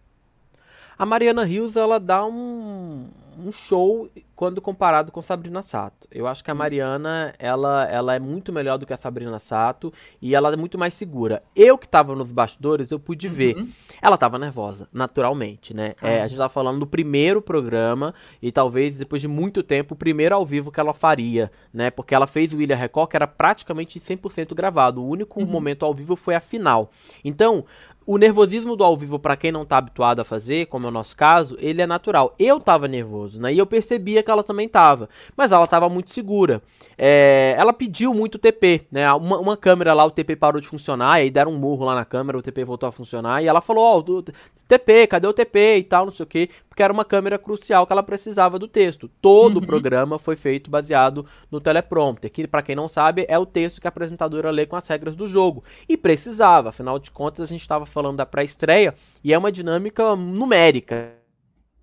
A 0.98 1.06
Mariana 1.06 1.44
Rios 1.44 1.76
ela 1.76 1.98
dá 1.98 2.26
um, 2.26 3.08
um 3.40 3.52
show 3.52 4.08
quando 4.34 4.60
comparado 4.60 5.12
com 5.12 5.20
Sabrina 5.20 5.60
Sato. 5.60 6.08
Eu 6.10 6.26
acho 6.26 6.42
que 6.42 6.50
a 6.50 6.54
Mariana, 6.54 7.34
ela, 7.38 7.86
ela 7.90 8.14
é 8.14 8.18
muito 8.18 8.52
melhor 8.52 8.78
do 8.78 8.86
que 8.86 8.92
a 8.92 8.96
Sabrina 8.96 9.38
Sato 9.38 9.92
e 10.20 10.34
ela 10.34 10.52
é 10.52 10.56
muito 10.56 10.78
mais 10.78 10.94
segura. 10.94 11.42
Eu 11.54 11.76
que 11.76 11.86
tava 11.86 12.14
nos 12.14 12.32
bastidores, 12.32 12.90
eu 12.90 12.98
pude 12.98 13.26
uhum. 13.26 13.32
ver. 13.32 13.66
Ela 14.00 14.16
tava 14.16 14.38
nervosa, 14.38 14.88
naturalmente, 14.92 15.74
né? 15.74 15.92
Ah. 16.00 16.08
É, 16.08 16.22
a 16.22 16.26
gente 16.26 16.38
tava 16.38 16.48
falando 16.48 16.80
do 16.80 16.86
primeiro 16.86 17.42
programa 17.42 18.14
e 18.40 18.50
talvez 18.50 18.96
depois 18.96 19.20
de 19.20 19.28
muito 19.28 19.62
tempo, 19.62 19.94
o 19.94 19.96
primeiro 19.96 20.34
ao 20.34 20.46
vivo 20.46 20.72
que 20.72 20.80
ela 20.80 20.94
faria, 20.94 21.52
né? 21.72 21.90
Porque 21.90 22.14
ela 22.14 22.26
fez 22.26 22.54
o 22.54 22.62
Ilha 22.62 22.76
Record, 22.76 23.10
que 23.10 23.16
era 23.16 23.26
praticamente 23.26 24.00
100% 24.00 24.54
gravado. 24.54 25.02
O 25.02 25.08
único 25.08 25.40
uhum. 25.40 25.46
momento 25.46 25.84
ao 25.84 25.92
vivo 25.92 26.16
foi 26.16 26.34
a 26.34 26.40
final. 26.40 26.90
Então, 27.22 27.64
o 28.10 28.18
nervosismo 28.18 28.74
do 28.74 28.82
ao 28.82 28.96
vivo, 28.96 29.20
para 29.20 29.36
quem 29.36 29.52
não 29.52 29.64
tá 29.64 29.78
habituado 29.78 30.18
a 30.18 30.24
fazer, 30.24 30.66
como 30.66 30.84
é 30.84 30.88
o 30.88 30.90
nosso 30.90 31.16
caso, 31.16 31.56
ele 31.60 31.80
é 31.80 31.86
natural. 31.86 32.34
Eu 32.40 32.58
tava 32.58 32.88
nervoso, 32.88 33.40
né? 33.40 33.54
E 33.54 33.58
eu 33.58 33.64
percebia 33.64 34.20
que 34.20 34.28
ela 34.28 34.42
também 34.42 34.68
tava. 34.68 35.08
Mas 35.36 35.52
ela 35.52 35.64
tava 35.64 35.88
muito 35.88 36.10
segura. 36.10 36.60
É, 36.98 37.54
ela 37.56 37.72
pediu 37.72 38.12
muito 38.12 38.36
TP, 38.36 38.84
né? 38.90 39.12
Uma, 39.12 39.38
uma, 39.38 39.56
câmera 39.56 39.94
lá, 39.94 40.04
o 40.04 40.10
TP 40.10 40.34
parou 40.34 40.60
de 40.60 40.66
funcionar, 40.66 41.20
e 41.20 41.22
aí 41.22 41.30
deram 41.30 41.52
um 41.52 41.56
murro 41.56 41.84
lá 41.84 41.94
na 41.94 42.04
câmera, 42.04 42.36
o 42.36 42.42
TP 42.42 42.64
voltou 42.64 42.88
a 42.88 42.92
funcionar. 42.92 43.44
E 43.44 43.46
ela 43.46 43.60
falou: 43.60 43.84
Ó, 43.84 43.98
oh, 43.98 44.24
TP, 44.70 45.08
cadê 45.08 45.26
o 45.26 45.32
TP 45.32 45.78
e 45.78 45.82
tal, 45.82 46.04
não 46.04 46.12
sei 46.12 46.22
o 46.22 46.26
que. 46.26 46.48
Porque 46.68 46.80
era 46.80 46.92
uma 46.92 47.04
câmera 47.04 47.36
crucial 47.36 47.84
que 47.84 47.92
ela 47.92 48.04
precisava 48.04 48.56
do 48.56 48.68
texto. 48.68 49.10
Todo 49.20 49.56
uhum. 49.56 49.62
o 49.64 49.66
programa 49.66 50.16
foi 50.16 50.36
feito 50.36 50.70
baseado 50.70 51.26
no 51.50 51.60
teleprompter, 51.60 52.30
que, 52.30 52.46
para 52.46 52.62
quem 52.62 52.76
não 52.76 52.88
sabe, 52.88 53.26
é 53.28 53.36
o 53.36 53.44
texto 53.44 53.80
que 53.80 53.88
a 53.88 53.90
apresentadora 53.90 54.50
lê 54.50 54.64
com 54.66 54.76
as 54.76 54.86
regras 54.86 55.16
do 55.16 55.26
jogo. 55.26 55.64
E 55.88 55.96
precisava, 55.96 56.68
afinal 56.68 57.00
de 57.00 57.10
contas, 57.10 57.48
a 57.48 57.52
gente 57.52 57.62
estava 57.62 57.84
falando 57.84 58.18
da 58.18 58.26
pré-estreia 58.26 58.94
e 59.24 59.32
é 59.32 59.38
uma 59.38 59.50
dinâmica 59.50 60.14
numérica. 60.14 61.19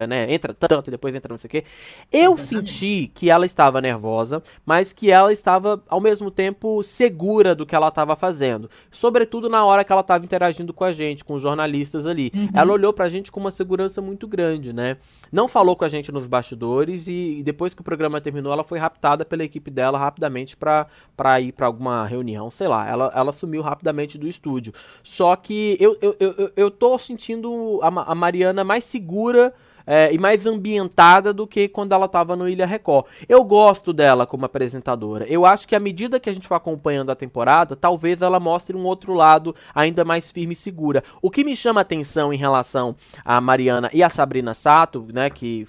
Né? 0.06 0.32
Entra 0.32 0.54
tanto 0.54 0.90
e 0.90 0.92
depois 0.92 1.16
entra 1.16 1.32
não 1.32 1.38
sei 1.38 1.48
o 1.48 1.52
quê. 1.52 1.64
Eu 2.12 2.34
Exatamente. 2.34 2.72
senti 2.72 3.12
que 3.14 3.30
ela 3.30 3.46
estava 3.46 3.82
nervosa, 3.82 4.44
mas 4.66 4.94
que 4.94 5.10
ela 5.10 5.32
estava 5.32 5.82
ao 5.88 6.02
mesmo 6.02 6.30
tempo 6.30 6.84
segura 6.84 7.56
do 7.56 7.66
que 7.66 7.76
ela 7.76 7.88
estava 7.88 8.16
fazendo. 8.16 8.70
Sobretudo 8.92 9.50
na 9.50 9.64
hora 9.66 9.84
que 9.84 9.92
ela 9.92 10.02
estava 10.02 10.24
interagindo 10.24 10.74
com 10.74 10.84
a 10.84 10.92
gente, 10.92 11.24
com 11.24 11.34
os 11.34 11.42
jornalistas 11.42 12.06
ali. 12.06 12.32
Uhum. 12.36 12.50
Ela 12.54 12.74
olhou 12.74 12.94
pra 12.94 13.10
gente 13.10 13.32
com 13.32 13.40
uma 13.40 13.52
segurança 13.52 14.02
muito 14.02 14.28
grande, 14.28 14.74
né? 14.74 14.98
Não 15.32 15.48
falou 15.48 15.76
com 15.76 15.86
a 15.86 15.90
gente 15.90 16.12
nos 16.12 16.28
bastidores 16.28 17.08
e, 17.08 17.38
e 17.40 17.44
depois 17.44 17.74
que 17.74 17.82
o 17.82 17.84
programa 17.84 18.22
terminou, 18.22 18.52
ela 18.52 18.64
foi 18.64 18.78
raptada 18.78 19.26
pela 19.26 19.44
equipe 19.44 19.72
dela 19.72 19.98
rapidamente 19.98 20.56
pra, 20.56 20.88
pra 21.16 21.40
ir 21.40 21.52
para 21.52 21.66
alguma 21.66 22.06
reunião, 22.06 22.52
sei 22.52 22.68
lá. 22.68 22.88
Ela, 22.88 23.12
ela 23.16 23.32
sumiu 23.32 23.62
rapidamente 23.62 24.18
do 24.18 24.28
estúdio. 24.28 24.74
Só 25.04 25.36
que 25.36 25.78
eu, 25.80 25.98
eu, 26.02 26.16
eu, 26.20 26.52
eu 26.56 26.72
tô 26.72 26.98
sentindo 26.98 27.80
a, 27.82 28.12
a 28.12 28.16
Mariana 28.16 28.64
mais 28.64 28.84
segura 28.84 29.54
é, 29.88 30.14
e 30.14 30.18
mais 30.20 30.46
ambientada 30.46 31.34
do 31.34 31.48
que 31.48 31.70
quando 31.70 31.94
ela 31.94 32.06
estava 32.06 32.36
no 32.36 32.48
Ilha 32.48 32.66
Record. 32.66 33.06
Eu 33.30 33.42
gosto 33.46 33.94
dela 33.94 34.28
como 34.28 34.46
apresentadora. 34.46 35.26
Eu 35.28 35.46
acho 35.46 35.66
que 35.66 35.76
à 35.76 35.80
medida 35.80 36.20
que 36.20 36.30
a 36.30 36.34
gente 36.34 36.48
for 36.48 36.56
acompanhando 36.56 37.10
a 37.10 37.16
temporada, 37.16 37.76
talvez 37.76 38.22
ela 38.22 38.40
mostre 38.40 38.76
um 38.76 38.84
outro 38.86 39.14
lado 39.14 39.56
ainda 39.74 40.04
mais 40.04 40.30
firme 40.30 40.52
e 40.52 40.56
segura. 40.56 41.02
O 41.22 41.32
que 41.32 41.46
me 41.46 41.56
chama 41.56 41.80
atenção 41.80 42.34
em 42.34 42.38
relação 42.38 42.96
a 43.24 43.40
Mariana 43.40 43.90
e 43.94 44.04
a 44.04 44.10
Sabrina 44.10 44.54
Sato, 44.54 45.08
né, 45.14 45.30
que 45.30 45.66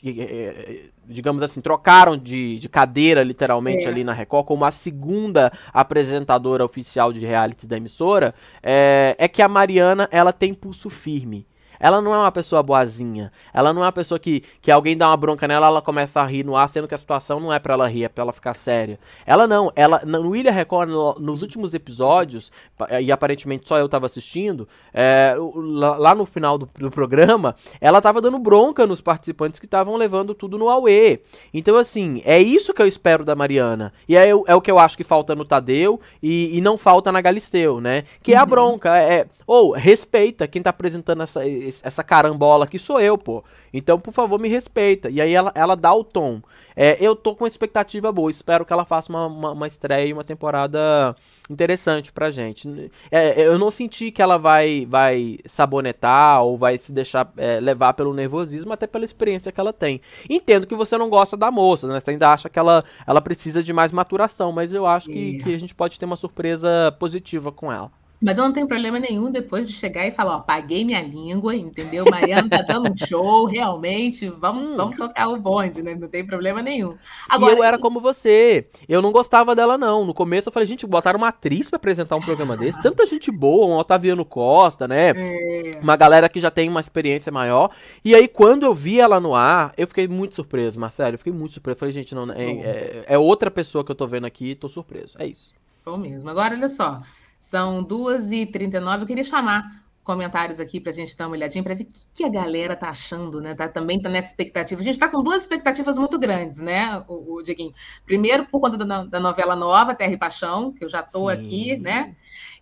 que, 0.00 0.18
é, 0.18 0.24
é, 0.24 0.80
digamos 1.06 1.42
assim, 1.42 1.60
trocaram 1.60 2.16
de, 2.16 2.58
de 2.58 2.68
cadeira 2.70 3.22
literalmente 3.22 3.84
é. 3.84 3.88
ali 3.88 4.02
na 4.02 4.14
Record 4.14 4.46
como 4.46 4.64
a 4.64 4.70
segunda 4.70 5.52
apresentadora 5.74 6.64
oficial 6.64 7.12
de 7.12 7.20
reality 7.20 7.66
da 7.66 7.76
emissora, 7.76 8.34
é, 8.62 9.14
é 9.18 9.28
que 9.28 9.42
a 9.42 9.48
Mariana 9.48 10.08
ela 10.10 10.32
tem 10.32 10.54
pulso 10.54 10.88
firme. 10.88 11.46
Ela 11.80 12.02
não 12.02 12.14
é 12.14 12.18
uma 12.18 12.30
pessoa 12.30 12.62
boazinha. 12.62 13.32
Ela 13.52 13.72
não 13.72 13.82
é 13.82 13.86
uma 13.86 13.92
pessoa 13.92 14.18
que, 14.18 14.44
que 14.60 14.70
alguém 14.70 14.96
dá 14.96 15.08
uma 15.08 15.16
bronca 15.16 15.48
nela, 15.48 15.66
ela 15.66 15.82
começa 15.82 16.20
a 16.20 16.26
rir 16.26 16.44
no 16.44 16.54
ar, 16.54 16.68
sendo 16.68 16.86
que 16.86 16.94
a 16.94 16.98
situação 16.98 17.40
não 17.40 17.52
é 17.52 17.58
para 17.58 17.72
ela 17.72 17.88
rir, 17.88 18.04
é 18.04 18.08
pra 18.08 18.22
ela 18.22 18.32
ficar 18.32 18.54
séria. 18.54 19.00
Ela 19.24 19.46
não. 19.46 19.72
Ela, 19.74 20.02
no 20.04 20.36
Ilha 20.36 20.52
Record, 20.52 20.90
nos 21.18 21.40
últimos 21.42 21.72
episódios, 21.72 22.52
e 23.00 23.10
aparentemente 23.10 23.66
só 23.66 23.78
eu 23.78 23.88
tava 23.88 24.06
assistindo, 24.06 24.68
é, 24.92 25.34
lá 25.38 26.14
no 26.14 26.26
final 26.26 26.58
do, 26.58 26.68
do, 26.78 26.90
programa, 26.90 27.54
ela 27.80 28.02
tava 28.02 28.20
dando 28.20 28.38
bronca 28.38 28.86
nos 28.86 29.00
participantes 29.00 29.58
que 29.58 29.66
estavam 29.66 29.96
levando 29.96 30.34
tudo 30.34 30.58
no 30.58 30.68
Aue. 30.68 31.22
Então, 31.54 31.76
assim, 31.76 32.20
é 32.24 32.40
isso 32.40 32.74
que 32.74 32.82
eu 32.82 32.86
espero 32.86 33.24
da 33.24 33.34
Mariana. 33.34 33.92
E 34.06 34.16
é, 34.16 34.28
é 34.28 34.54
o 34.54 34.60
que 34.60 34.70
eu 34.70 34.78
acho 34.78 34.96
que 34.96 35.04
falta 35.04 35.34
no 35.34 35.44
Tadeu 35.44 36.00
e, 36.22 36.56
e 36.56 36.60
não 36.60 36.76
falta 36.76 37.10
na 37.10 37.20
Galisteu, 37.20 37.80
né? 37.80 38.04
Que 38.22 38.34
é 38.34 38.36
a 38.36 38.42
uhum. 38.42 38.48
bronca. 38.48 38.98
É, 38.98 39.26
ou, 39.52 39.72
respeita 39.72 40.46
quem 40.46 40.62
tá 40.62 40.70
apresentando 40.70 41.24
essa 41.24 41.40
essa 41.82 42.04
carambola 42.04 42.66
aqui 42.66 42.78
sou 42.78 43.00
eu, 43.00 43.18
pô. 43.18 43.42
Então, 43.74 43.98
por 43.98 44.12
favor, 44.12 44.38
me 44.38 44.48
respeita. 44.48 45.10
E 45.10 45.20
aí 45.20 45.34
ela, 45.34 45.50
ela 45.56 45.74
dá 45.74 45.92
o 45.92 46.04
tom. 46.04 46.40
É, 46.76 46.96
eu 47.00 47.16
tô 47.16 47.34
com 47.34 47.42
uma 47.42 47.48
expectativa 47.48 48.12
boa. 48.12 48.30
Espero 48.30 48.64
que 48.64 48.72
ela 48.72 48.84
faça 48.84 49.10
uma, 49.10 49.26
uma, 49.26 49.50
uma 49.50 49.66
estreia 49.66 50.06
e 50.06 50.12
uma 50.12 50.22
temporada 50.22 51.16
interessante 51.50 52.12
pra 52.12 52.30
gente. 52.30 52.92
É, 53.10 53.44
eu 53.44 53.58
não 53.58 53.72
senti 53.72 54.12
que 54.12 54.22
ela 54.22 54.38
vai, 54.38 54.86
vai 54.88 55.38
sabonetar 55.46 56.44
ou 56.44 56.56
vai 56.56 56.78
se 56.78 56.92
deixar 56.92 57.28
é, 57.36 57.58
levar 57.58 57.94
pelo 57.94 58.14
nervosismo, 58.14 58.72
até 58.72 58.86
pela 58.86 59.04
experiência 59.04 59.50
que 59.50 59.58
ela 59.58 59.72
tem. 59.72 60.00
Entendo 60.28 60.64
que 60.64 60.76
você 60.76 60.96
não 60.96 61.10
gosta 61.10 61.36
da 61.36 61.50
moça, 61.50 61.88
né? 61.88 61.98
Você 61.98 62.12
ainda 62.12 62.32
acha 62.32 62.48
que 62.48 62.58
ela, 62.58 62.84
ela 63.04 63.20
precisa 63.20 63.64
de 63.64 63.72
mais 63.72 63.90
maturação, 63.90 64.52
mas 64.52 64.72
eu 64.72 64.86
acho 64.86 65.08
que, 65.08 65.42
que 65.42 65.52
a 65.52 65.58
gente 65.58 65.74
pode 65.74 65.98
ter 65.98 66.06
uma 66.06 66.14
surpresa 66.14 66.94
positiva 67.00 67.50
com 67.50 67.72
ela. 67.72 67.90
Mas 68.22 68.36
eu 68.36 68.44
não 68.44 68.52
tenho 68.52 68.68
problema 68.68 68.98
nenhum 68.98 69.32
depois 69.32 69.66
de 69.66 69.72
chegar 69.72 70.06
e 70.06 70.12
falar, 70.12 70.36
ó, 70.36 70.40
paguei 70.40 70.84
minha 70.84 71.00
língua, 71.00 71.56
entendeu? 71.56 72.04
Mariana 72.10 72.50
tá 72.50 72.60
dando 72.60 72.92
um 72.92 72.96
show, 72.96 73.46
realmente, 73.46 74.28
vamos, 74.28 74.62
hum. 74.62 74.76
vamos 74.76 74.96
tocar 74.96 75.28
o 75.28 75.38
bonde, 75.38 75.82
né? 75.82 75.94
Não 75.94 76.06
tem 76.06 76.24
problema 76.26 76.60
nenhum. 76.60 76.96
Agora, 77.26 77.54
e 77.54 77.56
eu 77.56 77.64
era 77.64 77.78
como 77.78 77.98
você, 77.98 78.66
eu 78.86 79.00
não 79.00 79.10
gostava 79.10 79.56
dela 79.56 79.78
não. 79.78 80.04
No 80.04 80.12
começo 80.12 80.48
eu 80.48 80.52
falei, 80.52 80.66
gente, 80.66 80.86
botaram 80.86 81.16
uma 81.16 81.28
atriz 81.28 81.70
para 81.70 81.78
apresentar 81.78 82.14
um 82.16 82.20
programa 82.20 82.58
desse, 82.58 82.82
tanta 82.82 83.06
gente 83.06 83.30
boa, 83.30 83.66
um 83.66 83.78
Otaviano 83.78 84.24
Costa, 84.24 84.86
né? 84.86 85.14
É... 85.16 85.70
Uma 85.82 85.96
galera 85.96 86.28
que 86.28 86.40
já 86.40 86.50
tem 86.50 86.68
uma 86.68 86.80
experiência 86.80 87.32
maior. 87.32 87.70
E 88.04 88.14
aí 88.14 88.28
quando 88.28 88.66
eu 88.66 88.74
vi 88.74 89.00
ela 89.00 89.18
no 89.18 89.34
ar, 89.34 89.72
eu 89.78 89.86
fiquei 89.86 90.06
muito 90.06 90.34
surpreso, 90.34 90.78
Marcelo, 90.78 91.14
eu 91.14 91.18
fiquei 91.18 91.32
muito 91.32 91.54
surpreso. 91.54 91.78
falei, 91.78 91.92
gente, 91.92 92.14
não, 92.14 92.30
é, 92.32 92.44
é, 92.44 93.04
é 93.08 93.18
outra 93.18 93.50
pessoa 93.50 93.82
que 93.82 93.90
eu 93.90 93.96
tô 93.96 94.06
vendo 94.06 94.26
aqui, 94.26 94.54
tô 94.54 94.68
surpreso. 94.68 95.14
É 95.18 95.26
isso. 95.26 95.54
Bom 95.84 95.96
mesmo. 95.96 96.28
Agora, 96.28 96.54
olha 96.54 96.68
só. 96.68 97.00
São 97.40 97.82
2h39. 97.82 99.00
Eu 99.00 99.06
queria 99.06 99.24
chamar 99.24 99.82
comentários 100.04 100.60
aqui 100.60 100.80
para 100.80 100.90
a 100.90 100.94
gente 100.94 101.16
dar 101.16 101.26
uma 101.26 101.36
olhadinha 101.36 101.62
para 101.62 101.74
ver 101.74 101.84
o 101.84 101.86
que, 102.12 102.24
a 102.24 102.28
galera 102.28 102.76
tá 102.76 102.88
achando, 102.88 103.40
né? 103.40 103.54
Tá, 103.54 103.68
também 103.68 103.96
está 103.96 104.08
nessa 104.08 104.28
expectativa. 104.28 104.80
A 104.80 104.84
gente 104.84 104.94
está 104.94 105.08
com 105.08 105.22
duas 105.22 105.42
expectativas 105.42 105.98
muito 105.98 106.18
grandes, 106.18 106.58
né, 106.58 107.04
o, 107.08 107.36
o 107.36 107.42
Dieguinho? 107.42 107.72
Primeiro, 108.04 108.46
por 108.46 108.60
conta 108.60 108.76
da, 108.76 109.04
da, 109.04 109.20
novela 109.20 109.54
nova, 109.54 109.94
Terra 109.94 110.12
e 110.12 110.18
Paixão, 110.18 110.72
que 110.72 110.84
eu 110.84 110.88
já 110.88 111.00
estou 111.00 111.28
aqui, 111.28 111.76
né? 111.76 112.14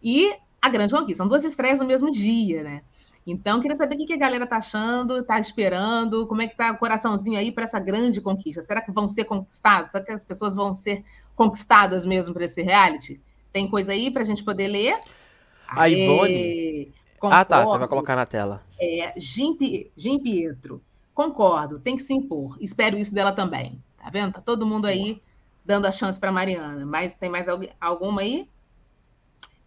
E 0.03 0.33
a 0.61 0.69
Grande 0.69 0.93
Conquista. 0.93 1.23
São 1.23 1.29
duas 1.29 1.45
estreias 1.45 1.81
no 1.81 1.87
mesmo 1.87 2.11
dia, 2.11 2.63
né? 2.63 2.83
Então, 3.27 3.61
queria 3.61 3.77
saber 3.77 3.95
o 3.95 3.99
que, 3.99 4.07
que 4.07 4.15
a 4.15 4.19
galera 4.19 4.47
tá 4.47 4.57
achando, 4.57 5.23
tá 5.23 5.39
esperando, 5.39 6.27
como 6.27 6.41
é 6.41 6.49
que 6.49 6.57
tá 6.57 6.73
o 6.73 6.79
coraçãozinho 6.79 7.39
aí 7.39 7.53
para 7.53 7.65
essa 7.65 7.79
grande 7.79 8.21
conquista. 8.23 8.63
Será 8.63 8.81
que 8.81 8.91
vão 8.91 9.07
ser 9.07 9.25
conquistados? 9.25 9.91
Será 9.91 10.03
que 10.03 10.13
as 10.13 10.25
pessoas 10.25 10.55
vão 10.55 10.73
ser 10.73 11.05
conquistadas 11.37 12.07
mesmo 12.07 12.33
para 12.33 12.45
esse 12.45 12.63
reality? 12.63 13.21
Tem 13.53 13.69
coisa 13.69 13.93
aí 13.93 14.11
para 14.11 14.23
a 14.23 14.25
gente 14.25 14.45
poder 14.45 14.69
ler? 14.69 15.01
A 15.69 15.89
Ivone. 15.89 16.93
Concordo. 17.19 17.43
Ah, 17.43 17.45
tá. 17.45 17.65
Você 17.65 17.79
vai 17.79 17.89
colocar 17.89 18.17
na 18.17 18.27
tela. 18.27 18.63
É, 18.81 19.13
Jim, 19.17 19.57
Jim 19.97 20.19
Pietro. 20.19 20.83
Concordo, 21.15 21.81
tem 21.81 21.97
que 21.97 22.03
se 22.03 22.15
impor. 22.15 22.57
Espero 22.61 22.97
isso 22.97 23.13
dela 23.13 23.33
também. 23.33 23.83
Tá 23.97 24.09
vendo? 24.09 24.33
Tá 24.33 24.41
todo 24.41 24.65
mundo 24.65 24.87
aí 24.87 25.21
dando 25.65 25.87
a 25.87 25.93
chance 25.93 26.19
para 26.19 26.31
Mariana. 26.31 26.87
Mas 26.87 27.15
tem 27.15 27.29
mais 27.29 27.49
alguma 27.81 28.21
aí? 28.21 28.49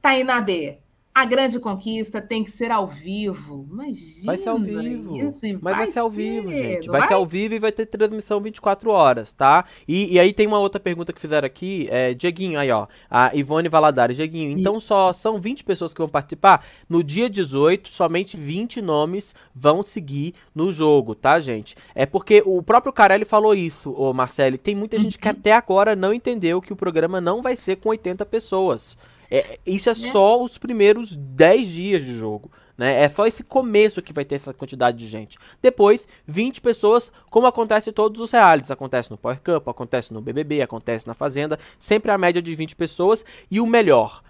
Tá 0.02 0.12
aí 0.12 0.24
na 0.24 0.40
B. 0.40 0.80
A 1.14 1.26
grande 1.26 1.60
conquista 1.60 2.22
tem 2.22 2.42
que 2.42 2.50
ser 2.50 2.72
ao 2.72 2.88
vivo. 2.88 3.68
Imagina. 3.70 4.26
Vai 4.26 4.38
ser 4.38 4.48
ao 4.48 4.58
vivo. 4.58 5.18
Isso, 5.18 5.42
Mas 5.42 5.62
vai, 5.62 5.74
vai 5.74 5.88
ser 5.92 6.00
ao 6.00 6.10
vivo, 6.10 6.54
gente. 6.54 6.88
Vai, 6.88 7.00
vai, 7.02 7.08
ser 7.10 7.14
ao 7.16 7.26
vivo 7.26 7.54
e 7.54 7.60
vai 7.60 7.72
ter 7.72 7.86
transmissão 7.86 8.40
24 8.40 8.90
horas, 8.90 9.34
tá? 9.34 9.66
E, 9.86 10.14
e 10.14 10.20
aí 10.20 10.32
tem 10.32 10.48
uma 10.48 10.60
outra 10.60 10.80
pergunta 10.80 11.12
que 11.12 11.20
fizeram 11.20 11.46
aqui. 11.46 11.88
É, 11.92 12.14
Dieguinho, 12.14 12.58
aí 12.58 12.72
ó. 12.72 12.88
A 13.10 13.36
Ivone 13.36 13.68
Valadares. 13.68 14.16
Dieguinho, 14.16 14.58
então 14.58 14.80
só 14.80 15.12
são 15.12 15.40
20 15.40 15.66
pessoas 15.66 15.94
que 15.94 16.00
vão 16.00 16.08
participar? 16.08 16.66
No 16.88 17.04
dia 17.04 17.30
18, 17.30 17.90
somente 17.90 18.38
20 18.38 18.82
nomes 18.82 19.36
vão 19.54 19.84
seguir 19.84 20.34
no 20.56 20.72
jogo, 20.72 21.14
tá, 21.14 21.42
gente? 21.42 21.76
É 21.94 22.06
porque 22.06 22.42
o 22.46 22.64
próprio 22.64 22.94
Carelli 22.94 23.26
falou 23.26 23.54
isso, 23.54 23.92
ô 23.92 24.14
Marcelo. 24.14 24.58
Tem 24.58 24.74
muita 24.74 24.98
gente 24.98 25.20
que 25.20 25.28
uhum. 25.28 25.34
até 25.34 25.52
agora 25.52 25.94
não 25.94 26.14
entendeu 26.14 26.62
que 26.62 26.72
o 26.72 26.76
programa 26.76 27.20
não 27.20 27.42
vai 27.42 27.58
ser 27.58 27.76
com 27.76 27.90
80 27.90 28.26
pessoas. 28.26 28.98
É, 29.32 29.58
isso 29.66 29.88
é, 29.88 29.94
é 29.94 29.96
só 29.96 30.44
os 30.44 30.58
primeiros 30.58 31.16
10 31.16 31.68
dias 31.68 32.04
de 32.04 32.14
jogo. 32.14 32.52
Né? 32.78 33.04
É 33.04 33.08
só 33.08 33.26
esse 33.26 33.44
começo 33.44 34.02
que 34.02 34.12
vai 34.12 34.26
ter 34.26 34.36
essa 34.36 34.54
quantidade 34.54 34.98
de 34.98 35.08
gente. 35.08 35.38
Depois, 35.62 36.08
20 36.28 36.60
pessoas, 36.60 37.12
como 37.30 37.48
acontece 37.48 37.90
em 37.90 37.94
todos 37.94 38.20
os 38.20 38.32
realities. 38.32 38.72
Acontece 38.72 39.10
no 39.10 39.18
Power 39.18 39.40
Cup, 39.42 39.68
acontece 39.70 40.14
no 40.14 40.22
BBB, 40.22 40.62
acontece 40.62 41.08
na 41.08 41.14
Fazenda. 41.14 41.58
Sempre 41.80 42.12
a 42.12 42.18
média 42.18 42.42
de 42.42 42.54
20 42.54 42.76
pessoas. 42.76 43.24
E 43.50 43.62
o 43.62 43.66
melhor, 43.66 44.22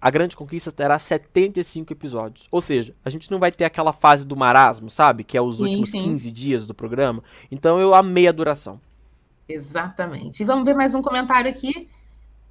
a 0.00 0.10
Grande 0.10 0.36
Conquista 0.36 0.70
terá 0.70 0.98
75 0.98 1.92
episódios. 1.92 2.46
Ou 2.50 2.60
seja, 2.60 2.94
a 3.04 3.10
gente 3.10 3.30
não 3.30 3.40
vai 3.40 3.50
ter 3.50 3.64
aquela 3.64 3.92
fase 3.92 4.24
do 4.24 4.36
marasmo, 4.36 4.88
sabe? 4.88 5.24
Que 5.24 5.36
é 5.36 5.42
os 5.42 5.56
sim, 5.56 5.62
últimos 5.62 5.90
sim. 5.90 6.04
15 6.04 6.30
dias 6.30 6.66
do 6.66 6.74
programa. 6.74 7.24
Então 7.50 7.80
eu 7.80 7.92
amei 7.92 8.28
a 8.28 8.32
duração. 8.32 8.80
Exatamente. 9.48 10.42
E 10.42 10.46
vamos 10.46 10.64
ver 10.64 10.74
mais 10.74 10.94
um 10.94 11.02
comentário 11.02 11.50
aqui 11.50 11.88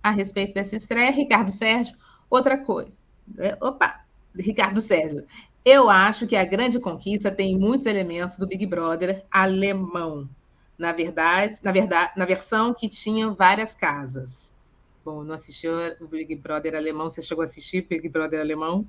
a 0.03 0.11
respeito 0.11 0.53
dessa 0.53 0.75
estreia. 0.75 1.11
Ricardo 1.11 1.49
Sérgio, 1.49 1.95
outra 2.29 2.57
coisa. 2.57 2.97
É, 3.37 3.57
opa, 3.61 4.03
Ricardo 4.35 4.81
Sérgio. 4.81 5.25
Eu 5.65 5.89
acho 5.89 6.27
que 6.27 6.35
a 6.35 6.43
grande 6.43 6.77
conquista 6.79 7.31
tem 7.31 7.57
muitos 7.57 7.87
elementos 7.87 8.37
do 8.37 8.45
Big 8.45 8.65
Brother 8.65 9.23
alemão. 9.31 10.29
Na 10.77 10.91
verdade, 10.91 11.57
na 11.63 11.71
verdade, 11.71 12.11
na 12.17 12.25
versão 12.25 12.73
que 12.73 12.89
tinha 12.89 13.29
várias 13.29 13.73
casas. 13.73 14.51
Bom, 15.05 15.23
não 15.23 15.33
assistiu 15.33 15.71
o 16.01 16.07
Big 16.07 16.35
Brother 16.35 16.75
alemão? 16.75 17.09
Você 17.09 17.21
chegou 17.21 17.41
a 17.41 17.45
assistir 17.45 17.85
Big 17.87 18.09
Brother 18.09 18.41
alemão? 18.41 18.85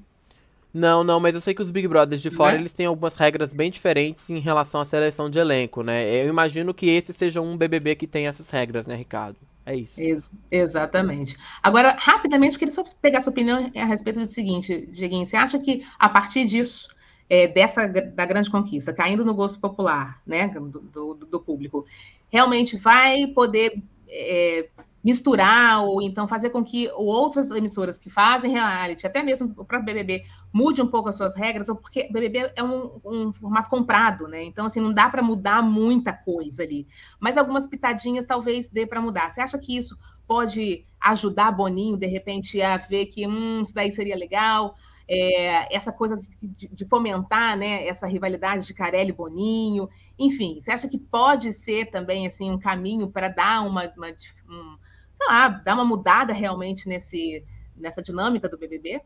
Não, 0.72 1.04
não, 1.04 1.20
mas 1.20 1.36
eu 1.36 1.40
sei 1.40 1.54
que 1.54 1.62
os 1.62 1.70
Big 1.70 1.86
Brothers 1.86 2.20
de 2.20 2.32
fora, 2.32 2.56
é? 2.56 2.58
eles 2.58 2.72
têm 2.72 2.86
algumas 2.86 3.14
regras 3.14 3.54
bem 3.54 3.70
diferentes 3.70 4.28
em 4.28 4.40
relação 4.40 4.80
à 4.80 4.84
seleção 4.84 5.30
de 5.30 5.38
elenco, 5.38 5.84
né? 5.84 6.24
Eu 6.24 6.28
imagino 6.28 6.74
que 6.74 6.90
esse 6.90 7.12
seja 7.12 7.40
um 7.40 7.56
BBB 7.56 7.94
que 7.94 8.08
tem 8.08 8.26
essas 8.26 8.50
regras, 8.50 8.84
né, 8.84 8.96
Ricardo? 8.96 9.36
É 9.66 9.76
isso. 9.76 10.00
Ex 10.00 10.30
exatamente. 10.50 11.36
Agora, 11.62 11.96
rapidamente, 11.98 12.58
queria 12.58 12.72
só 12.72 12.84
pegar 13.00 13.20
sua 13.22 13.30
opinião 13.30 13.70
a 13.74 13.84
respeito 13.84 14.20
do 14.20 14.28
seguinte, 14.28 14.86
Dieguinho. 14.92 15.24
Você 15.24 15.36
acha 15.36 15.58
que, 15.58 15.86
a 15.98 16.08
partir 16.08 16.44
disso, 16.44 16.88
é, 17.28 17.48
dessa 17.48 17.86
da 17.86 18.26
grande 18.26 18.50
conquista, 18.50 18.92
caindo 18.92 19.24
no 19.24 19.34
gosto 19.34 19.58
popular, 19.58 20.20
né, 20.26 20.48
do, 20.48 20.80
do, 20.80 21.14
do 21.14 21.40
público, 21.40 21.86
realmente 22.30 22.76
vai 22.76 23.26
poder 23.28 23.82
é, 24.08 24.68
misturar 25.02 25.84
ou 25.84 26.00
então 26.00 26.28
fazer 26.28 26.50
com 26.50 26.64
que 26.64 26.90
outras 26.92 27.50
emissoras 27.50 27.98
que 27.98 28.10
fazem 28.10 28.52
reality, 28.52 29.06
até 29.06 29.22
mesmo 29.22 29.52
o 29.56 29.64
próprio 29.64 29.84
BBB, 29.84 30.24
mude 30.55 30.80
um 30.80 30.86
pouco 30.86 31.09
as 31.09 31.16
suas 31.16 31.34
regras, 31.34 31.68
ou 31.68 31.74
porque 31.74 32.09
BBB 32.12 32.52
é 32.55 32.62
um, 32.62 33.00
um 33.05 33.32
formato 33.32 33.68
comprado, 33.68 34.28
né? 34.28 34.44
Então, 34.44 34.66
assim, 34.66 34.80
não 34.80 34.94
dá 34.94 35.09
para 35.09 35.20
mudar 35.20 35.61
muita 35.61 36.12
coisa 36.12 36.62
ali. 36.62 36.86
Mas 37.18 37.36
algumas 37.36 37.66
pitadinhas 37.66 38.24
talvez 38.24 38.68
dê 38.68 38.86
para 38.86 39.00
mudar. 39.00 39.30
Você 39.30 39.40
acha 39.40 39.59
que 39.59 39.76
isso 39.76 39.98
pode 40.28 40.84
ajudar 41.00 41.50
Boninho, 41.50 41.96
de 41.96 42.07
repente, 42.07 42.62
a 42.62 42.76
ver 42.76 43.07
que 43.07 43.26
hum, 43.26 43.62
isso 43.62 43.74
daí 43.74 43.90
seria 43.90 44.14
legal? 44.14 44.76
É, 45.09 45.74
essa 45.74 45.90
coisa 45.90 46.16
de, 46.16 46.68
de, 46.68 46.84
fomentar 46.84 47.59
né, 47.59 47.86
essa 47.88 48.07
rivalidade 48.07 48.64
de 48.64 48.72
Carelli 48.72 49.11
e 49.11 49.12
Boninho, 49.12 49.88
enfim, 50.16 50.61
você 50.61 50.70
acha 50.70 50.88
que 50.88 50.96
pode 50.96 51.52
ser 51.52 51.90
também 51.90 52.26
assim 52.28 52.50
um 52.50 52.59
caminho 52.59 53.11
para 53.11 53.28
dar 53.28 53.66
uma, 53.66 53.92
uma 53.96 54.07
um, 54.09 54.78
sei 55.12 55.26
lá, 55.26 55.48
dar 55.48 55.74
uma 55.74 55.84
mudada 55.84 56.32
realmente 56.32 56.88
nesse, 56.88 57.44
nessa 57.76 58.00
dinâmica 58.00 58.48
do 58.48 58.57
BBB? 58.57 59.02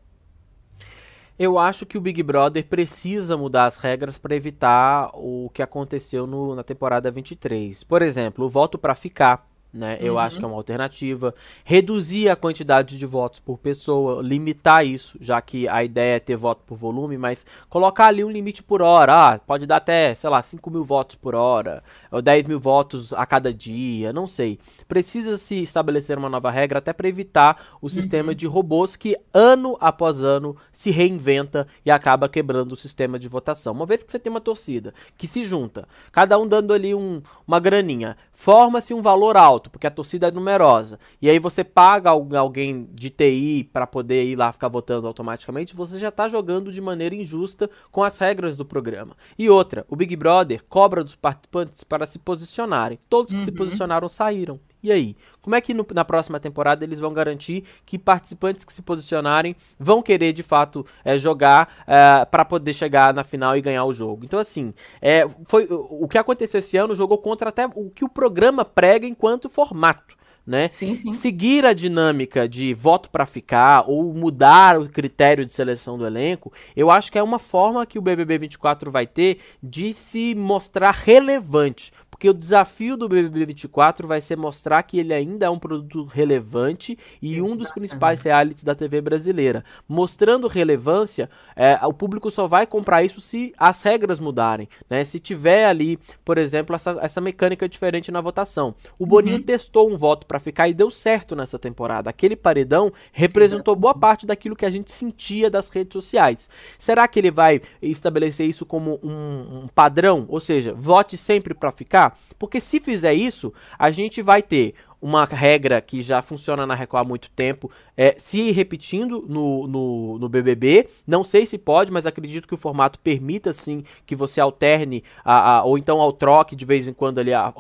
Eu 1.39 1.57
acho 1.57 1.87
que 1.87 1.97
o 1.97 2.01
Big 2.01 2.21
Brother 2.21 2.67
precisa 2.67 3.37
mudar 3.37 3.67
as 3.67 3.79
regras 3.79 4.19
para 4.19 4.35
evitar 4.35 5.09
o 5.15 5.49
que 5.55 5.63
aconteceu 5.63 6.27
no, 6.27 6.57
na 6.57 6.65
temporada 6.65 7.13
23. 7.13 7.85
Por 7.85 8.03
exemplo, 8.03 8.45
o 8.47 8.51
voto 8.51 8.77
para 8.77 8.93
ficar 8.97 9.49
né? 9.79 9.97
Eu 10.01 10.15
uhum. 10.15 10.19
acho 10.19 10.39
que 10.39 10.45
é 10.45 10.49
uma 10.49 10.57
alternativa. 10.57 11.35
Reduzir 11.65 12.29
a 12.29 12.37
quantidade 12.37 12.99
de 12.99 13.07
votos 13.07 13.39
por 13.39 13.59
pessoa, 13.59 14.23
limitar 14.23 14.85
isso, 14.85 15.17
já 15.21 15.41
que 15.41 15.69
a 15.69 15.85
ideia 15.85 16.17
é 16.17 16.21
ter 16.21 16.37
voto 16.37 16.63
por 16.67 16.77
volume, 16.77 17.17
mas 17.17 17.47
colocar 17.69 18.07
ali 18.09 18.25
um 18.25 18.31
limite 18.31 18.63
por 18.63 18.83
hora. 18.83 19.15
Ah, 19.15 19.39
pode 19.39 19.67
dar 19.67 19.77
até, 19.77 20.15
sei 20.15 20.29
lá, 20.29 20.43
5 20.43 20.71
mil 20.71 20.85
votos 20.85 21.17
por 21.17 21.35
hora, 21.35 21.83
ou 22.11 22.21
10 22.21 22.47
mil 22.47 22.59
votos 22.59 23.13
a 23.13 23.25
cada 23.25 23.55
dia, 23.55 24.13
não 24.13 24.27
sei. 24.27 24.59
Precisa 24.89 25.39
se 25.39 25.63
estabelecer 25.63 26.19
uma 26.19 26.29
nova 26.29 26.51
regra 26.51 26.81
até 26.81 26.93
para 26.93 27.09
evitar 27.09 27.79
o 27.81 27.87
uhum. 27.87 27.89
sistema 27.89 28.35
de 28.35 28.47
robôs 28.47 28.97
que 28.97 29.17
ano 29.33 29.77
após 29.81 30.23
ano 30.23 30.57
se 30.73 30.91
reinventa 30.91 31.67
e 31.87 31.91
acaba 31.91 32.29
quebrando 32.29 32.73
o 32.73 32.77
sistema 32.77 33.19
de 33.19 33.29
votação. 33.29 33.73
Uma 33.73 33.87
vez 33.87 34.03
que 34.03 34.11
você 34.11 34.19
tem 34.19 34.31
uma 34.31 34.41
torcida 34.41 34.93
que 35.17 35.29
se 35.29 35.45
junta, 35.45 35.87
cada 36.11 36.39
um 36.39 36.47
dando 36.47 36.73
ali 36.75 36.95
um, 36.95 37.23
uma 37.47 37.61
graninha, 37.61 38.17
forma-se 38.33 38.93
um 38.95 39.03
valor 39.03 39.37
alto, 39.37 39.68
porque 39.69 39.87
a 39.87 39.91
torcida 39.91 40.29
é 40.29 40.31
numerosa, 40.31 40.99
e 41.21 41.29
aí 41.29 41.39
você 41.39 41.63
paga 41.63 42.11
alguém 42.11 42.89
de 42.93 43.11
TI 43.11 43.69
para 43.73 43.87
poder 43.87 44.25
ir 44.25 44.37
lá 44.37 44.53
ficar 44.53 44.69
votando 44.69 45.07
automaticamente, 45.07 45.75
você 45.75 45.99
já 45.99 46.09
está 46.09 46.29
jogando 46.29 46.73
de 46.73 46.81
maneira 46.81 47.15
injusta 47.15 47.71
com 47.91 48.03
as 48.03 48.19
regras 48.19 48.57
do 48.57 48.65
programa. 48.65 49.17
E 49.39 49.49
outra, 49.49 49.85
o 49.89 49.97
Big 49.97 50.15
Brother 50.17 50.65
cobra 50.69 51.05
dos 51.05 51.17
participantes 51.17 51.85
para 51.85 52.07
se 52.07 52.19
posicionarem. 52.19 52.99
Todos 53.09 53.33
que 53.33 53.39
uhum. 53.39 53.45
se 53.45 53.53
posicionaram 53.53 54.09
saíram. 54.09 54.61
E 54.83 54.93
aí? 54.93 55.17
Como 55.43 55.57
é 55.57 55.61
que 55.61 55.75
no, 55.75 55.87
na 55.95 56.05
próxima 56.05 56.39
temporada 56.39 56.85
eles 56.85 57.01
vão 57.01 57.13
garantir 57.13 57.65
que 57.85 57.99
participantes 57.99 58.65
que 58.65 58.73
se 58.73 58.83
posicionarem 58.83 59.57
vão 59.79 60.03
querer 60.03 60.33
de 60.33 60.43
fato 60.43 60.85
é, 61.05 61.17
jogar 61.17 61.85
é, 61.87 62.25
para 62.25 62.45
poder 62.45 62.75
chegar 62.75 63.13
na 63.15 63.25
final 63.25 63.57
e 63.57 63.61
ganhar 63.61 63.85
o 63.85 63.93
jogo? 63.93 64.25
Então, 64.25 64.39
assim, 64.39 64.73
é, 65.01 65.29
foi 65.45 65.67
o 65.71 66.07
que 66.07 66.19
aconteceu 66.19 66.61
esse 66.61 66.77
ano 66.77 66.95
jogou 66.95 67.19
contra 67.19 67.49
até 67.49 67.67
o 67.67 67.91
que 67.91 68.05
o 68.05 68.09
programa 68.09 68.65
prega 68.65 69.07
enquanto 69.07 69.49
formato. 69.49 70.17
Né? 70.47 70.71
Sim, 70.71 70.95
sim. 70.97 71.13
Seguir 71.13 71.67
a 71.67 71.75
dinâmica 71.75 72.49
de 72.49 72.73
voto 72.73 73.11
para 73.11 73.27
ficar 73.27 73.85
ou 73.87 74.15
mudar 74.15 74.81
o 74.81 74.89
critério 74.89 75.45
de 75.45 75.53
seleção 75.53 75.99
do 75.99 76.07
elenco, 76.07 76.51
eu 76.75 76.91
acho 76.91 77.13
que 77.13 77.19
é 77.19 77.23
uma 77.23 77.39
forma 77.39 77.85
que 77.85 77.99
o 77.99 78.03
BBB 78.03 78.39
24 78.39 78.91
vai 78.91 79.07
ter 79.07 79.41
de 79.63 79.93
se 79.93 80.35
mostrar 80.35 80.93
relevante. 80.93 81.93
Porque 82.19 82.29
o 82.29 82.35
desafio 82.35 82.97
do 82.97 83.09
BBB 83.09 83.47
24 83.47 84.09
vai 84.09 84.21
ser 84.21 84.37
mostrar 84.37 84.83
que 84.83 84.99
ele 84.99 85.15
ainda 85.15 85.47
é 85.47 85.51
um 85.51 85.59
produto 85.59 86.05
relevante 86.05 86.99
e 87.23 87.35
Exatamente. 87.35 87.53
um 87.53 87.57
dos 87.57 87.71
principais 87.71 88.21
realities 88.23 88.65
da 88.65 88.75
TV 88.75 89.01
brasileira. 89.01 89.65
Mostrando 89.89 90.49
relevância, 90.49 91.31
é, 91.55 91.79
o 91.87 91.93
público 91.93 92.29
só 92.29 92.49
vai 92.49 92.67
comprar 92.67 93.05
isso 93.05 93.21
se 93.21 93.55
as 93.57 93.83
regras 93.83 94.19
mudarem. 94.19 94.69
Né? 94.91 95.05
Se 95.05 95.21
tiver 95.21 95.67
ali, 95.67 95.97
por 96.25 96.39
exemplo, 96.39 96.75
essa, 96.75 96.99
essa 97.01 97.21
mecânica 97.21 97.69
diferente 97.69 98.11
na 98.11 98.21
votação. 98.21 98.75
O 98.99 99.07
Boninho 99.07 99.37
uhum. 99.37 99.43
testou 99.43 99.89
um 99.89 99.97
voto 99.97 100.27
para 100.27 100.41
ficar 100.41 100.67
e 100.67 100.75
deu 100.75 100.91
certo 100.91 101.37
nessa 101.37 101.57
temporada. 101.57 102.11
Aquele 102.11 102.35
paredão 102.35 102.93
representou 103.13 103.77
boa 103.77 103.95
parte 103.95 104.27
daquilo 104.27 104.57
que 104.57 104.67
a 104.67 104.71
gente 104.71 104.91
sentia 104.91 105.49
das 105.49 105.69
redes 105.69 105.93
sociais. 105.93 106.51
Será 106.81 107.07
que 107.07 107.21
ele 107.21 107.31
vai 107.31 107.61
estabelecer 107.81 108.49
isso 108.49 108.67
como 108.67 108.99
um, 109.05 109.61
um 109.63 109.69
padrão? 109.69 110.27
Ou 110.29 110.41
seja, 110.41 110.75
vote 110.75 111.17
sempre 111.17 111.55
para 111.55 111.71
ficar? 111.71 112.08
Porque 112.39 112.61
se 112.61 112.81
fizer 112.81 113.15
isso, 113.15 113.53
a 113.79 113.91
gente 113.91 114.23
vai 114.23 114.43
ter 114.43 114.75
uma 115.01 115.25
regra 115.25 115.81
que 115.81 116.03
já 116.03 116.21
funciona 116.21 116.67
na 116.67 116.75
Record 116.75 117.05
há 117.05 117.09
muito 117.09 117.31
tempo, 117.31 117.71
é, 117.99 118.15
se 118.17 118.53
repetindo 118.53 119.27
no, 119.29 119.67
no, 119.67 120.19
no, 120.21 120.29
BBB. 120.29 120.89
Não 121.05 121.25
sei 121.25 121.45
se 121.45 121.59
pode, 121.59 121.91
mas 121.91 122.07
acredito 122.07 122.47
que 122.47 122.55
o 122.55 122.59
formato 122.59 122.97
permita 123.01 123.53
sim 123.53 123.83
que 124.07 124.15
você 124.15 124.41
alterne 124.41 125.03
a, 125.25 125.57
a, 125.57 125.65
ou 125.65 125.77
então 125.77 126.01
ao 126.01 126.13
troque 126.13 126.55
de 126.55 126.65
vez 126.65 126.87
em 126.87 126.93
quando 126.93 127.19
ali 127.19 127.35
a, 127.35 127.53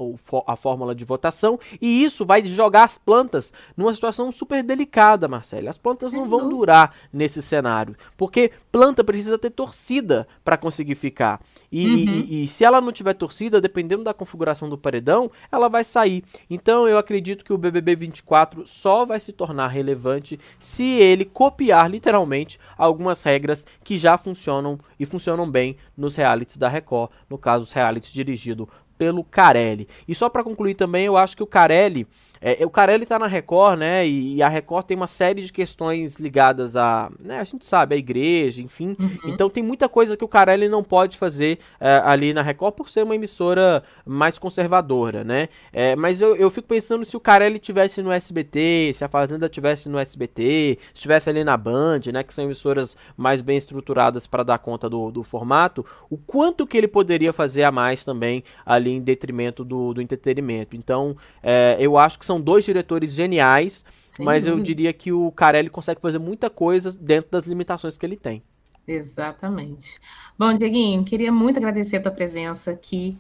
a, 0.46 0.56
fórmula 0.56 0.94
de 0.94 1.04
votação. 1.04 1.58
E 1.82 2.04
isso 2.04 2.24
vai 2.24 2.46
jogar 2.46 2.84
as 2.84 2.96
plantas 2.96 3.52
numa 3.76 3.92
situação 3.92 4.30
super 4.30 4.62
delicada, 4.62 5.26
Marcelo. 5.26 5.68
As 5.68 5.76
plantas 5.76 6.12
não 6.12 6.26
vão 6.26 6.48
durar 6.48 6.94
nesse 7.12 7.42
cenário, 7.42 7.96
porque 8.16 8.52
planta 8.70 9.02
precisa 9.02 9.38
ter 9.38 9.50
torcida 9.50 10.28
para 10.44 10.56
conseguir 10.56 10.94
ficar. 10.94 11.40
E, 11.70 11.86
uhum. 11.86 11.96
e, 12.28 12.44
e 12.44 12.48
se 12.48 12.62
ela 12.62 12.80
não 12.80 12.92
tiver 12.92 13.14
torcida, 13.14 13.60
dependendo 13.60 14.04
da 14.04 14.14
configuração 14.14 14.68
do 14.68 14.78
paredão, 14.78 15.30
ela 15.50 15.68
vai 15.68 15.82
sair. 15.82 16.22
Então 16.48 16.88
eu 16.88 16.96
acredito 16.96 17.44
que 17.44 17.52
o 17.52 17.58
BBB 17.58 17.96
24 17.96 18.64
só 18.66 19.04
vai 19.04 19.18
se 19.18 19.32
tornar 19.32 19.66
relevante 19.66 20.27
se 20.58 20.82
ele 20.82 21.24
copiar 21.24 21.88
literalmente 21.88 22.58
algumas 22.76 23.22
regras 23.22 23.64
que 23.84 23.96
já 23.96 24.18
funcionam 24.18 24.78
e 24.98 25.06
funcionam 25.06 25.48
bem 25.48 25.76
nos 25.96 26.16
realities 26.16 26.56
da 26.56 26.68
Record, 26.68 27.10
no 27.30 27.38
caso 27.38 27.64
os 27.64 27.72
realities 27.72 28.12
dirigidos 28.12 28.66
pelo 28.98 29.22
Carelli. 29.22 29.88
E 30.06 30.14
só 30.14 30.28
para 30.28 30.42
concluir 30.42 30.74
também, 30.74 31.04
eu 31.06 31.16
acho 31.16 31.36
que 31.36 31.42
o 31.42 31.46
Carelli 31.46 32.06
é, 32.40 32.64
o 32.64 32.70
Carelli 32.70 33.06
tá 33.06 33.18
na 33.18 33.26
Record, 33.26 33.78
né? 33.78 34.06
E, 34.06 34.36
e, 34.36 34.42
a 34.42 34.48
Record 34.48 34.86
tem 34.86 34.96
uma 34.96 35.06
série 35.06 35.42
de 35.42 35.52
questões 35.52 36.16
ligadas 36.16 36.76
a. 36.76 37.10
Né, 37.18 37.40
a 37.40 37.44
gente 37.44 37.64
sabe, 37.64 37.94
a 37.94 37.98
igreja, 37.98 38.62
enfim. 38.62 38.96
Uhum. 38.98 39.18
Então 39.26 39.50
tem 39.50 39.62
muita 39.62 39.88
coisa 39.88 40.16
que 40.16 40.24
o 40.24 40.28
Carelli 40.28 40.68
não 40.68 40.82
pode 40.82 41.18
fazer 41.18 41.58
é, 41.80 42.00
ali 42.04 42.32
na 42.32 42.42
Record 42.42 42.74
por 42.74 42.88
ser 42.88 43.02
uma 43.02 43.14
emissora 43.14 43.82
mais 44.04 44.38
conservadora, 44.38 45.24
né? 45.24 45.48
É, 45.72 45.96
mas 45.96 46.20
eu, 46.20 46.36
eu 46.36 46.50
fico 46.50 46.68
pensando 46.68 47.04
se 47.04 47.16
o 47.16 47.20
Carelli 47.20 47.58
tivesse 47.58 48.02
no 48.02 48.12
SBT, 48.12 48.92
se 48.94 49.04
a 49.04 49.08
Fazenda 49.08 49.48
tivesse 49.48 49.88
no 49.88 49.98
SBT, 49.98 50.78
se 50.88 50.94
estivesse 50.94 51.28
ali 51.28 51.42
na 51.42 51.56
Band, 51.56 52.00
né? 52.12 52.22
Que 52.22 52.34
são 52.34 52.44
emissoras 52.44 52.96
mais 53.16 53.40
bem 53.40 53.56
estruturadas 53.56 54.26
para 54.26 54.42
dar 54.42 54.58
conta 54.58 54.88
do, 54.88 55.10
do 55.10 55.22
formato, 55.22 55.84
o 56.08 56.16
quanto 56.16 56.66
que 56.66 56.76
ele 56.76 56.88
poderia 56.88 57.32
fazer 57.32 57.64
a 57.64 57.72
mais 57.72 58.04
também 58.04 58.44
ali 58.64 58.90
em 58.90 59.00
detrimento 59.00 59.64
do, 59.64 59.94
do 59.94 60.02
entretenimento. 60.02 60.76
Então, 60.76 61.16
é, 61.42 61.76
eu 61.78 61.98
acho 61.98 62.18
que 62.18 62.27
são 62.28 62.40
dois 62.40 62.64
diretores 62.64 63.12
geniais, 63.12 63.84
Sim. 64.10 64.22
mas 64.22 64.46
eu 64.46 64.60
diria 64.60 64.92
que 64.92 65.10
o 65.10 65.32
Carelli 65.32 65.68
consegue 65.68 66.00
fazer 66.00 66.18
muita 66.18 66.48
coisa 66.48 66.96
dentro 66.96 67.30
das 67.32 67.46
limitações 67.46 67.98
que 67.98 68.06
ele 68.06 68.16
tem. 68.16 68.42
Exatamente. 68.86 69.98
Bom, 70.38 70.54
Dieguinho, 70.54 71.04
queria 71.04 71.32
muito 71.32 71.58
agradecer 71.58 71.96
a 71.96 72.02
tua 72.02 72.12
presença 72.12 72.70
aqui 72.70 73.18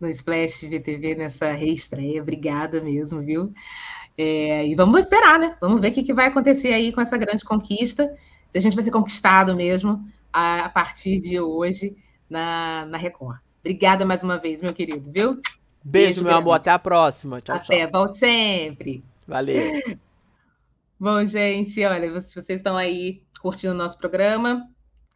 no 0.00 0.08
Splash 0.08 0.60
VTV 0.62 1.14
nessa 1.14 1.52
reestreia. 1.52 2.22
Obrigada 2.22 2.80
mesmo, 2.80 3.20
viu? 3.20 3.52
É, 4.16 4.66
e 4.66 4.74
vamos 4.74 5.00
esperar, 5.00 5.38
né? 5.38 5.56
Vamos 5.60 5.80
ver 5.80 5.88
o 5.88 5.92
que, 5.92 6.02
que, 6.02 6.14
vai 6.14 6.26
acontecer 6.28 6.72
aí 6.72 6.92
com 6.92 7.00
essa 7.00 7.18
grande 7.18 7.44
conquista. 7.44 8.14
Se 8.48 8.58
a 8.58 8.60
gente 8.60 8.74
vai 8.74 8.82
ser 8.82 8.90
conquistado 8.90 9.54
mesmo 9.54 10.02
a, 10.32 10.66
a 10.66 10.68
partir 10.68 11.20
de 11.20 11.38
hoje 11.38 11.96
na, 12.28 12.86
na 12.86 12.98
Record. 12.98 13.38
Obrigada 13.60 14.06
mais 14.06 14.22
uma 14.22 14.38
vez, 14.38 14.62
meu 14.62 14.72
querido, 14.72 15.10
viu? 15.12 15.40
Beijo, 15.82 16.06
Beijo 16.06 16.20
meu 16.22 16.30
grande. 16.30 16.42
amor. 16.42 16.52
Até 16.54 16.70
a 16.70 16.78
próxima. 16.78 17.40
Tchau, 17.40 17.56
Até, 17.56 17.82
tchau. 17.82 17.90
volte 17.90 18.18
sempre. 18.18 19.04
Valeu. 19.26 19.80
Bom, 20.98 21.24
gente, 21.24 21.82
olha, 21.84 22.20
se 22.20 22.34
vocês 22.34 22.60
estão 22.60 22.76
aí 22.76 23.22
curtindo 23.40 23.72
o 23.72 23.76
nosso 23.76 23.96
programa, 23.96 24.68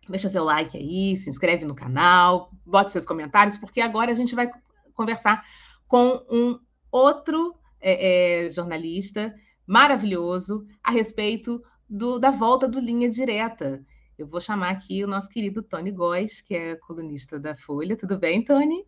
deixa 0.09 0.31
seu 0.31 0.43
like 0.43 0.77
aí, 0.77 1.15
se 1.17 1.29
inscreve 1.29 1.67
no 1.67 1.75
canal, 1.75 2.51
bote 2.65 2.93
seus 2.93 3.05
comentários, 3.05 3.59
porque 3.59 3.83
agora 3.83 4.11
a 4.11 4.15
gente 4.15 4.35
vai 4.35 4.51
conversar 4.95 5.45
com 5.87 6.25
um 6.31 6.59
outro 6.91 7.55
é, 7.81 8.47
é, 8.47 8.49
jornalista 8.49 9.35
maravilhoso 9.67 10.65
a 10.83 10.91
respeito 10.91 11.63
do, 11.89 12.19
da 12.19 12.31
volta 12.31 12.67
do 12.67 12.81
Linha 12.81 13.11
Direta. 13.11 13.85
Eu 14.17 14.27
vou 14.27 14.41
chamar 14.41 14.71
aqui 14.71 15.05
o 15.05 15.09
nosso 15.09 15.29
querido 15.29 15.63
Tony 15.63 15.91
Góes, 15.91 16.41
que 16.41 16.55
é 16.55 16.77
colunista 16.77 17.39
da 17.39 17.55
Folha. 17.55 17.97
Tudo 17.97 18.19
bem, 18.19 18.43
Tony? 18.43 18.87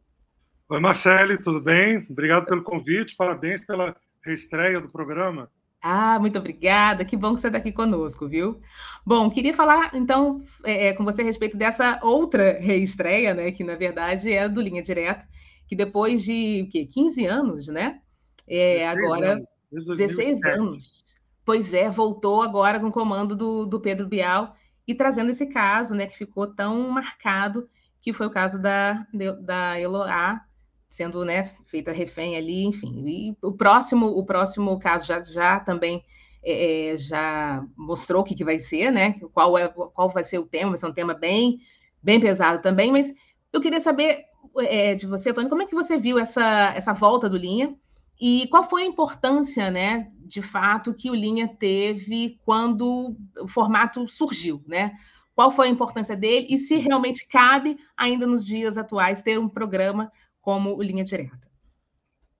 Oi, 0.68 0.80
Marcele, 0.80 1.38
tudo 1.38 1.60
bem? 1.60 2.04
Obrigado 2.10 2.44
pelo 2.44 2.60
convite, 2.60 3.14
parabéns 3.14 3.64
pela 3.64 3.94
reestreia 4.20 4.80
do 4.80 4.88
programa. 4.88 5.48
Ah, 5.80 6.18
muito 6.18 6.40
obrigada, 6.40 7.04
que 7.04 7.16
bom 7.16 7.36
que 7.36 7.40
você 7.40 7.46
está 7.46 7.58
aqui 7.58 7.70
conosco, 7.70 8.28
viu? 8.28 8.60
Bom, 9.06 9.30
queria 9.30 9.54
falar 9.54 9.92
então 9.94 10.38
é, 10.64 10.88
é, 10.88 10.92
com 10.92 11.04
você 11.04 11.22
a 11.22 11.24
respeito 11.24 11.56
dessa 11.56 12.00
outra 12.02 12.58
reestreia, 12.58 13.32
né? 13.32 13.52
Que 13.52 13.62
na 13.62 13.76
verdade 13.76 14.32
é 14.32 14.48
do 14.48 14.60
Linha 14.60 14.82
Direta, 14.82 15.24
que 15.68 15.76
depois 15.76 16.24
de 16.24 16.68
que, 16.72 16.84
15 16.84 17.24
anos, 17.26 17.68
né? 17.68 18.00
É, 18.48 18.88
agora. 18.88 19.34
Anos. 19.34 19.46
16 19.70 20.44
anos. 20.46 21.04
Pois 21.44 21.72
é, 21.72 21.88
voltou 21.88 22.42
agora 22.42 22.80
com 22.80 22.88
o 22.88 22.92
comando 22.92 23.36
do, 23.36 23.66
do 23.66 23.80
Pedro 23.80 24.08
Bial 24.08 24.56
e 24.84 24.96
trazendo 24.96 25.30
esse 25.30 25.46
caso, 25.46 25.94
né, 25.94 26.06
que 26.06 26.18
ficou 26.18 26.52
tão 26.52 26.88
marcado, 26.88 27.68
que 28.02 28.12
foi 28.12 28.26
o 28.26 28.30
caso 28.30 28.60
da, 28.60 29.06
da 29.44 29.78
Eloá, 29.80 30.40
sendo 30.88 31.24
né, 31.24 31.44
feita 31.66 31.92
refém 31.92 32.36
ali, 32.36 32.64
enfim. 32.64 33.04
E 33.06 33.36
o 33.42 33.52
próximo, 33.52 34.06
o 34.06 34.24
próximo 34.24 34.78
caso 34.78 35.06
já, 35.06 35.22
já 35.22 35.60
também 35.60 36.04
é, 36.42 36.92
é, 36.92 36.96
já 36.96 37.66
mostrou 37.76 38.22
o 38.22 38.24
que, 38.24 38.34
que 38.34 38.44
vai 38.44 38.60
ser, 38.60 38.92
né? 38.92 39.14
Qual, 39.34 39.58
é, 39.58 39.68
qual 39.68 40.08
vai 40.08 40.22
ser 40.22 40.38
o 40.38 40.46
tema, 40.46 40.70
vai 40.70 40.78
ser 40.78 40.86
um 40.86 40.92
tema 40.92 41.12
bem, 41.12 41.60
bem 42.02 42.20
pesado 42.20 42.62
também, 42.62 42.92
mas 42.92 43.12
eu 43.52 43.60
queria 43.60 43.80
saber 43.80 44.24
é, 44.58 44.94
de 44.94 45.06
você, 45.06 45.32
Tony, 45.32 45.48
como 45.48 45.62
é 45.62 45.66
que 45.66 45.74
você 45.74 45.98
viu 45.98 46.18
essa, 46.18 46.72
essa 46.74 46.92
volta 46.92 47.28
do 47.28 47.36
Linha 47.36 47.74
e 48.20 48.46
qual 48.48 48.68
foi 48.68 48.82
a 48.82 48.86
importância, 48.86 49.70
né, 49.70 50.10
de 50.20 50.40
fato, 50.40 50.94
que 50.94 51.10
o 51.10 51.14
Linha 51.14 51.48
teve 51.48 52.38
quando 52.44 53.16
o 53.40 53.48
formato 53.48 54.06
surgiu, 54.08 54.62
né? 54.66 54.92
Qual 55.34 55.50
foi 55.50 55.66
a 55.66 55.70
importância 55.70 56.16
dele 56.16 56.46
e 56.48 56.56
se 56.56 56.76
realmente 56.76 57.26
cabe 57.28 57.76
ainda 57.94 58.26
nos 58.26 58.44
dias 58.44 58.78
atuais 58.78 59.20
ter 59.20 59.38
um 59.38 59.48
programa 59.48 60.10
como 60.46 60.76
o 60.76 60.80
Linha 60.80 61.02
Direta. 61.02 61.50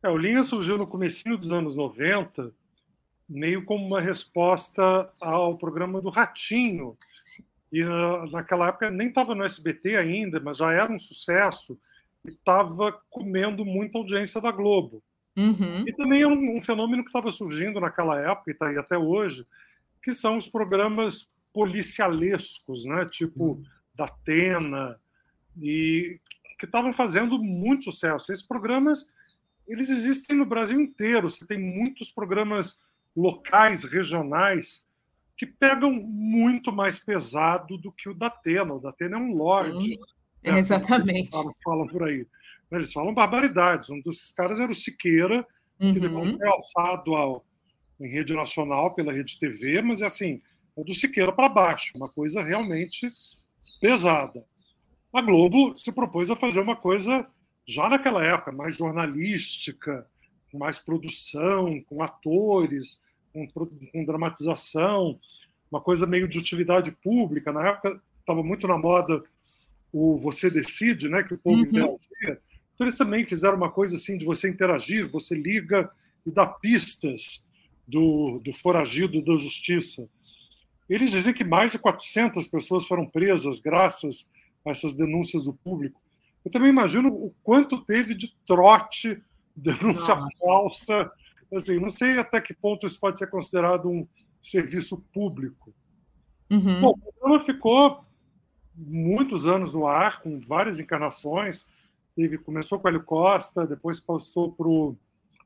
É, 0.01 0.09
o 0.09 0.17
Linha 0.17 0.45
surgiu 0.45 0.79
no 0.79 0.87
comecinho 0.87 1.37
dos 1.37 1.51
anos 1.51 1.75
90, 1.75 2.55
meio 3.29 3.65
como 3.65 3.85
uma 3.85 4.01
resposta 4.01 5.13
ao 5.21 5.59
programa 5.59 6.01
do 6.01 6.09
Ratinho. 6.09 6.97
E 7.73 7.83
naquela 8.31 8.69
época 8.69 8.93
nem 8.93 9.09
estava 9.09 9.35
no 9.35 9.43
SBT 9.43 9.97
ainda, 9.97 10.39
mas 10.39 10.59
já 10.59 10.73
era 10.73 10.93
um 10.93 11.01
sucesso 11.01 11.77
e 12.25 12.31
estava 12.31 12.93
comendo 13.11 13.65
muita 13.65 13.99
audiência 13.99 14.41
da 14.41 14.53
Globo. 14.53 15.03
Uhum. 15.37 15.83
E 15.85 15.93
também 15.93 16.23
é 16.23 16.29
um, 16.29 16.59
um 16.59 16.63
fenômeno 16.63 17.03
que 17.03 17.09
estava 17.09 17.33
surgindo 17.33 17.81
naquela 17.81 18.21
época 18.21 18.51
e 18.51 18.53
está 18.53 18.69
aí 18.69 18.79
até 18.79 18.97
hoje, 18.97 19.45
que 20.01 20.15
são 20.15 20.37
os 20.37 20.47
programas 20.47 21.29
policialescos, 21.53 22.85
né? 22.85 23.05
tipo 23.05 23.55
uhum. 23.55 23.65
da 23.97 24.05
Atena, 24.05 24.97
e 25.61 26.21
que 26.59 26.65
estavam 26.65 26.93
fazendo 26.93 27.43
muito 27.43 27.85
sucesso. 27.85 28.33
Esses 28.33 28.47
programas 28.47 29.07
eles 29.67 29.91
existem 29.91 30.37
no 30.37 30.47
Brasil 30.47 30.81
inteiro. 30.81 31.29
Você 31.29 31.45
tem 31.45 31.59
muitos 31.59 32.11
programas 32.11 32.81
locais, 33.17 33.85
regionais, 33.85 34.87
que 35.37 35.47
pegam 35.47 35.93
muito 35.93 36.73
mais 36.73 36.99
pesado 36.99 37.77
do 37.77 37.91
que 37.93 38.09
o 38.09 38.15
da 38.15 38.27
Atena. 38.27 38.75
O 38.75 38.81
da 38.81 38.91
Atena 38.91 39.17
é 39.17 39.21
um 39.21 39.35
lorde. 39.35 39.99
Né? 40.43 40.59
Exatamente. 40.59 41.35
Eles 41.37 41.57
falam 41.63 41.87
por 41.89 42.05
aí. 42.05 42.27
Eles 42.71 42.93
falam 42.93 43.13
barbaridades. 43.13 43.91
Um 43.91 44.01
desses 44.01 44.33
caras 44.33 44.61
era 44.61 44.71
o 44.71 44.75
Siqueira, 44.75 45.47
uhum. 45.81 45.95
que 45.95 46.01
depois 46.01 46.31
foi 46.31 46.49
alçado 46.49 47.15
ao, 47.15 47.45
em 48.01 48.09
rede 48.09 48.35
nacional 48.35 48.95
pela 48.95 49.13
Rede 49.13 49.39
TV, 49.39 49.83
mas 49.83 50.01
é 50.01 50.07
assim, 50.07 50.41
é 50.77 50.83
do 50.83 50.95
Siqueira 50.95 51.33
para 51.33 51.49
baixo, 51.49 51.93
uma 51.97 52.09
coisa 52.09 52.43
realmente 52.43 53.11
pesada. 53.81 54.45
A 55.17 55.23
Globo 55.23 55.75
se 55.79 55.91
propôs 55.91 56.29
a 56.29 56.37
fazer 56.37 56.61
uma 56.61 56.77
coisa 56.77 57.27
já 57.67 57.89
naquela 57.89 58.23
época, 58.23 58.53
mais 58.53 58.77
jornalística, 58.77 60.07
com 60.53 60.59
mais 60.59 60.79
produção, 60.79 61.83
com 61.87 62.03
atores, 62.03 63.03
com, 63.33 63.49
com 63.49 64.05
dramatização, 64.05 65.19
uma 65.71 65.81
coisa 65.81 66.07
meio 66.07 66.29
de 66.29 66.39
utilidade 66.39 66.93
pública. 67.03 67.51
Na 67.51 67.67
época 67.67 67.99
estava 68.21 68.43
muito 68.43 68.69
na 68.69 68.77
moda 68.77 69.25
o 69.91 70.19
Você 70.19 70.51
Decide, 70.51 71.09
né, 71.09 71.23
que 71.23 71.33
o 71.33 71.39
povo 71.39 71.57
uhum. 71.57 71.63
interagia. 71.63 72.43
Então 72.75 72.87
eles 72.87 72.99
também 72.99 73.25
fizeram 73.25 73.57
uma 73.57 73.71
coisa 73.71 73.97
assim 73.97 74.19
de 74.19 74.25
você 74.27 74.51
interagir, 74.51 75.09
você 75.09 75.35
liga 75.35 75.91
e 76.27 76.31
dá 76.31 76.47
pistas 76.47 77.47
do, 77.89 78.39
do 78.41 78.53
foragido 78.53 79.23
da 79.23 79.35
justiça. 79.39 80.07
Eles 80.91 81.11
dizem 81.11 81.33
que 81.33 81.43
mais 81.43 81.73
de 81.73 81.79
400 81.79 82.47
pessoas 82.49 82.87
foram 82.87 83.07
presas 83.07 83.59
graças 83.61 84.29
a 84.67 84.71
essas 84.71 84.95
denúncias 84.95 85.45
do 85.45 85.55
público. 85.55 86.01
Eu 86.45 86.51
também 86.51 86.71
imagino 86.71 87.09
o 87.09 87.35
quanto 87.43 87.85
teve 87.85 88.15
de 88.15 88.37
trote, 88.47 89.23
denúncia 89.55 90.15
Nossa. 90.15 90.29
falsa. 90.39 91.13
Assim, 91.55 91.79
não 91.79 91.89
sei 91.89 92.19
até 92.19 92.41
que 92.41 92.53
ponto 92.53 92.87
isso 92.87 92.99
pode 93.01 93.19
ser 93.19 93.29
considerado 93.29 93.89
um 93.89 94.07
serviço 94.43 94.99
público. 95.13 95.75
Uhum. 96.51 96.81
Bom, 96.81 96.91
o 96.91 97.13
programa 97.13 97.41
ficou 97.45 98.05
muitos 98.75 99.47
anos 99.47 99.73
no 99.73 99.87
ar, 99.87 100.21
com 100.23 100.41
várias 100.41 100.79
encarnações. 100.79 101.67
Teve, 102.15 102.39
começou 102.39 102.79
com 102.79 102.87
o 102.87 102.91
Hélio 102.91 103.03
Costa, 103.03 103.67
depois 103.67 103.99
passou 103.99 104.53
para 104.53 104.69
o 104.69 104.97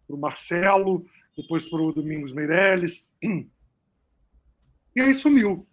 Marcelo, 0.08 1.06
depois 1.36 1.68
para 1.68 1.80
o 1.80 1.92
Domingos 1.92 2.32
Meirelles. 2.32 3.10
E 4.94 5.00
aí 5.00 5.14
sumiu. 5.14 5.66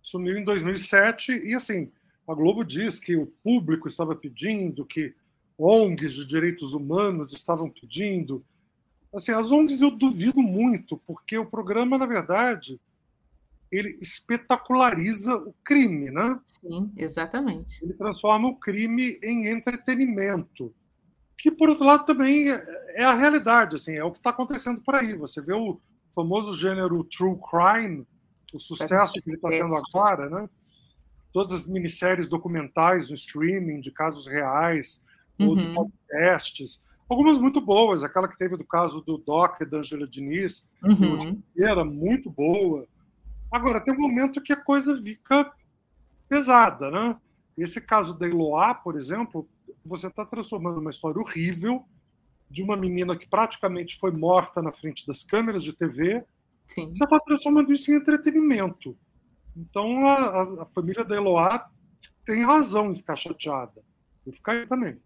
Sumiu 0.00 0.38
em 0.38 0.44
2007 0.44 1.32
e, 1.32 1.54
assim, 1.54 1.90
a 2.30 2.34
Globo 2.34 2.64
diz 2.64 3.00
que 3.00 3.16
o 3.16 3.26
público 3.26 3.88
estava 3.88 4.14
pedindo, 4.14 4.84
que 4.84 5.14
ONGs 5.58 6.14
de 6.14 6.26
direitos 6.26 6.74
humanos 6.74 7.32
estavam 7.32 7.68
pedindo. 7.68 8.44
Assim, 9.12 9.32
as 9.32 9.50
ONGs 9.50 9.80
eu 9.80 9.90
duvido 9.90 10.40
muito, 10.40 10.96
porque 10.98 11.36
o 11.36 11.44
programa, 11.44 11.98
na 11.98 12.06
verdade, 12.06 12.80
ele 13.70 13.98
espetaculariza 14.00 15.34
o 15.36 15.52
crime, 15.64 16.10
né? 16.10 16.38
Sim, 16.44 16.92
exatamente. 16.96 17.84
Ele 17.84 17.94
transforma 17.94 18.48
o 18.48 18.56
crime 18.56 19.18
em 19.22 19.48
entretenimento, 19.48 20.72
que 21.36 21.50
por 21.50 21.68
outro 21.68 21.84
lado 21.84 22.06
também 22.06 22.48
é 22.48 23.02
a 23.02 23.14
realidade, 23.14 23.74
assim, 23.74 23.94
é 23.94 24.04
o 24.04 24.12
que 24.12 24.18
está 24.18 24.30
acontecendo 24.30 24.80
por 24.80 24.94
aí. 24.94 25.16
Você 25.16 25.42
vê 25.42 25.54
o 25.54 25.80
famoso 26.14 26.52
gênero 26.54 27.02
true 27.04 27.36
crime, 27.50 28.06
o 28.52 28.58
sucesso 28.58 29.14
que 29.14 29.30
ele 29.30 29.36
está 29.36 29.48
tendo 29.48 29.74
agora, 29.74 30.30
né? 30.30 30.48
Todas 31.32 31.52
as 31.52 31.66
minisséries 31.66 32.28
documentais 32.28 33.08
no 33.08 33.14
streaming 33.14 33.80
de 33.80 33.90
casos 33.90 34.26
reais 34.26 35.00
uhum. 35.38 35.48
ou 35.48 35.56
de 35.56 35.66
uhum. 35.66 35.74
podcasts, 35.74 36.82
algumas 37.08 37.38
muito 37.38 37.60
boas, 37.60 38.02
aquela 38.02 38.28
que 38.28 38.38
teve 38.38 38.56
do 38.56 38.64
caso 38.64 39.00
do 39.00 39.18
Doc 39.18 39.60
da 39.64 39.78
Angela 39.78 40.06
Diniz, 40.06 40.68
uhum. 40.82 41.40
era 41.56 41.84
muito 41.84 42.30
boa. 42.30 42.86
Agora, 43.50 43.80
tem 43.80 43.92
um 43.94 44.00
momento 44.00 44.40
que 44.40 44.52
a 44.52 44.62
coisa 44.62 44.96
fica 44.96 45.52
pesada, 46.28 46.90
né? 46.90 47.16
Esse 47.58 47.80
caso 47.80 48.16
da 48.16 48.28
Eloá, 48.28 48.74
por 48.74 48.96
exemplo, 48.96 49.48
você 49.84 50.06
está 50.06 50.24
transformando 50.24 50.78
uma 50.78 50.90
história 50.90 51.20
horrível 51.20 51.84
de 52.48 52.62
uma 52.62 52.76
menina 52.76 53.16
que 53.16 53.28
praticamente 53.28 53.98
foi 53.98 54.10
morta 54.10 54.62
na 54.62 54.72
frente 54.72 55.06
das 55.06 55.22
câmeras 55.22 55.62
de 55.62 55.72
TV. 55.72 56.24
Sim. 56.68 56.86
Você 56.86 57.04
está 57.04 57.18
transformando 57.20 57.72
isso 57.72 57.90
em 57.90 57.96
entretenimento. 57.96 58.96
Então, 59.56 60.06
a, 60.06 60.62
a, 60.62 60.66
família 60.66 61.04
da 61.04 61.16
Eloá 61.16 61.68
tem 62.24 62.44
razão 62.44 62.90
em 62.90 62.94
ficar 62.94 63.16
chateada. 63.16 63.82
Eu 64.26 64.32
ficaria 64.32 64.66
também. 64.66 64.98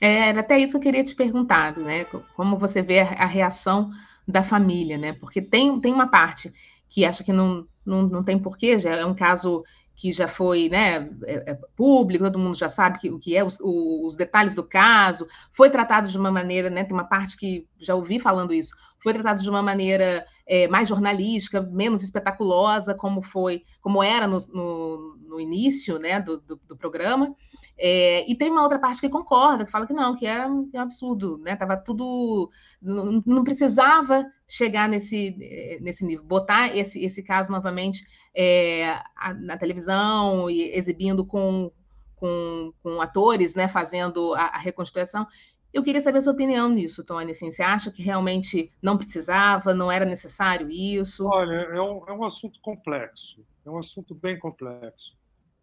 É, 0.00 0.30
até 0.30 0.58
isso 0.58 0.72
que 0.72 0.76
eu 0.78 0.92
queria 0.92 1.04
te 1.04 1.14
perguntar, 1.14 1.76
né? 1.76 2.04
Como 2.34 2.56
você 2.56 2.80
vê 2.80 3.00
a, 3.00 3.24
a 3.24 3.26
reação 3.26 3.90
da 4.26 4.42
família, 4.42 4.96
né? 4.96 5.12
Porque 5.12 5.42
tem, 5.42 5.80
tem 5.80 5.92
uma 5.92 6.08
parte 6.08 6.52
que 6.88 7.04
acha 7.04 7.22
que 7.22 7.32
não, 7.32 7.66
não, 7.84 8.02
não 8.02 8.24
tem 8.24 8.38
porquê, 8.38 8.78
já 8.78 8.96
é 8.96 9.04
um 9.04 9.14
caso 9.14 9.62
que 10.00 10.12
já 10.12 10.26
foi 10.26 10.70
né, 10.70 11.10
é, 11.26 11.50
é 11.50 11.58
público, 11.76 12.24
todo 12.24 12.38
mundo 12.38 12.56
já 12.56 12.70
sabe 12.70 12.98
que, 12.98 13.10
o 13.10 13.18
que 13.18 13.36
é, 13.36 13.44
os, 13.44 13.58
os, 13.60 14.16
detalhes 14.16 14.54
do 14.54 14.62
caso, 14.62 15.28
foi 15.52 15.68
tratado 15.68 16.08
de 16.08 16.16
uma 16.16 16.30
maneira, 16.30 16.70
né, 16.70 16.84
tem 16.84 16.94
uma 16.94 17.04
parte 17.04 17.36
que 17.36 17.68
já 17.78 17.94
ouvi 17.94 18.18
falando 18.18 18.54
isso, 18.54 18.74
foi 19.02 19.12
tratado 19.14 19.42
de 19.42 19.48
uma 19.48 19.62
maneira 19.62 20.26
é, 20.46 20.68
mais 20.68 20.88
jornalística, 20.88 21.60
menos 21.60 22.02
espetaculosa, 22.02 22.94
como 22.94 23.22
foi, 23.22 23.62
como 23.80 24.02
era 24.02 24.26
no, 24.26 24.38
no, 24.52 25.16
no 25.26 25.40
início 25.40 25.98
né, 25.98 26.20
do, 26.20 26.38
do, 26.38 26.60
do 26.68 26.76
programa. 26.76 27.34
É, 27.78 28.30
e 28.30 28.34
tem 28.36 28.50
uma 28.50 28.62
outra 28.62 28.78
parte 28.78 29.00
que 29.00 29.08
concorda, 29.08 29.64
que 29.64 29.70
fala 29.70 29.86
que 29.86 29.92
não, 29.92 30.14
que 30.14 30.26
é, 30.26 30.36
é 30.36 30.46
um 30.46 30.70
absurdo, 30.74 31.38
né? 31.38 31.56
Tava 31.56 31.76
tudo. 31.76 32.50
Não, 32.80 33.22
não, 33.24 33.44
precisava 33.44 34.26
chegar 34.46 34.88
nesse, 34.88 35.78
nesse 35.80 36.04
nível, 36.04 36.24
botar 36.24 36.76
esse, 36.76 37.02
esse 37.02 37.22
caso 37.22 37.50
novamente 37.50 38.04
é, 38.34 39.00
na 39.40 39.56
televisão 39.56 40.50
e 40.50 40.76
exibindo 40.76 41.24
com, 41.24 41.72
com, 42.16 42.72
com 42.82 43.00
atores, 43.00 43.54
né, 43.54 43.66
fazendo 43.66 44.34
a, 44.34 44.46
a 44.46 44.58
reconstituição. 44.58 45.26
Eu 45.72 45.84
queria 45.84 46.00
saber 46.00 46.18
a 46.18 46.20
sua 46.20 46.32
opinião 46.32 46.68
nisso, 46.68 47.04
Tony. 47.04 47.30
Assim, 47.30 47.50
você 47.50 47.62
acha 47.62 47.90
que 47.90 48.02
realmente 48.02 48.72
não 48.82 48.96
precisava, 48.96 49.72
não 49.72 49.90
era 49.90 50.04
necessário 50.04 50.70
isso? 50.70 51.26
Olha, 51.26 51.54
é 51.54 51.80
um, 51.80 52.04
é 52.08 52.12
um 52.12 52.24
assunto 52.24 52.60
complexo, 52.60 53.44
é 53.64 53.70
um 53.70 53.78
assunto 53.78 54.14
bem 54.14 54.38
complexo. 54.38 55.16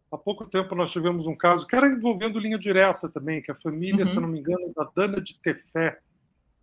Há 0.09 0.17
pouco 0.17 0.45
tempo 0.45 0.73
nós 0.73 0.91
tivemos 0.91 1.27
um 1.27 1.35
caso 1.35 1.67
que 1.67 1.75
era 1.75 1.87
envolvendo 1.87 2.39
linha 2.39 2.57
direta 2.57 3.09
também, 3.09 3.41
que 3.41 3.51
a 3.51 3.55
família, 3.55 4.05
uhum. 4.05 4.11
se 4.11 4.19
não 4.19 4.29
me 4.29 4.39
engano, 4.39 4.71
da 4.73 4.89
Dana 4.95 5.19
de 5.19 5.37
Tefé, 5.39 5.99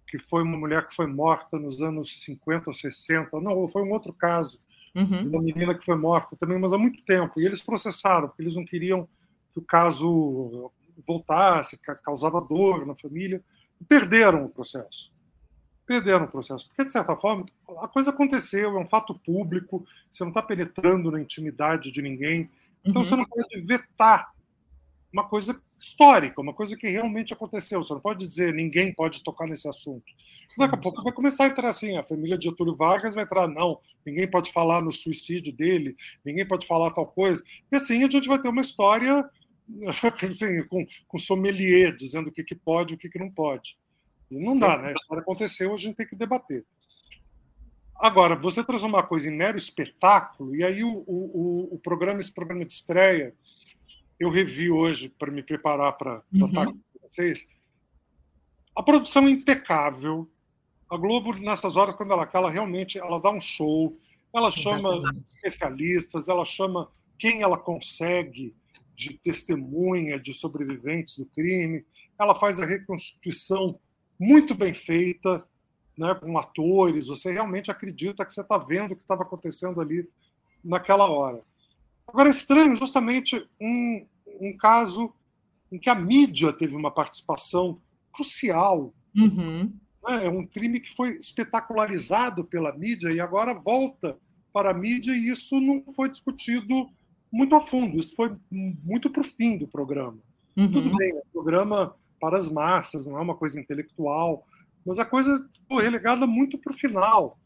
que 0.08 0.18
foi 0.18 0.42
uma 0.42 0.56
mulher 0.56 0.86
que 0.88 0.94
foi 0.94 1.06
morta 1.06 1.58
nos 1.58 1.82
anos 1.82 2.22
50 2.24 2.70
ou 2.70 2.74
60. 2.74 3.40
Não, 3.40 3.68
foi 3.68 3.82
um 3.82 3.92
outro 3.92 4.14
caso, 4.14 4.58
uhum. 4.94 5.28
uma 5.28 5.42
menina 5.42 5.74
que 5.74 5.84
foi 5.84 5.96
morta 5.96 6.34
também, 6.36 6.58
mas 6.58 6.72
há 6.72 6.78
muito 6.78 7.04
tempo. 7.04 7.38
E 7.38 7.44
eles 7.44 7.62
processaram, 7.62 8.28
porque 8.28 8.42
eles 8.42 8.56
não 8.56 8.64
queriam 8.64 9.06
que 9.52 9.58
o 9.58 9.62
caso 9.62 10.72
voltasse, 11.06 11.78
causava 12.02 12.40
dor 12.40 12.86
na 12.86 12.94
família, 12.94 13.42
perderam 13.88 14.44
o 14.44 14.48
processo. 14.48 15.12
perderam 15.86 16.24
o 16.24 16.28
processo. 16.28 16.66
Porque, 16.68 16.84
de 16.84 16.92
certa 16.92 17.16
forma, 17.16 17.44
a 17.80 17.88
coisa 17.88 18.10
aconteceu, 18.10 18.76
é 18.76 18.80
um 18.80 18.86
fato 18.86 19.14
público, 19.18 19.84
você 20.10 20.24
não 20.24 20.30
está 20.30 20.42
penetrando 20.42 21.10
na 21.10 21.20
intimidade 21.20 21.92
de 21.92 22.00
ninguém. 22.00 22.50
Então, 22.84 23.02
uhum. 23.02 23.08
você 23.08 23.16
não 23.16 23.24
pode 23.24 23.60
vetar 23.66 24.32
uma 25.12 25.28
coisa 25.28 25.60
histórica, 25.78 26.40
uma 26.40 26.52
coisa 26.52 26.76
que 26.76 26.88
realmente 26.88 27.32
aconteceu. 27.32 27.82
Você 27.82 27.92
não 27.92 28.00
pode 28.00 28.26
dizer 28.26 28.52
ninguém 28.52 28.92
pode 28.92 29.22
tocar 29.22 29.46
nesse 29.46 29.68
assunto. 29.68 30.04
Daqui 30.58 30.74
a 30.74 30.78
pouco 30.78 31.02
vai 31.02 31.12
começar 31.12 31.44
a 31.44 31.46
entrar 31.46 31.68
assim, 31.68 31.96
a 31.96 32.02
família 32.02 32.36
de 32.36 32.48
Getúlio 32.48 32.74
Vargas 32.74 33.14
vai 33.14 33.22
entrar, 33.22 33.46
não, 33.46 33.78
ninguém 34.04 34.28
pode 34.28 34.50
falar 34.50 34.82
no 34.82 34.92
suicídio 34.92 35.52
dele, 35.52 35.96
ninguém 36.24 36.46
pode 36.46 36.66
falar 36.66 36.90
tal 36.90 37.06
coisa. 37.06 37.42
E 37.70 37.76
assim 37.76 38.02
a 38.02 38.10
gente 38.10 38.26
vai 38.26 38.40
ter 38.40 38.48
uma 38.48 38.60
história 38.60 39.24
assim, 40.28 40.62
com, 40.68 40.86
com 41.06 41.18
sommelier, 41.18 41.94
dizendo 41.94 42.28
o 42.28 42.32
que, 42.32 42.44
que 42.44 42.54
pode 42.54 42.94
e 42.94 42.96
o 42.96 42.98
que, 42.98 43.08
que 43.08 43.18
não 43.18 43.30
pode. 43.30 43.76
E 44.30 44.38
não 44.38 44.58
dá, 44.58 44.78
né? 44.78 44.90
A 44.90 44.92
história 44.92 45.22
aconteceu, 45.22 45.74
a 45.74 45.78
gente 45.78 45.96
tem 45.96 46.06
que 46.06 46.16
debater. 46.16 46.64
Agora, 47.96 48.34
você 48.34 48.64
transformar 48.64 48.98
uma 48.98 49.06
coisa 49.06 49.28
em 49.28 49.36
mero 49.36 49.56
espetáculo, 49.56 50.54
e 50.56 50.64
aí 50.64 50.82
o, 50.82 51.04
o, 51.06 51.74
o 51.74 51.78
programa, 51.78 52.20
esse 52.20 52.32
programa 52.32 52.64
de 52.64 52.72
estreia, 52.72 53.34
eu 54.18 54.30
revi 54.30 54.70
hoje 54.70 55.08
para 55.08 55.30
me 55.30 55.42
preparar 55.42 55.96
para 55.96 56.22
uhum. 56.32 56.46
estar 56.46 56.66
com 56.66 56.78
vocês. 57.02 57.48
A 58.76 58.82
produção 58.82 59.26
é 59.26 59.30
impecável. 59.30 60.28
A 60.90 60.96
Globo, 60.96 61.32
nessas 61.34 61.76
horas, 61.76 61.94
quando 61.94 62.12
ela 62.12 62.26
cala, 62.26 62.50
realmente 62.50 62.98
ela 62.98 63.20
dá 63.20 63.30
um 63.30 63.40
show, 63.40 63.96
ela 64.34 64.50
chama 64.50 64.90
especialistas, 65.26 66.28
ela 66.28 66.44
chama 66.44 66.90
quem 67.18 67.42
ela 67.42 67.56
consegue 67.56 68.54
de 68.94 69.18
testemunha, 69.18 70.18
de 70.18 70.32
sobreviventes 70.32 71.18
do 71.18 71.26
crime, 71.26 71.84
ela 72.18 72.34
faz 72.34 72.60
a 72.60 72.66
reconstituição 72.66 73.78
muito 74.18 74.54
bem 74.54 74.72
feita, 74.72 75.44
né, 75.98 76.14
com 76.14 76.36
atores, 76.38 77.06
você 77.06 77.30
realmente 77.30 77.70
acredita 77.70 78.24
que 78.24 78.32
você 78.32 78.40
está 78.40 78.58
vendo 78.58 78.92
o 78.92 78.96
que 78.96 79.02
estava 79.02 79.22
acontecendo 79.22 79.80
ali 79.80 80.08
naquela 80.64 81.08
hora. 81.08 81.42
Agora, 82.06 82.28
é 82.28 82.32
estranho 82.32 82.76
justamente 82.76 83.48
um, 83.60 84.06
um 84.40 84.56
caso 84.56 85.12
em 85.70 85.78
que 85.78 85.90
a 85.90 85.94
mídia 85.94 86.52
teve 86.52 86.74
uma 86.74 86.90
participação 86.90 87.80
crucial. 88.12 88.94
Uhum. 89.16 89.72
Né? 90.06 90.26
É 90.26 90.28
um 90.28 90.46
crime 90.46 90.80
que 90.80 90.94
foi 90.94 91.16
espetacularizado 91.16 92.44
pela 92.44 92.76
mídia 92.76 93.10
e 93.10 93.20
agora 93.20 93.54
volta 93.54 94.18
para 94.52 94.70
a 94.70 94.74
mídia, 94.74 95.12
e 95.12 95.28
isso 95.28 95.60
não 95.60 95.82
foi 95.94 96.08
discutido 96.08 96.88
muito 97.34 97.54
a 97.56 97.60
fundo, 97.60 97.98
isso 97.98 98.14
foi 98.14 98.34
muito 98.50 99.10
para 99.10 99.20
o 99.20 99.24
fim 99.24 99.58
do 99.58 99.66
programa. 99.66 100.18
Uhum. 100.56 100.70
Tudo 100.70 100.96
bem, 100.96 101.10
é 101.10 101.14
um 101.16 101.32
programa 101.32 101.94
para 102.20 102.38
as 102.38 102.48
massas, 102.48 103.06
não 103.06 103.18
é 103.18 103.20
uma 103.20 103.36
coisa 103.36 103.60
intelectual, 103.60 104.46
mas 104.86 104.98
a 104.98 105.04
coisa 105.04 105.48
foi 105.68 105.82
relegada 105.82 106.26
muito 106.26 106.56
para 106.58 106.72
o 106.72 106.76
final. 106.76 107.38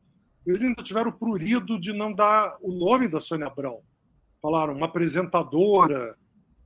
Eles 0.46 0.62
ainda 0.62 0.82
tiveram 0.82 1.10
o 1.10 1.12
prurido 1.12 1.80
de 1.80 1.92
não 1.92 2.12
dar 2.12 2.56
o 2.60 2.72
nome 2.72 3.08
da 3.08 3.20
Sônia 3.20 3.46
Abrão 3.46 3.82
falaram 4.40 4.74
uma 4.74 4.86
apresentadora, 4.86 6.16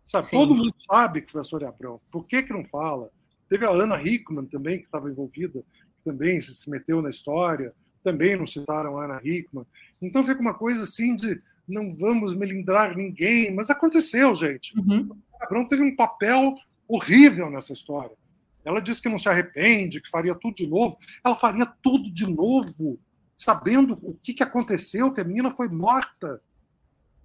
sabe? 0.04 0.26
Sim. 0.26 0.36
Todo 0.36 0.56
mundo 0.56 0.72
sabe 0.76 1.22
que 1.22 1.32
foi 1.32 1.40
a 1.40 1.44
Sônia 1.44 1.68
Abrão. 1.68 2.00
Por 2.10 2.26
que 2.26 2.42
que 2.42 2.52
não 2.52 2.64
fala? 2.64 3.10
Teve 3.48 3.64
a 3.66 3.70
Ana 3.70 4.00
Hickman 4.00 4.46
também 4.46 4.78
que 4.78 4.84
estava 4.84 5.10
envolvida, 5.10 5.62
que 5.62 6.04
também 6.04 6.40
se 6.40 6.70
meteu 6.70 7.02
na 7.02 7.10
história. 7.10 7.74
Também 8.02 8.36
não 8.36 8.46
citaram 8.46 8.98
a 8.98 9.04
Ana 9.04 9.20
Hickman. 9.22 9.66
Então 10.00 10.24
fica 10.24 10.40
uma 10.40 10.54
coisa 10.54 10.82
assim 10.82 11.14
de 11.14 11.40
não 11.68 11.88
vamos 11.90 12.34
melindrar 12.34 12.96
ninguém, 12.96 13.54
mas 13.54 13.70
aconteceu, 13.70 14.34
gente. 14.34 14.78
Uhum. 14.78 15.10
A 15.40 15.44
Abrão 15.44 15.66
teve 15.66 15.82
um 15.82 15.94
papel 15.94 16.54
horrível 16.88 17.50
nessa 17.50 17.72
história. 17.72 18.16
Ela 18.64 18.80
disse 18.80 19.02
que 19.02 19.08
não 19.08 19.18
se 19.18 19.28
arrepende, 19.28 20.00
que 20.00 20.10
faria 20.10 20.34
tudo 20.34 20.54
de 20.54 20.66
novo. 20.66 20.96
Ela 21.24 21.34
faria 21.34 21.66
tudo 21.82 22.12
de 22.12 22.26
novo, 22.26 22.98
sabendo 23.36 23.98
o 24.02 24.14
que, 24.14 24.34
que 24.34 24.42
aconteceu, 24.42 25.12
que 25.12 25.20
a 25.20 25.24
menina 25.24 25.50
foi 25.50 25.68
morta. 25.68 26.40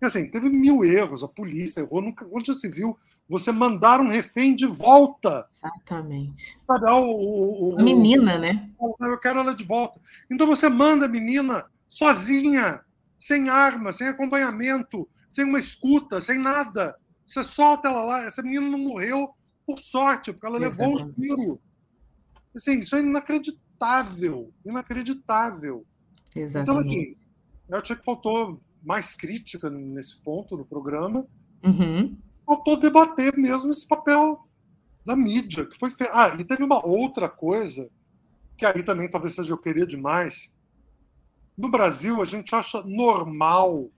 E 0.01 0.05
assim, 0.05 0.29
teve 0.29 0.47
mil 0.49 0.83
erros, 0.85 1.23
a 1.23 1.27
polícia 1.27 1.79
errou, 1.79 2.01
nunca, 2.01 2.27
onde 2.31 2.47
já 2.47 2.53
se 2.53 2.69
viu 2.69 2.97
você 3.27 3.51
mandar 3.51 3.99
um 3.99 4.07
refém 4.07 4.55
de 4.55 4.67
volta. 4.67 5.47
Exatamente. 5.51 6.59
Para 6.67 6.95
o, 6.95 7.09
o, 7.09 7.75
o, 7.75 7.83
menina, 7.83 8.37
né? 8.37 8.69
Eu 9.01 9.17
quero 9.17 9.39
ela 9.39 9.55
de 9.55 9.63
volta. 9.63 9.99
Então 10.29 10.45
você 10.45 10.69
manda 10.69 11.07
a 11.07 11.09
menina 11.09 11.65
sozinha, 11.89 12.81
sem 13.19 13.49
arma, 13.49 13.91
sem 13.91 14.07
acompanhamento, 14.07 15.07
sem 15.31 15.45
uma 15.45 15.59
escuta, 15.59 16.21
sem 16.21 16.37
nada. 16.37 16.95
Você 17.25 17.43
solta 17.43 17.89
ela 17.89 18.03
lá. 18.03 18.23
Essa 18.23 18.41
menina 18.41 18.67
não 18.69 18.79
morreu 18.79 19.29
por 19.65 19.79
sorte, 19.79 20.31
porque 20.31 20.45
ela 20.45 20.57
levou 20.57 20.99
um 20.99 21.11
tiro. 21.13 21.59
Assim, 22.55 22.79
isso 22.79 22.95
é 22.95 22.99
inacreditável. 22.99 24.53
Inacreditável. 24.65 25.85
Exatamente. 26.35 26.63
Então, 26.63 26.77
assim, 26.79 27.15
eu 27.69 27.77
achei 27.77 27.95
que 27.95 28.05
faltou 28.05 28.61
mais 28.83 29.15
crítica 29.15 29.69
nesse 29.69 30.21
ponto 30.21 30.55
no 30.55 30.65
programa, 30.65 31.25
uhum. 31.63 32.17
faltou 32.45 32.77
debater 32.77 33.35
mesmo 33.37 33.71
esse 33.71 33.85
papel 33.85 34.47
da 35.05 35.15
mídia, 35.15 35.65
que 35.65 35.77
foi 35.77 35.89
fe... 35.89 36.07
Ah, 36.11 36.35
e 36.39 36.43
teve 36.45 36.63
uma 36.63 36.85
outra 36.85 37.27
coisa, 37.27 37.89
que 38.55 38.65
aí 38.65 38.83
também 38.83 39.09
talvez 39.09 39.35
seja 39.35 39.53
eu 39.53 39.57
querer 39.57 39.85
demais. 39.85 40.55
No 41.57 41.69
Brasil, 41.69 42.21
a 42.21 42.25
gente 42.25 42.53
acha 42.53 42.83
normal 42.83 43.89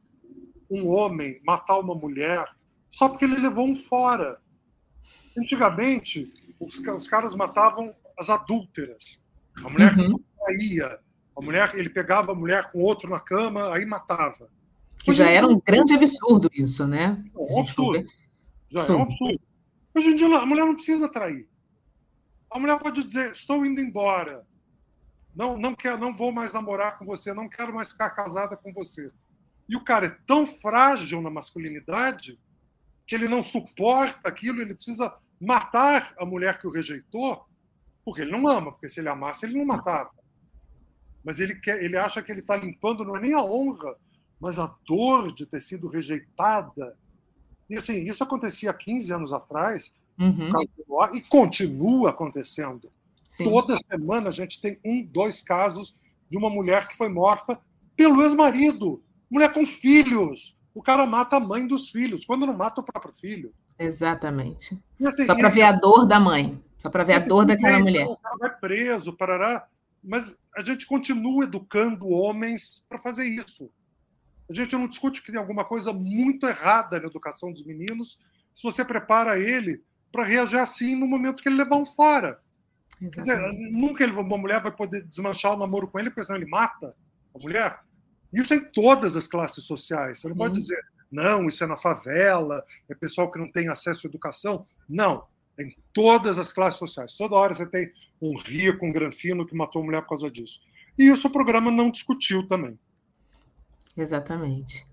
um 0.69 0.87
homem 0.87 1.41
matar 1.45 1.79
uma 1.79 1.95
mulher 1.95 2.47
só 2.89 3.09
porque 3.09 3.25
ele 3.25 3.37
levou 3.37 3.67
um 3.67 3.75
fora. 3.75 4.39
Antigamente, 5.37 6.31
os, 6.59 6.79
os 6.79 7.07
caras 7.07 7.35
matavam 7.35 7.93
as 8.17 8.29
adúlteras. 8.29 9.21
A 9.63 9.69
mulher 9.69 9.97
uhum. 9.97 10.17
que 10.17 10.23
traía. 10.39 10.99
A 11.37 11.41
mulher, 11.41 11.71
ele 11.75 11.89
pegava 11.89 12.31
a 12.31 12.35
mulher 12.35 12.71
com 12.71 12.79
outro 12.79 13.09
na 13.09 13.19
cama, 13.19 13.73
aí 13.73 13.85
matava. 13.85 14.49
Que 15.03 15.13
já 15.13 15.29
era 15.29 15.47
um 15.47 15.59
grande 15.59 15.93
absurdo 15.93 16.49
isso, 16.53 16.85
né? 16.85 17.23
É 17.33 17.53
um 17.53 17.59
absurdo. 17.59 18.05
Já 18.69 18.81
Sim. 18.81 18.93
é 18.93 18.95
um 18.95 19.01
absurdo. 19.03 19.41
Hoje 19.95 20.07
em 20.09 20.15
dia 20.15 20.37
a 20.37 20.45
mulher 20.45 20.65
não 20.65 20.75
precisa 20.75 21.09
trair. 21.09 21.47
A 22.51 22.59
mulher 22.59 22.77
pode 22.79 23.03
dizer: 23.03 23.31
estou 23.31 23.65
indo 23.65 23.79
embora. 23.79 24.45
Não, 25.39 25.57
não 25.57 25.73
quero, 25.73 25.97
não 25.97 26.11
vou 26.11 26.33
mais 26.33 26.51
namorar 26.51 26.99
com 26.99 27.05
você, 27.05 27.33
não 27.33 27.47
quero 27.47 27.73
mais 27.73 27.87
ficar 27.87 28.09
casada 28.09 28.57
com 28.57 28.73
você. 28.73 29.09
E 29.69 29.77
o 29.77 29.83
cara 29.85 30.07
é 30.07 30.17
tão 30.27 30.45
frágil 30.45 31.21
na 31.21 31.29
masculinidade 31.29 32.37
que 33.07 33.15
ele 33.15 33.29
não 33.29 33.41
suporta 33.41 34.27
aquilo, 34.27 34.61
ele 34.61 34.75
precisa 34.75 35.15
matar 35.39 36.13
a 36.19 36.25
mulher 36.25 36.59
que 36.59 36.67
o 36.67 36.69
rejeitou, 36.69 37.45
porque 38.03 38.23
ele 38.23 38.31
não 38.31 38.49
ama, 38.49 38.73
porque 38.73 38.89
se 38.89 38.99
ele 38.99 39.07
amasse, 39.07 39.45
ele 39.45 39.57
não 39.57 39.65
matava. 39.65 40.11
Mas 41.23 41.39
ele 41.39 41.55
quer, 41.55 41.81
ele 41.81 41.95
acha 41.95 42.21
que 42.21 42.33
ele 42.33 42.41
está 42.41 42.57
limpando 42.57 43.05
não 43.05 43.15
é 43.15 43.21
nem 43.21 43.33
a 43.33 43.41
honra 43.41 43.95
mas 44.41 44.59
a 44.59 44.73
dor 44.85 45.33
de 45.33 45.45
ter 45.45 45.61
sido 45.61 45.87
rejeitada. 45.87 46.97
E 47.69 47.77
assim, 47.77 48.05
isso 48.05 48.23
acontecia 48.23 48.71
há 48.71 48.73
15 48.73 49.13
anos 49.13 49.33
atrás, 49.33 49.93
uhum. 50.17 50.51
e 51.13 51.21
continua 51.21 52.09
acontecendo. 52.09 52.91
Sim. 53.29 53.45
Toda 53.45 53.77
semana 53.77 54.29
a 54.29 54.33
gente 54.33 54.59
tem 54.59 54.77
um, 54.83 55.05
dois 55.05 55.41
casos 55.41 55.95
de 56.29 56.37
uma 56.37 56.49
mulher 56.49 56.87
que 56.87 56.97
foi 56.97 57.07
morta 57.07 57.57
pelo 57.95 58.21
ex-marido. 58.23 59.01
Mulher 59.29 59.53
com 59.53 59.65
filhos. 59.65 60.57
O 60.73 60.81
cara 60.81 61.05
mata 61.05 61.37
a 61.37 61.39
mãe 61.39 61.65
dos 61.65 61.89
filhos, 61.89 62.25
quando 62.25 62.45
não 62.45 62.57
mata 62.57 62.81
o 62.81 62.83
próprio 62.83 63.13
filho. 63.13 63.53
Exatamente. 63.77 64.77
Assim, 65.05 65.25
Só 65.25 65.35
para 65.35 65.49
ver 65.49 65.61
a 65.61 65.71
dor 65.71 66.05
da 66.05 66.19
mãe. 66.19 66.61
Só 66.79 66.89
para 66.89 67.03
ver 67.03 67.13
a 67.13 67.19
dor 67.19 67.45
daquela 67.45 67.75
bem, 67.75 67.83
mulher. 67.83 68.07
O 68.07 68.17
cara 68.17 68.35
vai 68.37 68.57
preso, 68.57 69.13
parará. 69.13 69.67
Mas 70.03 70.37
a 70.55 70.63
gente 70.63 70.87
continua 70.87 71.43
educando 71.43 72.09
homens 72.09 72.83
para 72.89 72.97
fazer 72.97 73.25
isso. 73.25 73.69
A 74.49 74.53
gente 74.53 74.75
não 74.75 74.87
discute 74.87 75.21
que 75.21 75.31
tem 75.31 75.39
alguma 75.39 75.63
coisa 75.63 75.93
muito 75.93 76.47
errada 76.47 76.99
na 76.99 77.07
educação 77.07 77.51
dos 77.51 77.63
meninos 77.63 78.17
se 78.53 78.63
você 78.63 78.83
prepara 78.83 79.37
ele 79.37 79.83
para 80.11 80.23
reagir 80.23 80.57
assim 80.57 80.95
no 80.95 81.07
momento 81.07 81.43
que 81.43 81.49
ele 81.49 81.57
levar 81.57 81.75
um 81.75 81.85
fora. 81.85 82.39
Dizer, 83.01 83.37
nunca 83.71 84.03
ele, 84.03 84.13
uma 84.13 84.37
mulher 84.37 84.61
vai 84.61 84.71
poder 84.71 85.03
desmanchar 85.05 85.53
o 85.53 85.57
namoro 85.57 85.87
com 85.87 85.99
ele, 85.99 86.09
porque 86.09 86.23
senão 86.23 86.39
ele 86.39 86.49
mata 86.49 86.95
a 87.33 87.39
mulher. 87.39 87.79
Isso 88.33 88.53
é 88.53 88.57
em 88.57 88.71
todas 88.71 89.15
as 89.15 89.27
classes 89.27 89.63
sociais. 89.63 90.19
Você 90.19 90.27
não 90.27 90.35
pode 90.35 90.55
dizer, 90.55 90.79
não, 91.11 91.47
isso 91.47 91.63
é 91.63 91.67
na 91.67 91.77
favela, 91.77 92.63
é 92.89 92.93
pessoal 92.93 93.31
que 93.31 93.39
não 93.39 93.51
tem 93.51 93.69
acesso 93.69 94.05
à 94.05 94.09
educação. 94.09 94.65
Não, 94.87 95.25
é 95.57 95.63
em 95.63 95.75
todas 95.93 96.37
as 96.37 96.53
classes 96.53 96.77
sociais. 96.77 97.13
Toda 97.13 97.35
hora 97.35 97.53
você 97.53 97.65
tem 97.65 97.91
um 98.21 98.37
rico, 98.37 98.85
um 98.85 98.91
granfino 98.91 99.45
que 99.45 99.55
matou 99.55 99.81
a 99.81 99.85
mulher 99.85 100.01
por 100.01 100.09
causa 100.09 100.29
disso. 100.29 100.61
E 100.97 101.07
isso 101.07 101.27
o 101.27 101.31
programa 101.31 101.71
não 101.71 101.89
discutiu 101.89 102.45
também. 102.45 102.77
Exatamente. 103.95 104.85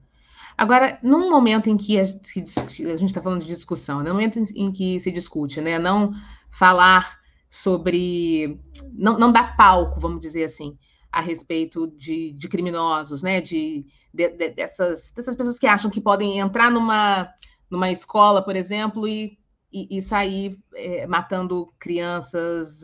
Agora, 0.56 0.98
num 1.02 1.28
momento 1.28 1.68
em 1.68 1.76
que 1.76 2.00
a, 2.00 2.04
gente 2.04 3.04
está 3.04 3.20
falando 3.20 3.42
de 3.42 3.48
discussão, 3.48 4.02
no 4.02 4.10
momento 4.10 4.38
em 4.54 4.72
que 4.72 4.98
se 4.98 5.12
discute, 5.12 5.60
né, 5.60 5.78
não 5.78 6.12
falar 6.50 7.18
sobre, 7.48 8.60
não, 8.92 9.18
não 9.18 9.32
dar 9.32 9.56
palco, 9.56 10.00
vamos 10.00 10.20
dizer 10.20 10.44
assim, 10.44 10.76
a 11.10 11.20
respeito 11.20 11.86
de, 11.96 12.32
de 12.32 12.48
criminosos, 12.48 13.22
né, 13.22 13.40
de, 13.40 13.86
de, 14.12 14.28
de, 14.28 14.50
dessas, 14.50 15.10
dessas 15.12 15.34
pessoas 15.34 15.58
que 15.58 15.66
acham 15.66 15.90
que 15.90 16.00
podem 16.00 16.38
entrar 16.38 16.70
numa, 16.70 17.28
numa 17.70 17.90
escola, 17.90 18.42
por 18.42 18.56
exemplo, 18.56 19.08
e, 19.08 19.38
e, 19.72 19.98
e 19.98 20.02
sair 20.02 20.58
é, 20.74 21.06
matando 21.06 21.72
crianças, 21.78 22.82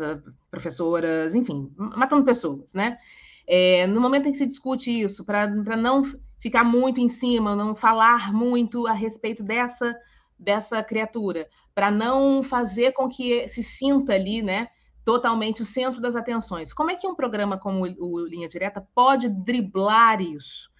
professoras, 0.50 1.34
enfim, 1.34 1.70
matando 1.76 2.24
pessoas, 2.24 2.74
né? 2.74 2.98
É, 3.46 3.86
no 3.86 4.00
momento 4.00 4.28
em 4.28 4.32
que 4.32 4.38
se 4.38 4.46
discute 4.46 4.90
isso, 4.90 5.24
para 5.24 5.48
não 5.76 6.04
ficar 6.38 6.64
muito 6.64 7.00
em 7.00 7.08
cima, 7.08 7.56
não 7.56 7.74
falar 7.74 8.32
muito 8.32 8.86
a 8.86 8.92
respeito 8.92 9.42
dessa 9.42 9.96
dessa 10.43 10.82
criatura, 10.82 11.49
para 11.74 11.90
não 11.90 12.43
fazer 12.43 12.93
com 12.93 13.09
que 13.09 13.49
se 13.49 13.62
sinta 13.62 14.14
ali, 14.14 14.43
né, 14.43 14.68
totalmente 15.05 15.62
o 15.62 15.64
centro 15.64 16.01
das 16.01 16.16
atenções. 16.16 16.72
Como 16.72 16.90
é 16.90 16.97
que 16.97 17.07
um 17.07 17.14
programa 17.14 17.59
como 17.59 17.84
o 17.84 18.26
Linha 18.26 18.49
Direta 18.49 18.86
pode 18.95 19.28
driblar 19.28 20.20
isso? 20.20 20.70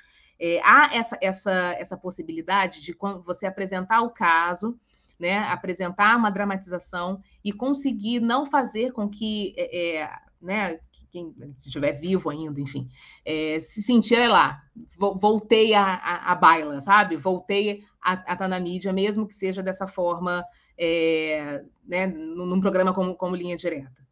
É, 0.41 0.61
há 0.65 0.91
essa, 0.93 1.19
essa, 1.21 1.53
essa 1.79 1.97
possibilidade 1.97 2.81
de 2.81 2.97
você 3.25 3.47
apresentar 3.47 4.03
o 4.03 4.11
caso, 4.11 4.79
né, 5.19 5.39
apresentar 5.39 6.17
uma 6.17 6.31
dramatização 6.31 7.21
e 7.45 7.53
conseguir 7.53 8.19
não 8.19 8.45
fazer 8.45 8.93
com 8.93 9.09
que, 9.09 9.55
é, 9.57 10.01
é 10.01 10.11
né, 10.41 10.81
quem 11.13 11.33
estiver 11.59 11.93
vivo 11.93 12.31
ainda, 12.31 12.61
enfim, 12.61 12.89
é, 13.25 13.61
se 13.61 13.83
sentir, 13.83 14.27
lá, 14.27 14.63
voltei 14.99 15.75
a, 15.75 15.95
a, 15.95 16.35
baila, 16.35 16.81
sabe? 16.81 17.17
Voltei 17.17 17.85
a 18.03 18.15
estar 18.15 18.37
tá 18.37 18.49
na 18.49 18.59
mídia, 18.59 18.93
mesmo 18.93 19.27
que 19.27 19.35
seja 19.35 19.63
dessa 19.63 19.87
forma, 19.87 20.45
é, 20.77 21.63
né, 21.85 22.07
num 22.07 22.61
programa 22.61 22.93
como, 22.93 23.15
como 23.15 23.37
Linha 23.37 23.57
Direta. 23.57 24.07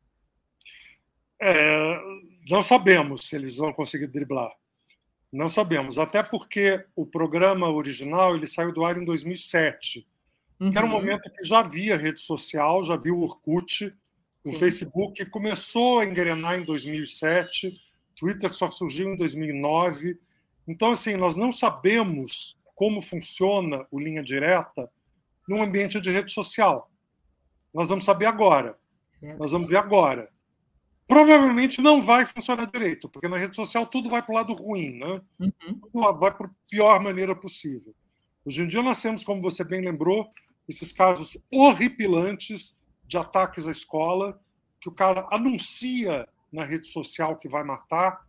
É, 1.41 1.99
não 2.49 2.63
sabemos 2.63 3.29
se 3.29 3.37
eles 3.37 3.57
vão 3.57 3.73
conseguir 3.73 4.07
driblar. 4.07 4.53
Não 5.33 5.49
sabemos, 5.49 5.99
até 5.99 6.23
porque 6.23 6.85
o 6.95 7.07
programa 7.07 7.71
original 7.71 8.35
ele 8.35 8.47
saiu 8.47 8.73
do 8.73 8.85
ar 8.85 8.97
em 8.97 9.05
2007, 9.05 10.07
uhum. 10.59 10.71
que 10.71 10.77
era 10.77 10.87
um 10.87 10.91
uhum. 10.91 10.97
momento 10.97 11.31
que 11.31 11.45
já 11.45 11.61
havia 11.61 11.97
rede 11.97 12.21
social, 12.21 12.85
já 12.85 12.95
havia 12.95 13.15
o 13.15 13.23
Orkut, 13.23 13.95
o 14.45 14.53
Sim. 14.53 14.59
Facebook 14.59 15.25
começou 15.27 16.01
a 16.01 16.07
engrenar 16.07 16.59
em 16.59 16.65
2007, 16.65 17.75
Twitter 18.17 18.53
só 18.53 18.71
surgiu 18.71 19.13
em 19.13 19.17
2009. 19.17 20.19
Então, 20.67 20.93
assim, 20.93 21.17
nós 21.17 21.37
não 21.37 21.53
sabemos 21.53 22.57
como 22.81 23.03
funciona 23.03 23.87
o 23.91 24.01
linha 24.01 24.23
direta 24.23 24.91
num 25.47 25.63
ambiente 25.63 26.01
de 26.01 26.11
rede 26.11 26.33
social. 26.33 26.91
Nós 27.75 27.91
vamos 27.91 28.07
saber 28.07 28.25
agora. 28.25 28.79
Nós 29.39 29.53
vamos 29.53 29.69
ver 29.69 29.77
agora. 29.77 30.31
Provavelmente 31.07 31.83
não 31.83 32.01
vai 32.01 32.25
funcionar 32.25 32.71
direito, 32.71 33.07
porque 33.07 33.29
na 33.29 33.37
rede 33.37 33.55
social 33.55 33.87
tudo 33.87 34.09
vai 34.09 34.23
para 34.23 34.33
o 34.33 34.35
lado 34.35 34.55
ruim, 34.55 34.93
né? 34.93 35.21
Uhum. 35.39 36.15
vai 36.15 36.35
para 36.35 36.47
a 36.47 36.51
pior 36.71 37.03
maneira 37.03 37.37
possível. 37.37 37.95
Hoje 38.47 38.63
em 38.63 38.67
dia 38.67 38.83
nós 38.83 39.03
temos, 39.03 39.23
como 39.25 39.43
você 39.43 39.63
bem 39.63 39.83
lembrou, 39.83 40.33
esses 40.67 40.91
casos 40.91 41.37
horripilantes 41.53 42.75
de 43.07 43.19
ataques 43.19 43.67
à 43.67 43.73
escola, 43.73 44.39
que 44.81 44.89
o 44.89 44.93
cara 44.93 45.29
anuncia 45.31 46.27
na 46.51 46.65
rede 46.65 46.87
social 46.87 47.37
que 47.37 47.47
vai 47.47 47.63
matar, 47.63 48.27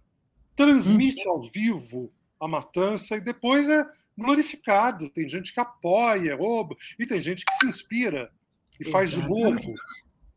transmite 0.58 1.26
uhum. 1.26 1.36
ao 1.36 1.42
vivo 1.42 2.12
a 2.38 2.50
matança 2.50 3.16
e 3.16 3.22
depois 3.22 3.70
é 3.70 3.88
glorificado. 4.18 5.10
Tem 5.10 5.28
gente 5.28 5.54
que 5.54 5.60
apoia, 5.60 6.36
rouba, 6.36 6.76
e 7.00 7.06
tem 7.06 7.22
gente 7.22 7.46
que 7.46 7.54
se 7.56 7.68
inspira 7.68 8.32
e 8.80 8.90
faz 8.90 9.12
de 9.12 9.22
novo. 9.22 9.74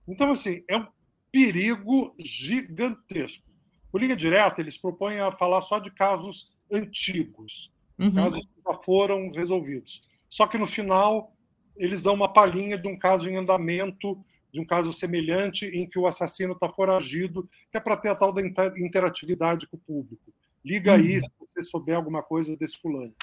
Então, 0.06 0.32
assim, 0.32 0.62
é 0.68 0.76
um 0.76 0.86
perigo 1.32 2.14
gigantesco. 2.18 3.44
O 3.92 3.98
Liga 3.98 4.16
Direta, 4.16 4.60
eles 4.60 4.76
propõem 4.76 5.20
a 5.20 5.32
falar 5.32 5.62
só 5.62 5.78
de 5.78 5.90
casos 5.90 6.52
antigos, 6.70 7.72
uhum. 7.98 8.12
casos 8.14 8.44
que 8.44 8.62
já 8.64 8.74
foram 8.82 9.30
resolvidos. 9.30 10.02
Só 10.28 10.46
que 10.46 10.58
no 10.58 10.66
final, 10.66 11.32
eles 11.76 12.02
dão 12.02 12.14
uma 12.14 12.32
palhinha 12.32 12.76
de 12.76 12.88
um 12.88 12.98
caso 12.98 13.28
em 13.28 13.36
andamento, 13.36 14.22
de 14.52 14.60
um 14.60 14.66
caso 14.66 14.92
semelhante 14.92 15.66
em 15.66 15.88
que 15.88 15.98
o 15.98 16.06
assassino 16.06 16.52
está 16.52 16.68
foragido, 16.68 17.48
que 17.70 17.76
é 17.76 17.80
para 17.80 17.96
ter 17.96 18.08
a 18.08 18.14
tal 18.14 18.32
da 18.32 18.42
interatividade 18.42 19.66
com 19.66 19.76
o 19.76 19.80
público. 19.80 20.32
Liga 20.64 20.94
aí 20.94 21.16
uhum. 21.16 21.20
se 21.20 21.30
você 21.38 21.62
souber 21.62 21.96
alguma 21.96 22.22
coisa 22.22 22.56
desse 22.56 22.78
fulano. 22.78 23.14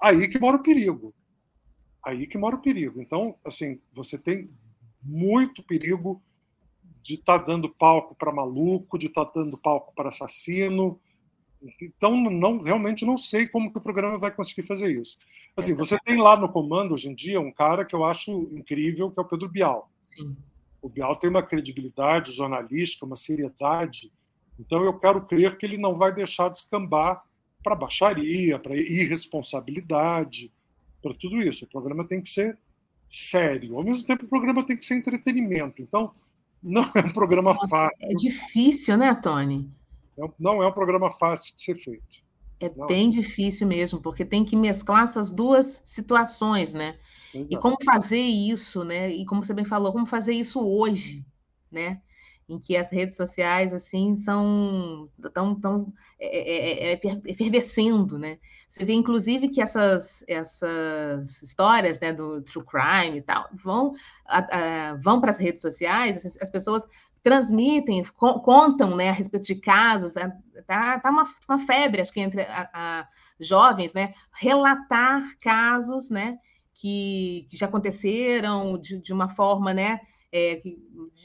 Aí 0.00 0.28
que 0.28 0.38
mora 0.38 0.56
o 0.56 0.62
perigo. 0.62 1.14
Aí 2.04 2.26
que 2.26 2.38
mora 2.38 2.56
o 2.56 2.62
perigo. 2.62 3.00
Então, 3.00 3.36
assim, 3.44 3.80
você 3.92 4.16
tem 4.16 4.50
muito 5.02 5.62
perigo 5.62 6.22
de 7.02 7.14
estar 7.14 7.38
tá 7.38 7.44
dando 7.46 7.68
palco 7.68 8.14
para 8.14 8.32
maluco, 8.32 8.98
de 8.98 9.06
estar 9.06 9.24
tá 9.26 9.40
dando 9.40 9.58
palco 9.58 9.94
para 9.94 10.10
assassino. 10.10 11.00
Então, 11.82 12.16
não, 12.16 12.62
realmente 12.62 13.04
não 13.04 13.18
sei 13.18 13.48
como 13.48 13.72
que 13.72 13.78
o 13.78 13.82
programa 13.82 14.18
vai 14.18 14.30
conseguir 14.30 14.62
fazer 14.66 14.90
isso. 14.92 15.18
Assim, 15.56 15.74
você 15.74 15.98
tem 16.04 16.16
lá 16.16 16.36
no 16.36 16.50
comando 16.50 16.94
hoje 16.94 17.08
em 17.08 17.14
dia 17.14 17.40
um 17.40 17.52
cara 17.52 17.84
que 17.84 17.94
eu 17.94 18.04
acho 18.04 18.44
incrível, 18.52 19.10
que 19.10 19.18
é 19.18 19.22
o 19.22 19.26
Pedro 19.26 19.48
Bial. 19.48 19.90
Sim. 20.06 20.36
O 20.80 20.88
Bial 20.88 21.16
tem 21.16 21.28
uma 21.28 21.42
credibilidade 21.42 22.32
jornalística, 22.32 23.04
uma 23.04 23.16
seriedade. 23.16 24.12
Então, 24.58 24.84
eu 24.84 24.96
quero 24.98 25.26
crer 25.26 25.56
que 25.58 25.66
ele 25.66 25.76
não 25.76 25.96
vai 25.96 26.14
deixar 26.14 26.48
de 26.48 26.58
escambar 26.58 27.24
para 27.62 27.74
baixaria, 27.74 28.58
para 28.58 28.76
irresponsabilidade, 28.76 30.52
para 31.02 31.14
tudo 31.14 31.40
isso. 31.40 31.64
O 31.64 31.68
programa 31.68 32.06
tem 32.06 32.20
que 32.20 32.30
ser 32.30 32.58
sério. 33.10 33.76
Ao 33.76 33.84
mesmo 33.84 34.06
tempo, 34.06 34.24
o 34.24 34.28
programa 34.28 34.64
tem 34.64 34.76
que 34.76 34.84
ser 34.84 34.96
entretenimento. 34.96 35.82
Então, 35.82 36.12
não 36.62 36.90
é 36.94 37.00
um 37.00 37.12
programa 37.12 37.54
Nossa, 37.54 37.68
fácil. 37.68 37.98
É 38.00 38.14
difícil, 38.14 38.96
né, 38.96 39.14
Tony? 39.14 39.70
É 40.18 40.28
não 40.38 40.62
é 40.62 40.66
um 40.66 40.72
programa 40.72 41.10
fácil 41.10 41.54
de 41.54 41.62
ser 41.62 41.76
feito. 41.76 42.28
É 42.60 42.70
não. 42.76 42.88
bem 42.88 43.08
difícil 43.08 43.68
mesmo, 43.68 44.00
porque 44.00 44.24
tem 44.24 44.44
que 44.44 44.56
mesclar 44.56 45.04
essas 45.04 45.30
duas 45.30 45.80
situações, 45.84 46.74
né? 46.74 46.98
Exato. 47.32 47.54
E 47.54 47.56
como 47.56 47.76
fazer 47.84 48.20
isso, 48.20 48.82
né? 48.82 49.10
E 49.10 49.24
como 49.24 49.44
você 49.44 49.54
bem 49.54 49.64
falou, 49.64 49.92
como 49.92 50.06
fazer 50.06 50.32
isso 50.32 50.60
hoje, 50.60 51.24
né? 51.70 52.00
Em 52.48 52.58
que 52.58 52.76
as 52.76 52.90
redes 52.90 53.16
sociais 53.16 53.74
assim 53.74 54.14
são 54.14 55.06
tão, 55.34 55.54
tão 55.54 55.92
é, 56.18 56.26
é, 56.26 56.92
é, 56.92 56.94
é 56.94 57.20
efervescendo, 57.26 58.18
né? 58.18 58.38
Você 58.66 58.84
vê, 58.84 58.92
inclusive, 58.92 59.48
que 59.48 59.62
essas, 59.62 60.22
essas 60.28 61.42
histórias 61.42 62.00
né, 62.00 62.12
do 62.12 62.42
true 62.42 62.64
crime 62.64 63.18
e 63.18 63.22
tal 63.22 63.48
vão, 63.52 63.92
a, 64.26 64.90
a, 64.90 64.94
vão 64.94 65.20
para 65.20 65.30
as 65.30 65.38
redes 65.38 65.62
sociais, 65.62 66.24
as, 66.24 66.36
as 66.40 66.50
pessoas 66.50 66.86
transmitem, 67.22 68.04
co 68.16 68.40
contam 68.40 68.96
né, 68.96 69.08
a 69.08 69.12
respeito 69.12 69.46
de 69.46 69.56
casos, 69.56 70.14
né? 70.14 70.36
tá, 70.66 70.98
tá 71.00 71.10
uma, 71.10 71.28
uma 71.48 71.58
febre, 71.58 72.00
acho 72.00 72.12
que 72.12 72.20
entre 72.20 72.42
a, 72.42 72.70
a 72.72 73.08
jovens, 73.40 73.94
né, 73.94 74.14
relatar 74.32 75.22
casos, 75.40 76.10
né, 76.10 76.38
que, 76.74 77.46
que 77.48 77.56
já 77.56 77.66
aconteceram 77.66 78.78
de, 78.78 78.98
de 78.98 79.12
uma 79.12 79.28
forma, 79.28 79.72
né, 79.72 80.00
é, 80.32 80.60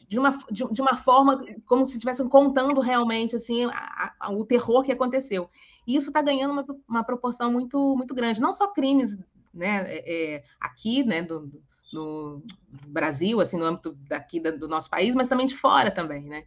de, 0.07 0.17
uma, 0.17 0.37
de, 0.49 0.63
de, 0.71 0.81
uma 0.81 0.95
forma 0.95 1.43
como 1.65 1.85
se 1.85 1.93
estivessem 1.93 2.27
contando 2.29 2.79
realmente 2.79 3.35
assim 3.35 3.65
a, 3.65 4.13
a, 4.19 4.31
o 4.31 4.45
terror 4.45 4.83
que 4.83 4.91
aconteceu. 4.91 5.49
E 5.85 5.95
isso 5.95 6.09
está 6.09 6.21
ganhando 6.21 6.51
uma, 6.51 6.65
uma, 6.87 7.03
proporção 7.03 7.51
muito, 7.51 7.95
muito 7.97 8.15
grande. 8.15 8.39
Não 8.39 8.53
só 8.53 8.67
crimes 8.67 9.17
né, 9.53 9.83
é, 9.87 10.35
é 10.35 10.43
aqui, 10.59 11.03
né, 11.03 11.21
do, 11.21 11.51
no 11.91 12.41
Brasil, 12.87 13.39
assim, 13.41 13.57
no 13.57 13.65
âmbito 13.65 13.97
daqui 14.07 14.39
do 14.39 14.67
nosso 14.67 14.89
país, 14.89 15.15
mas 15.15 15.27
também 15.27 15.45
de 15.45 15.55
fora 15.55 15.91
também, 15.91 16.23
né? 16.23 16.45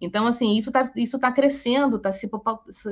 Então, 0.00 0.26
assim, 0.26 0.58
isso 0.58 0.70
está 0.70 0.90
isso 0.96 1.18
tá 1.18 1.30
crescendo, 1.30 1.96
está 1.96 2.10
se, 2.10 2.28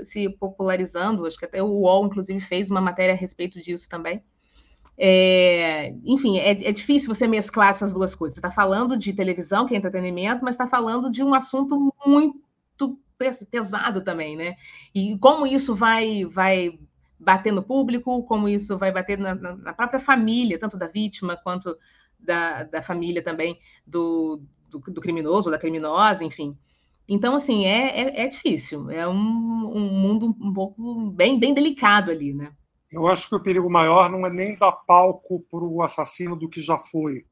se 0.04 0.28
popularizando. 0.28 1.26
Acho 1.26 1.36
que 1.36 1.44
até 1.44 1.60
o 1.60 1.66
UOL, 1.66 2.06
inclusive, 2.06 2.38
fez 2.38 2.70
uma 2.70 2.80
matéria 2.80 3.14
a 3.14 3.16
respeito 3.16 3.60
disso 3.60 3.88
também. 3.88 4.22
É, 5.02 5.94
enfim, 6.04 6.36
é, 6.36 6.50
é, 6.50 6.72
difícil 6.72 7.12
você 7.12 7.26
mesclar 7.26 7.70
essas 7.70 7.94
duas 7.94 8.14
coisas. 8.14 8.34
Você 8.34 8.40
está 8.40 8.50
falando 8.50 8.98
de 8.98 9.14
televisão, 9.14 9.66
que 9.66 9.74
é 9.74 9.78
entretenimento, 9.78 10.44
mas 10.44 10.56
está 10.56 10.68
falando 10.68 11.10
de 11.10 11.24
um 11.24 11.32
assunto 11.32 11.94
muito 12.06 13.00
pesado 13.50 14.04
também, 14.04 14.36
né? 14.36 14.56
E 14.94 15.16
como 15.18 15.46
isso 15.46 15.74
vai, 15.74 16.26
vai 16.26 16.78
bater 17.18 17.50
no 17.50 17.62
público, 17.62 18.22
como 18.24 18.46
isso 18.46 18.76
vai 18.76 18.92
bater 18.92 19.16
na, 19.16 19.34
na 19.34 19.72
própria 19.72 20.00
família, 20.00 20.58
tanto 20.58 20.76
da 20.76 20.86
vítima 20.86 21.34
quanto 21.34 21.78
da, 22.18 22.64
da 22.64 22.82
família 22.82 23.22
também 23.22 23.58
do, 23.86 24.42
do, 24.68 24.80
do, 24.80 25.00
criminoso, 25.00 25.50
da 25.50 25.58
criminosa, 25.58 26.22
enfim. 26.24 26.58
Então, 27.08 27.34
assim, 27.34 27.64
é, 27.64 28.00
é, 28.00 28.24
é 28.24 28.28
difícil, 28.28 28.90
é 28.90 29.08
um, 29.08 29.12
um, 29.14 29.80
mundo 29.80 30.36
um 30.38 30.52
pouco 30.52 31.10
bem, 31.10 31.38
bem 31.40 31.54
delicado 31.54 32.10
ali, 32.10 32.34
né? 32.34 32.52
Eu 32.90 33.06
acho 33.06 33.28
que 33.28 33.34
o 33.34 33.40
perigo 33.40 33.70
maior 33.70 34.10
não 34.10 34.26
é 34.26 34.30
nem 34.30 34.56
dar 34.56 34.72
palco 34.72 35.40
para 35.50 35.60
o 35.64 35.82
assassino 35.82 36.34
do 36.34 36.48
que 36.48 36.60
já 36.60 36.78
foi, 36.78 37.24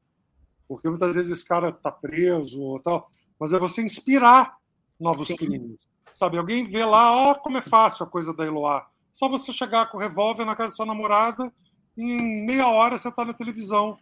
porque 0.67 0.89
muitas 0.89 1.15
vezes 1.15 1.31
esse 1.31 1.45
cara 1.45 1.69
está 1.69 1.91
preso 1.91 2.61
ou 2.61 2.79
tal, 2.79 3.09
mas 3.39 3.51
é 3.51 3.59
você 3.59 3.81
inspirar 3.81 4.57
novos 4.99 5.27
Sim. 5.27 5.35
crimes. 5.35 5.89
Sabe, 6.13 6.37
alguém 6.37 6.65
vê 6.65 6.83
lá, 6.83 7.11
ó, 7.13 7.35
como 7.35 7.57
é 7.57 7.61
fácil 7.61 8.05
a 8.05 8.09
coisa 8.09 8.33
da 8.33 8.45
Eloá 8.45 8.87
só 9.19 9.27
você 9.27 9.51
chegar 9.51 9.91
com 9.91 9.97
o 9.97 9.99
revólver 9.99 10.45
na 10.45 10.55
casa 10.55 10.69
da 10.69 10.75
sua 10.77 10.85
namorada 10.85 11.51
e 11.97 12.03
em 12.03 12.45
meia 12.45 12.69
hora 12.69 12.97
você 12.97 13.09
está 13.09 13.25
na 13.25 13.33
televisão. 13.33 13.97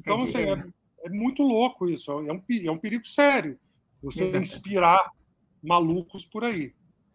Então, 0.00 0.22
assim, 0.22 0.38
é, 0.38 0.64
é, 1.04 1.10
muito 1.10 1.42
louco 1.42 1.88
isso. 1.88 2.10
É 2.10 2.32
um, 2.32 2.42
é 2.64 2.70
um 2.70 2.78
perigo 2.78 3.06
sério 3.06 3.58
você 4.02 4.24
Exatamente. 4.24 4.50
inspirar 4.50 5.08
malucos 5.62 6.26
por 6.26 6.44
aí. 6.44 6.74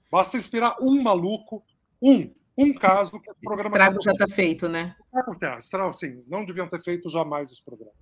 Basta 0.09 0.37
inspirar 0.37 0.77
um 0.81 1.03
maluco, 1.03 1.61
um, 2.01 2.33
um 2.63 2.73
caso 2.73 3.19
que 3.19 3.29
esse 3.29 3.39
programa. 3.41 3.69
O 3.69 3.77
estrago 3.77 4.01
já 4.01 4.11
está 4.11 4.27
feito, 4.27 4.67
né? 4.67 4.95
Estrago, 5.57 5.93
sim, 5.93 6.23
não 6.27 6.45
deviam 6.45 6.67
ter 6.67 6.81
feito 6.81 7.09
jamais 7.09 7.51
esse 7.51 7.63
programa. 7.63 7.93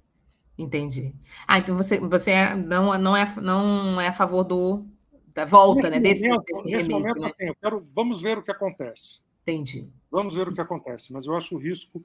Entendi. 0.58 1.14
Ah, 1.48 1.60
então 1.60 1.78
você, 1.78 2.00
você 2.00 2.32
é, 2.32 2.56
não, 2.56 2.98
não, 2.98 3.16
é, 3.16 3.32
não 3.40 4.02
é 4.02 4.08
a 4.08 4.14
favor 4.14 4.44
do, 4.44 4.88
da 5.34 5.46
volta, 5.46 5.90
nesse 5.90 5.92
né? 5.92 6.00
Desse, 6.00 6.28
momento, 6.28 6.46
desse 6.46 6.70
remake, 6.70 6.90
momento, 6.90 7.20
né? 7.20 7.28
assim, 7.28 7.46
eu 7.46 7.56
quero, 7.62 7.86
vamos 7.94 8.20
ver 8.20 8.40
o 8.40 8.44
que 8.44 8.52
acontece. 8.52 9.22
Entendi. 9.44 9.88
Vamos 10.10 10.34
ver 10.34 10.48
o 10.48 10.54
que 10.54 10.60
acontece, 10.60 11.14
mas 11.14 11.28
eu 11.28 11.36
acho 11.36 11.56
o 11.56 11.60
risco 11.60 12.02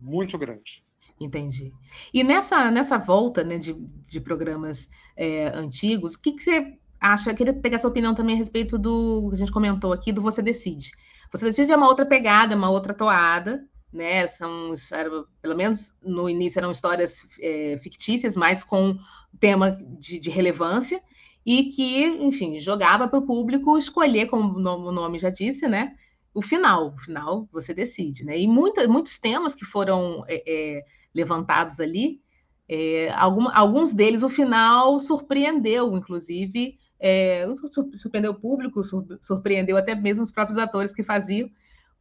muito 0.00 0.38
grande. 0.38 0.84
Entendi. 1.20 1.72
E 2.14 2.22
nessa, 2.22 2.70
nessa 2.70 2.96
volta 2.96 3.42
né, 3.42 3.58
de, 3.58 3.74
de 4.08 4.20
programas 4.20 4.88
é, 5.16 5.48
antigos, 5.48 6.14
o 6.14 6.22
que, 6.22 6.32
que 6.32 6.42
você 6.42 6.78
acha? 7.00 7.30
Eu 7.30 7.34
queria 7.34 7.52
pegar 7.52 7.80
sua 7.80 7.90
opinião 7.90 8.14
também 8.14 8.36
a 8.36 8.38
respeito 8.38 8.78
do 8.78 9.28
que 9.30 9.34
a 9.34 9.38
gente 9.38 9.52
comentou 9.52 9.92
aqui, 9.92 10.12
do 10.12 10.22
Você 10.22 10.40
Decide. 10.40 10.92
Você 11.30 11.46
Decide 11.46 11.72
é 11.72 11.76
uma 11.76 11.88
outra 11.88 12.06
pegada, 12.06 12.56
uma 12.56 12.70
outra 12.70 12.94
toada, 12.94 13.64
né? 13.92 14.26
São, 14.26 14.72
era, 14.92 15.10
pelo 15.42 15.56
menos 15.56 15.94
no 16.02 16.28
início 16.28 16.58
eram 16.58 16.70
histórias 16.70 17.26
é, 17.40 17.78
fictícias, 17.82 18.36
mas 18.36 18.64
com 18.64 18.98
tema 19.38 19.78
de, 19.98 20.18
de, 20.18 20.30
relevância, 20.30 21.02
e 21.44 21.64
que, 21.64 22.04
enfim, 22.04 22.58
jogava 22.58 23.08
para 23.08 23.18
o 23.18 23.26
público 23.26 23.78
escolher, 23.78 24.26
como 24.26 24.58
o 24.58 24.92
nome 24.92 25.18
já 25.18 25.30
disse, 25.30 25.66
né? 25.66 25.94
O 26.34 26.42
final, 26.42 26.94
o 26.94 26.98
final 26.98 27.48
você 27.52 27.72
decide, 27.74 28.24
né? 28.24 28.38
E 28.38 28.46
muita, 28.46 28.86
muitos 28.86 29.18
temas 29.18 29.54
que 29.54 29.64
foram 29.64 30.24
é, 30.28 30.42
é, 30.46 30.84
levantados 31.14 31.80
ali, 31.80 32.20
é, 32.68 33.10
algum, 33.12 33.48
alguns 33.48 33.94
deles 33.94 34.22
o 34.22 34.28
final 34.28 34.98
surpreendeu, 34.98 35.96
inclusive, 35.96 36.78
é, 37.00 37.46
surpreendeu 37.94 38.32
o 38.32 38.40
público, 38.40 38.82
surpreendeu 39.20 39.76
até 39.76 39.94
mesmo 39.94 40.22
os 40.22 40.30
próprios 40.30 40.58
atores 40.58 40.92
que 40.92 41.02
faziam, 41.02 41.50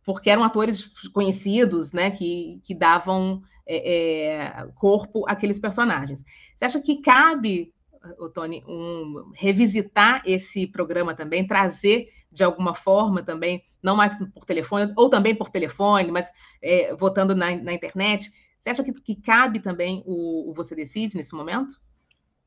porque 0.03 0.29
eram 0.29 0.43
atores 0.43 0.97
conhecidos, 1.09 1.91
né, 1.91 2.11
que, 2.11 2.61
que 2.63 2.73
davam 2.73 3.41
é, 3.65 3.93
é, 3.93 4.67
corpo 4.75 5.25
àqueles 5.27 5.59
personagens. 5.59 6.23
Você 6.55 6.65
acha 6.65 6.81
que 6.81 7.01
cabe, 7.01 7.73
Tony, 8.33 8.63
um, 8.67 9.31
revisitar 9.35 10.23
esse 10.25 10.65
programa 10.65 11.13
também, 11.13 11.45
trazer 11.45 12.07
de 12.31 12.43
alguma 12.43 12.73
forma 12.75 13.23
também, 13.23 13.63
não 13.81 13.95
mais 13.95 14.15
por 14.15 14.45
telefone, 14.45 14.93
ou 14.95 15.09
também 15.09 15.35
por 15.35 15.49
telefone, 15.49 16.11
mas 16.11 16.31
é, 16.61 16.95
votando 16.95 17.35
na, 17.35 17.55
na, 17.55 17.73
internet? 17.73 18.31
Você 18.59 18.69
acha 18.69 18.83
que, 18.83 18.93
que 18.93 19.15
cabe 19.15 19.59
também 19.59 20.03
o, 20.05 20.49
o 20.49 20.53
Você 20.53 20.75
Decide 20.75 21.17
nesse 21.17 21.35
momento? 21.35 21.79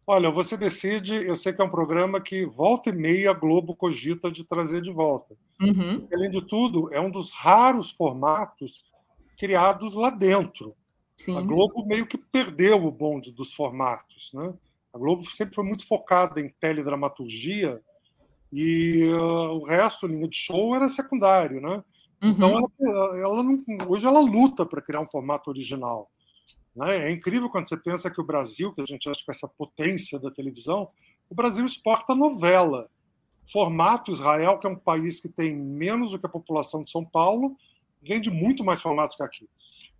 Olha, 0.06 0.30
Você 0.30 0.56
Decide, 0.56 1.14
eu 1.14 1.36
sei 1.36 1.52
que 1.52 1.62
é 1.62 1.64
um 1.64 1.70
programa 1.70 2.20
que 2.20 2.44
volta 2.44 2.90
e 2.90 2.92
meia 2.92 3.30
a 3.30 3.34
Globo 3.34 3.76
cogita 3.76 4.30
de 4.30 4.44
trazer 4.44 4.82
de 4.82 4.90
volta. 4.90 5.36
Uhum. 5.60 6.06
Além 6.12 6.30
de 6.30 6.42
tudo, 6.42 6.92
é 6.92 7.00
um 7.00 7.10
dos 7.10 7.30
raros 7.32 7.90
formatos 7.92 8.84
criados 9.38 9.94
lá 9.94 10.10
dentro. 10.10 10.74
Sim. 11.16 11.36
A 11.36 11.42
Globo 11.42 11.84
meio 11.86 12.06
que 12.06 12.18
perdeu 12.18 12.84
o 12.84 12.90
bonde 12.90 13.30
dos 13.30 13.52
formatos. 13.52 14.32
Né? 14.34 14.52
A 14.92 14.98
Globo 14.98 15.24
sempre 15.26 15.54
foi 15.54 15.64
muito 15.64 15.86
focada 15.86 16.40
em 16.40 16.48
teledramaturgia 16.60 17.80
e 18.52 19.04
uh, 19.04 19.60
o 19.60 19.64
resto, 19.64 20.06
linha 20.06 20.26
de 20.26 20.36
show, 20.36 20.74
era 20.74 20.88
secundário. 20.88 21.60
Né? 21.60 21.84
Então, 22.22 22.54
uhum. 22.54 22.68
Então, 22.80 22.88
ela, 22.88 23.18
ela 23.18 23.42
não, 23.42 23.64
hoje 23.86 24.06
ela 24.06 24.20
luta 24.20 24.66
para 24.66 24.82
criar 24.82 25.00
um 25.00 25.06
formato 25.06 25.50
original. 25.50 26.10
Né? 26.74 27.08
É 27.08 27.10
incrível 27.10 27.50
quando 27.50 27.68
você 27.68 27.76
pensa 27.76 28.10
que 28.10 28.20
o 28.20 28.24
Brasil, 28.24 28.72
que 28.72 28.82
a 28.82 28.86
gente 28.86 29.08
acha 29.08 29.24
que 29.24 29.30
é 29.30 29.34
essa 29.34 29.48
potência 29.48 30.18
da 30.18 30.30
televisão, 30.30 30.88
o 31.28 31.34
Brasil 31.34 31.64
exporta 31.64 32.14
novela 32.14 32.88
formato 33.52 34.12
Israel, 34.12 34.58
que 34.58 34.66
é 34.66 34.70
um 34.70 34.76
país 34.76 35.20
que 35.20 35.28
tem 35.28 35.54
menos 35.54 36.12
do 36.12 36.18
que 36.18 36.26
a 36.26 36.30
população 36.30 36.84
de 36.84 36.90
São 36.90 37.04
Paulo, 37.04 37.56
vende 38.02 38.30
muito 38.30 38.64
mais 38.64 38.80
formato 38.80 39.16
que 39.16 39.22
aqui. 39.22 39.48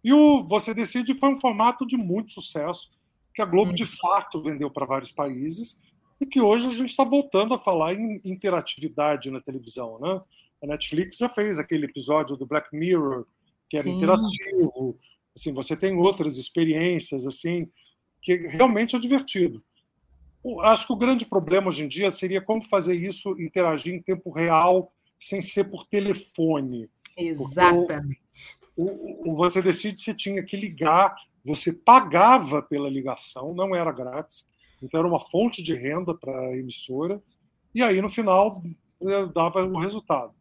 E 0.03 0.13
o 0.13 0.45
Você 0.45 0.73
Decide 0.73 1.15
foi 1.15 1.31
um 1.31 1.41
formato 1.41 1.87
de 1.87 1.97
muito 1.97 2.33
sucesso, 2.33 2.91
que 3.35 3.43
a 3.43 3.45
Globo 3.45 3.73
de 3.73 3.85
fato 3.85 4.43
vendeu 4.43 4.71
para 4.71 4.87
vários 4.87 5.13
países, 5.13 5.81
e 6.21 6.27
que 6.27 6.41
hoje 6.41 6.67
a 6.67 6.71
gente 6.71 6.91
está 6.91 7.05
voltando 7.05 7.55
a 7.55 7.59
falar 7.59 7.95
em 7.95 8.21
interatividade 8.25 9.31
na 9.31 9.41
televisão. 9.41 9.99
Né? 9.99 10.21
A 10.63 10.67
Netflix 10.67 11.17
já 11.17 11.29
fez 11.29 11.59
aquele 11.59 11.87
episódio 11.87 12.37
do 12.37 12.47
Black 12.47 12.69
Mirror, 12.77 13.27
que 13.69 13.77
era 13.77 13.85
Sim. 13.85 13.97
interativo. 13.97 14.99
Assim, 15.37 15.53
você 15.53 15.77
tem 15.77 15.97
outras 15.97 16.37
experiências 16.37 17.27
assim 17.27 17.71
que 18.23 18.37
realmente 18.37 18.97
é 18.97 18.99
divertido 18.99 19.63
acho 20.63 20.87
que 20.87 20.93
o 20.93 20.97
grande 20.97 21.27
problema 21.27 21.69
hoje 21.69 21.85
em 21.85 21.89
dia 21.89 22.11
seria 22.11 22.41
como 22.41 22.63
fazer 22.65 22.95
isso 22.95 23.31
interagir 23.39 23.95
em 23.95 24.03
tempo 24.03 24.31
real, 24.31 24.93
sem 25.19 25.43
ser 25.43 25.65
por 25.65 25.87
telefone. 25.87 26.89
Exatamente. 27.17 28.21
O, 28.77 29.31
o, 29.31 29.35
você 29.35 29.61
decide 29.61 30.01
se 30.01 30.15
tinha 30.15 30.43
que 30.43 30.57
ligar, 30.57 31.15
você 31.45 31.73
pagava 31.73 32.63
pela 32.63 32.89
ligação, 32.89 33.55
não 33.55 33.75
era 33.75 33.93
grátis, 33.93 34.47
então 34.83 35.01
era 35.01 35.09
uma 35.09 35.21
fonte 35.21 35.63
de 35.63 35.75
renda 35.75 36.15
para 36.15 36.39
a 36.39 36.57
emissora, 36.57 37.23
e 37.75 37.83
aí 37.83 38.01
no 38.01 38.09
final 38.09 38.63
eh, 39.03 39.27
dava 39.35 39.63
o 39.65 39.79
resultado. 39.79 40.33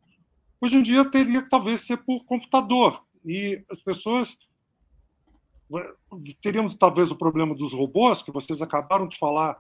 Hoje 0.62 0.78
em 0.78 0.84
dia 0.84 1.04
teria 1.04 1.42
que 1.42 1.50
talvez 1.50 1.82
ser 1.82 1.98
por 1.98 2.24
computador, 2.24 3.04
e 3.26 3.62
as 3.70 3.82
pessoas 3.82 4.38
teríamos 6.42 6.76
talvez 6.76 7.12
o 7.12 7.16
problema 7.16 7.56
dos 7.56 7.74
robôs, 7.74 8.22
que 8.22 8.32
vocês 8.32 8.62
acabaram 8.62 9.08
de 9.08 9.18
falar 9.18 9.60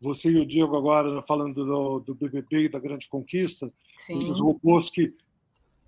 você 0.00 0.30
e 0.30 0.38
o 0.38 0.46
Diego 0.46 0.76
agora 0.76 1.22
falando 1.22 1.64
do, 1.64 2.00
do 2.00 2.14
BBB 2.14 2.64
e 2.64 2.68
da 2.68 2.78
grande 2.78 3.08
conquista, 3.08 3.72
Sim. 3.98 4.18
esses 4.18 4.38
robôs 4.38 4.90
que 4.90 5.14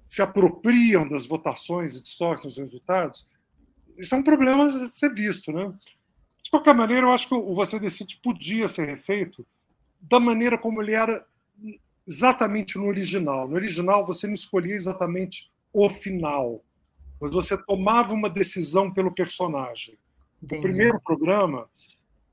se 0.09 0.23
apropriam 0.23 1.09
das 1.09 1.27
votações 1.27 1.97
e 1.97 2.03
distorcem 2.03 2.49
os 2.49 2.57
resultados, 2.57 3.27
isso 3.99 4.15
é 4.15 4.19
um 4.19 4.23
problema 4.23 4.67
a 4.67 4.89
ser 4.89 5.13
visto, 5.13 5.51
né? 5.51 5.73
De 6.43 6.51
qualquer 6.51 6.75
maneira, 6.75 7.07
eu 7.07 7.11
acho 7.11 7.27
que 7.29 7.35
o 7.35 7.55
Você 7.55 7.81
Decide 7.81 8.21
podia 8.23 8.69
ser 8.69 8.87
refeito 8.87 9.45
da 10.01 10.21
maneira 10.21 10.59
como 10.59 10.81
ele 10.83 10.93
era 10.93 11.27
exatamente 12.07 12.77
no 12.77 12.87
original. 12.87 13.49
No 13.49 13.55
original, 13.55 14.05
você 14.07 14.27
não 14.27 14.35
escolhia 14.35 14.75
exatamente 14.75 15.51
o 15.73 15.89
final, 15.89 16.63
mas 17.25 17.33
você 17.33 17.57
tomava 17.57 18.13
uma 18.13 18.29
decisão 18.29 18.93
pelo 18.93 19.11
personagem. 19.11 19.99
Entendi. 20.43 20.59
O 20.59 20.63
primeiro 20.63 21.01
programa, 21.01 21.67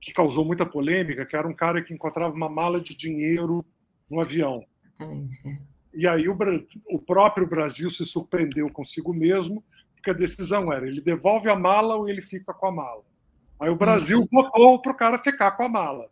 que 0.01 0.11
causou 0.11 0.43
muita 0.43 0.65
polêmica, 0.65 1.25
que 1.25 1.33
era 1.33 1.47
um 1.47 1.53
cara 1.53 1.81
que 1.81 1.93
encontrava 1.93 2.35
uma 2.35 2.49
mala 2.49 2.81
de 2.81 2.93
dinheiro 2.93 3.65
no 4.09 4.19
avião. 4.19 4.61
É. 4.99 5.57
E 5.93 6.05
aí 6.05 6.27
o, 6.27 6.37
o 6.89 6.99
próprio 6.99 7.47
Brasil 7.47 7.89
se 7.89 8.05
surpreendeu 8.05 8.69
consigo 8.69 9.13
mesmo, 9.13 9.63
porque 9.95 10.09
a 10.09 10.13
decisão 10.13 10.73
era: 10.73 10.85
ele 10.85 10.99
devolve 10.99 11.49
a 11.49 11.55
mala 11.55 11.95
ou 11.95 12.09
ele 12.09 12.21
fica 12.21 12.53
com 12.53 12.65
a 12.65 12.71
mala. 12.73 13.03
Aí 13.61 13.69
o 13.69 13.77
Brasil 13.77 14.19
uhum. 14.19 14.27
votou 14.29 14.81
para 14.81 14.91
o 14.91 14.97
cara 14.97 15.19
ficar 15.19 15.51
com 15.51 15.63
a 15.63 15.69
mala. 15.69 16.09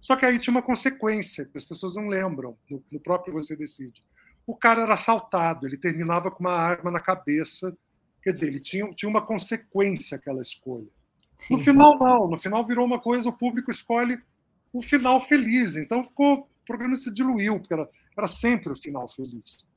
Só 0.00 0.16
que 0.16 0.24
aí 0.24 0.38
tinha 0.38 0.52
uma 0.52 0.62
consequência, 0.62 1.44
que 1.44 1.58
as 1.58 1.64
pessoas 1.66 1.94
não 1.94 2.08
lembram, 2.08 2.56
no, 2.70 2.82
no 2.90 3.00
próprio 3.00 3.34
Você 3.34 3.54
Decide. 3.54 4.02
O 4.46 4.56
cara 4.56 4.80
era 4.80 4.94
assaltado, 4.94 5.66
ele 5.66 5.76
terminava 5.76 6.30
com 6.30 6.40
uma 6.40 6.54
arma 6.54 6.90
na 6.90 7.00
cabeça. 7.00 7.76
Quer 8.24 8.32
dizer, 8.32 8.46
ele 8.46 8.60
tinha, 8.60 8.90
tinha 8.94 9.08
uma 9.08 9.20
consequência 9.20 10.16
aquela 10.16 10.40
escolha. 10.40 10.88
No 11.50 11.58
final, 11.58 11.98
não. 11.98 12.30
No 12.30 12.38
final 12.38 12.64
virou 12.64 12.86
uma 12.86 12.98
coisa, 12.98 13.28
o 13.28 13.32
público 13.32 13.70
escolhe 13.70 14.18
o 14.72 14.80
final 14.80 15.20
feliz. 15.20 15.76
Então 15.76 16.02
ficou, 16.02 16.38
o 16.38 16.48
programa 16.66 16.96
se 16.96 17.12
diluiu, 17.12 17.60
porque 17.60 17.74
era, 17.74 17.88
era 18.16 18.26
sempre 18.26 18.72
o 18.72 18.76
final 18.76 19.06
feliz. 19.06 19.68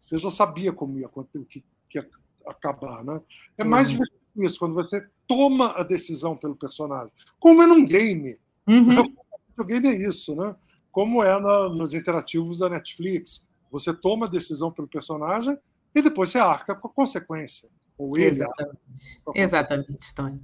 Você 0.00 0.18
já 0.18 0.28
sabia 0.28 0.72
como 0.72 0.98
ia 0.98 1.06
o 1.06 1.24
que, 1.44 1.64
que 1.88 1.98
ia 1.98 2.08
acabar, 2.46 3.04
né? 3.04 3.20
É 3.56 3.62
mais 3.62 3.88
divertido 3.90 4.20
isso, 4.36 4.58
quando 4.58 4.74
você 4.74 5.08
toma 5.28 5.78
a 5.78 5.84
decisão 5.84 6.36
pelo 6.36 6.56
personagem. 6.56 7.12
Como 7.38 7.62
é 7.62 7.66
num 7.66 7.86
game. 7.86 8.36
Uhum. 8.66 9.14
O 9.56 9.64
game 9.64 9.86
é 9.86 9.94
isso, 9.94 10.34
né? 10.34 10.56
Como 10.90 11.22
é 11.22 11.40
na, 11.40 11.68
nos 11.68 11.94
interativos 11.94 12.58
da 12.58 12.68
Netflix. 12.68 13.46
Você 13.70 13.94
toma 13.94 14.26
a 14.26 14.28
decisão 14.28 14.72
pelo 14.72 14.88
personagem 14.88 15.56
e 15.94 16.02
depois 16.02 16.30
você 16.30 16.38
arca 16.38 16.74
com 16.74 16.88
a 16.88 16.90
consequência. 16.90 17.68
Ou 17.96 18.16
ele 18.16 18.26
Exatamente, 18.26 19.20
Exatamente 19.34 20.14
Tony. 20.14 20.40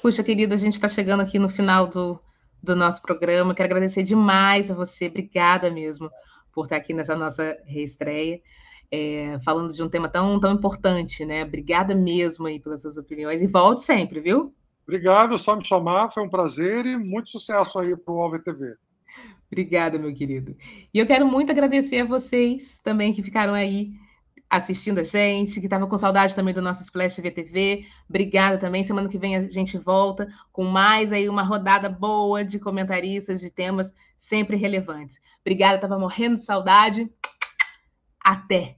Puxa, 0.00 0.22
querida, 0.22 0.54
a 0.54 0.58
gente 0.58 0.74
está 0.74 0.88
chegando 0.88 1.20
aqui 1.20 1.38
no 1.38 1.48
final 1.48 1.86
do, 1.86 2.20
do 2.62 2.76
nosso 2.76 3.02
programa. 3.02 3.54
Quero 3.54 3.66
agradecer 3.66 4.02
demais 4.02 4.70
a 4.70 4.74
você. 4.74 5.06
Obrigada 5.06 5.70
mesmo 5.70 6.10
por 6.52 6.64
estar 6.64 6.76
aqui 6.76 6.94
nessa 6.94 7.16
nossa 7.16 7.56
reestreia. 7.66 8.40
É, 8.90 9.38
falando 9.44 9.72
de 9.72 9.82
um 9.82 9.88
tema 9.88 10.08
tão, 10.08 10.40
tão 10.40 10.52
importante, 10.52 11.24
né? 11.24 11.44
Obrigada 11.44 11.94
mesmo 11.94 12.46
aí 12.46 12.58
pelas 12.58 12.80
suas 12.80 12.96
opiniões 12.96 13.42
e 13.42 13.46
volte 13.46 13.82
sempre, 13.82 14.20
viu? 14.20 14.54
Obrigado, 14.82 15.38
só 15.38 15.54
me 15.54 15.64
chamar, 15.66 16.08
foi 16.10 16.22
um 16.22 16.30
prazer 16.30 16.86
e 16.86 16.96
muito 16.96 17.28
sucesso 17.28 17.78
aí 17.78 17.94
para 17.94 18.14
o 18.14 18.22
AlvTV. 18.22 18.76
Obrigada, 19.46 19.98
meu 19.98 20.14
querido. 20.14 20.56
E 20.92 20.98
eu 20.98 21.06
quero 21.06 21.26
muito 21.26 21.52
agradecer 21.52 21.98
a 22.00 22.06
vocês 22.06 22.80
também 22.82 23.12
que 23.12 23.22
ficaram 23.22 23.52
aí 23.52 23.92
assistindo 24.50 24.98
a 25.00 25.02
gente, 25.02 25.60
que 25.60 25.66
estava 25.66 25.86
com 25.86 25.98
saudade 25.98 26.34
também 26.34 26.54
do 26.54 26.62
nosso 26.62 26.82
Splash 26.82 27.20
VTV. 27.20 27.86
Obrigada 28.08 28.58
também. 28.58 28.82
Semana 28.82 29.08
que 29.08 29.18
vem 29.18 29.36
a 29.36 29.40
gente 29.48 29.76
volta 29.76 30.28
com 30.52 30.64
mais 30.64 31.12
aí 31.12 31.28
uma 31.28 31.42
rodada 31.42 31.88
boa 31.88 32.44
de 32.44 32.58
comentaristas 32.58 33.40
de 33.40 33.50
temas 33.50 33.92
sempre 34.16 34.56
relevantes. 34.56 35.20
Obrigada, 35.40 35.76
estava 35.76 35.98
morrendo 35.98 36.36
de 36.36 36.44
saudade. 36.44 37.10
Até! 38.24 38.77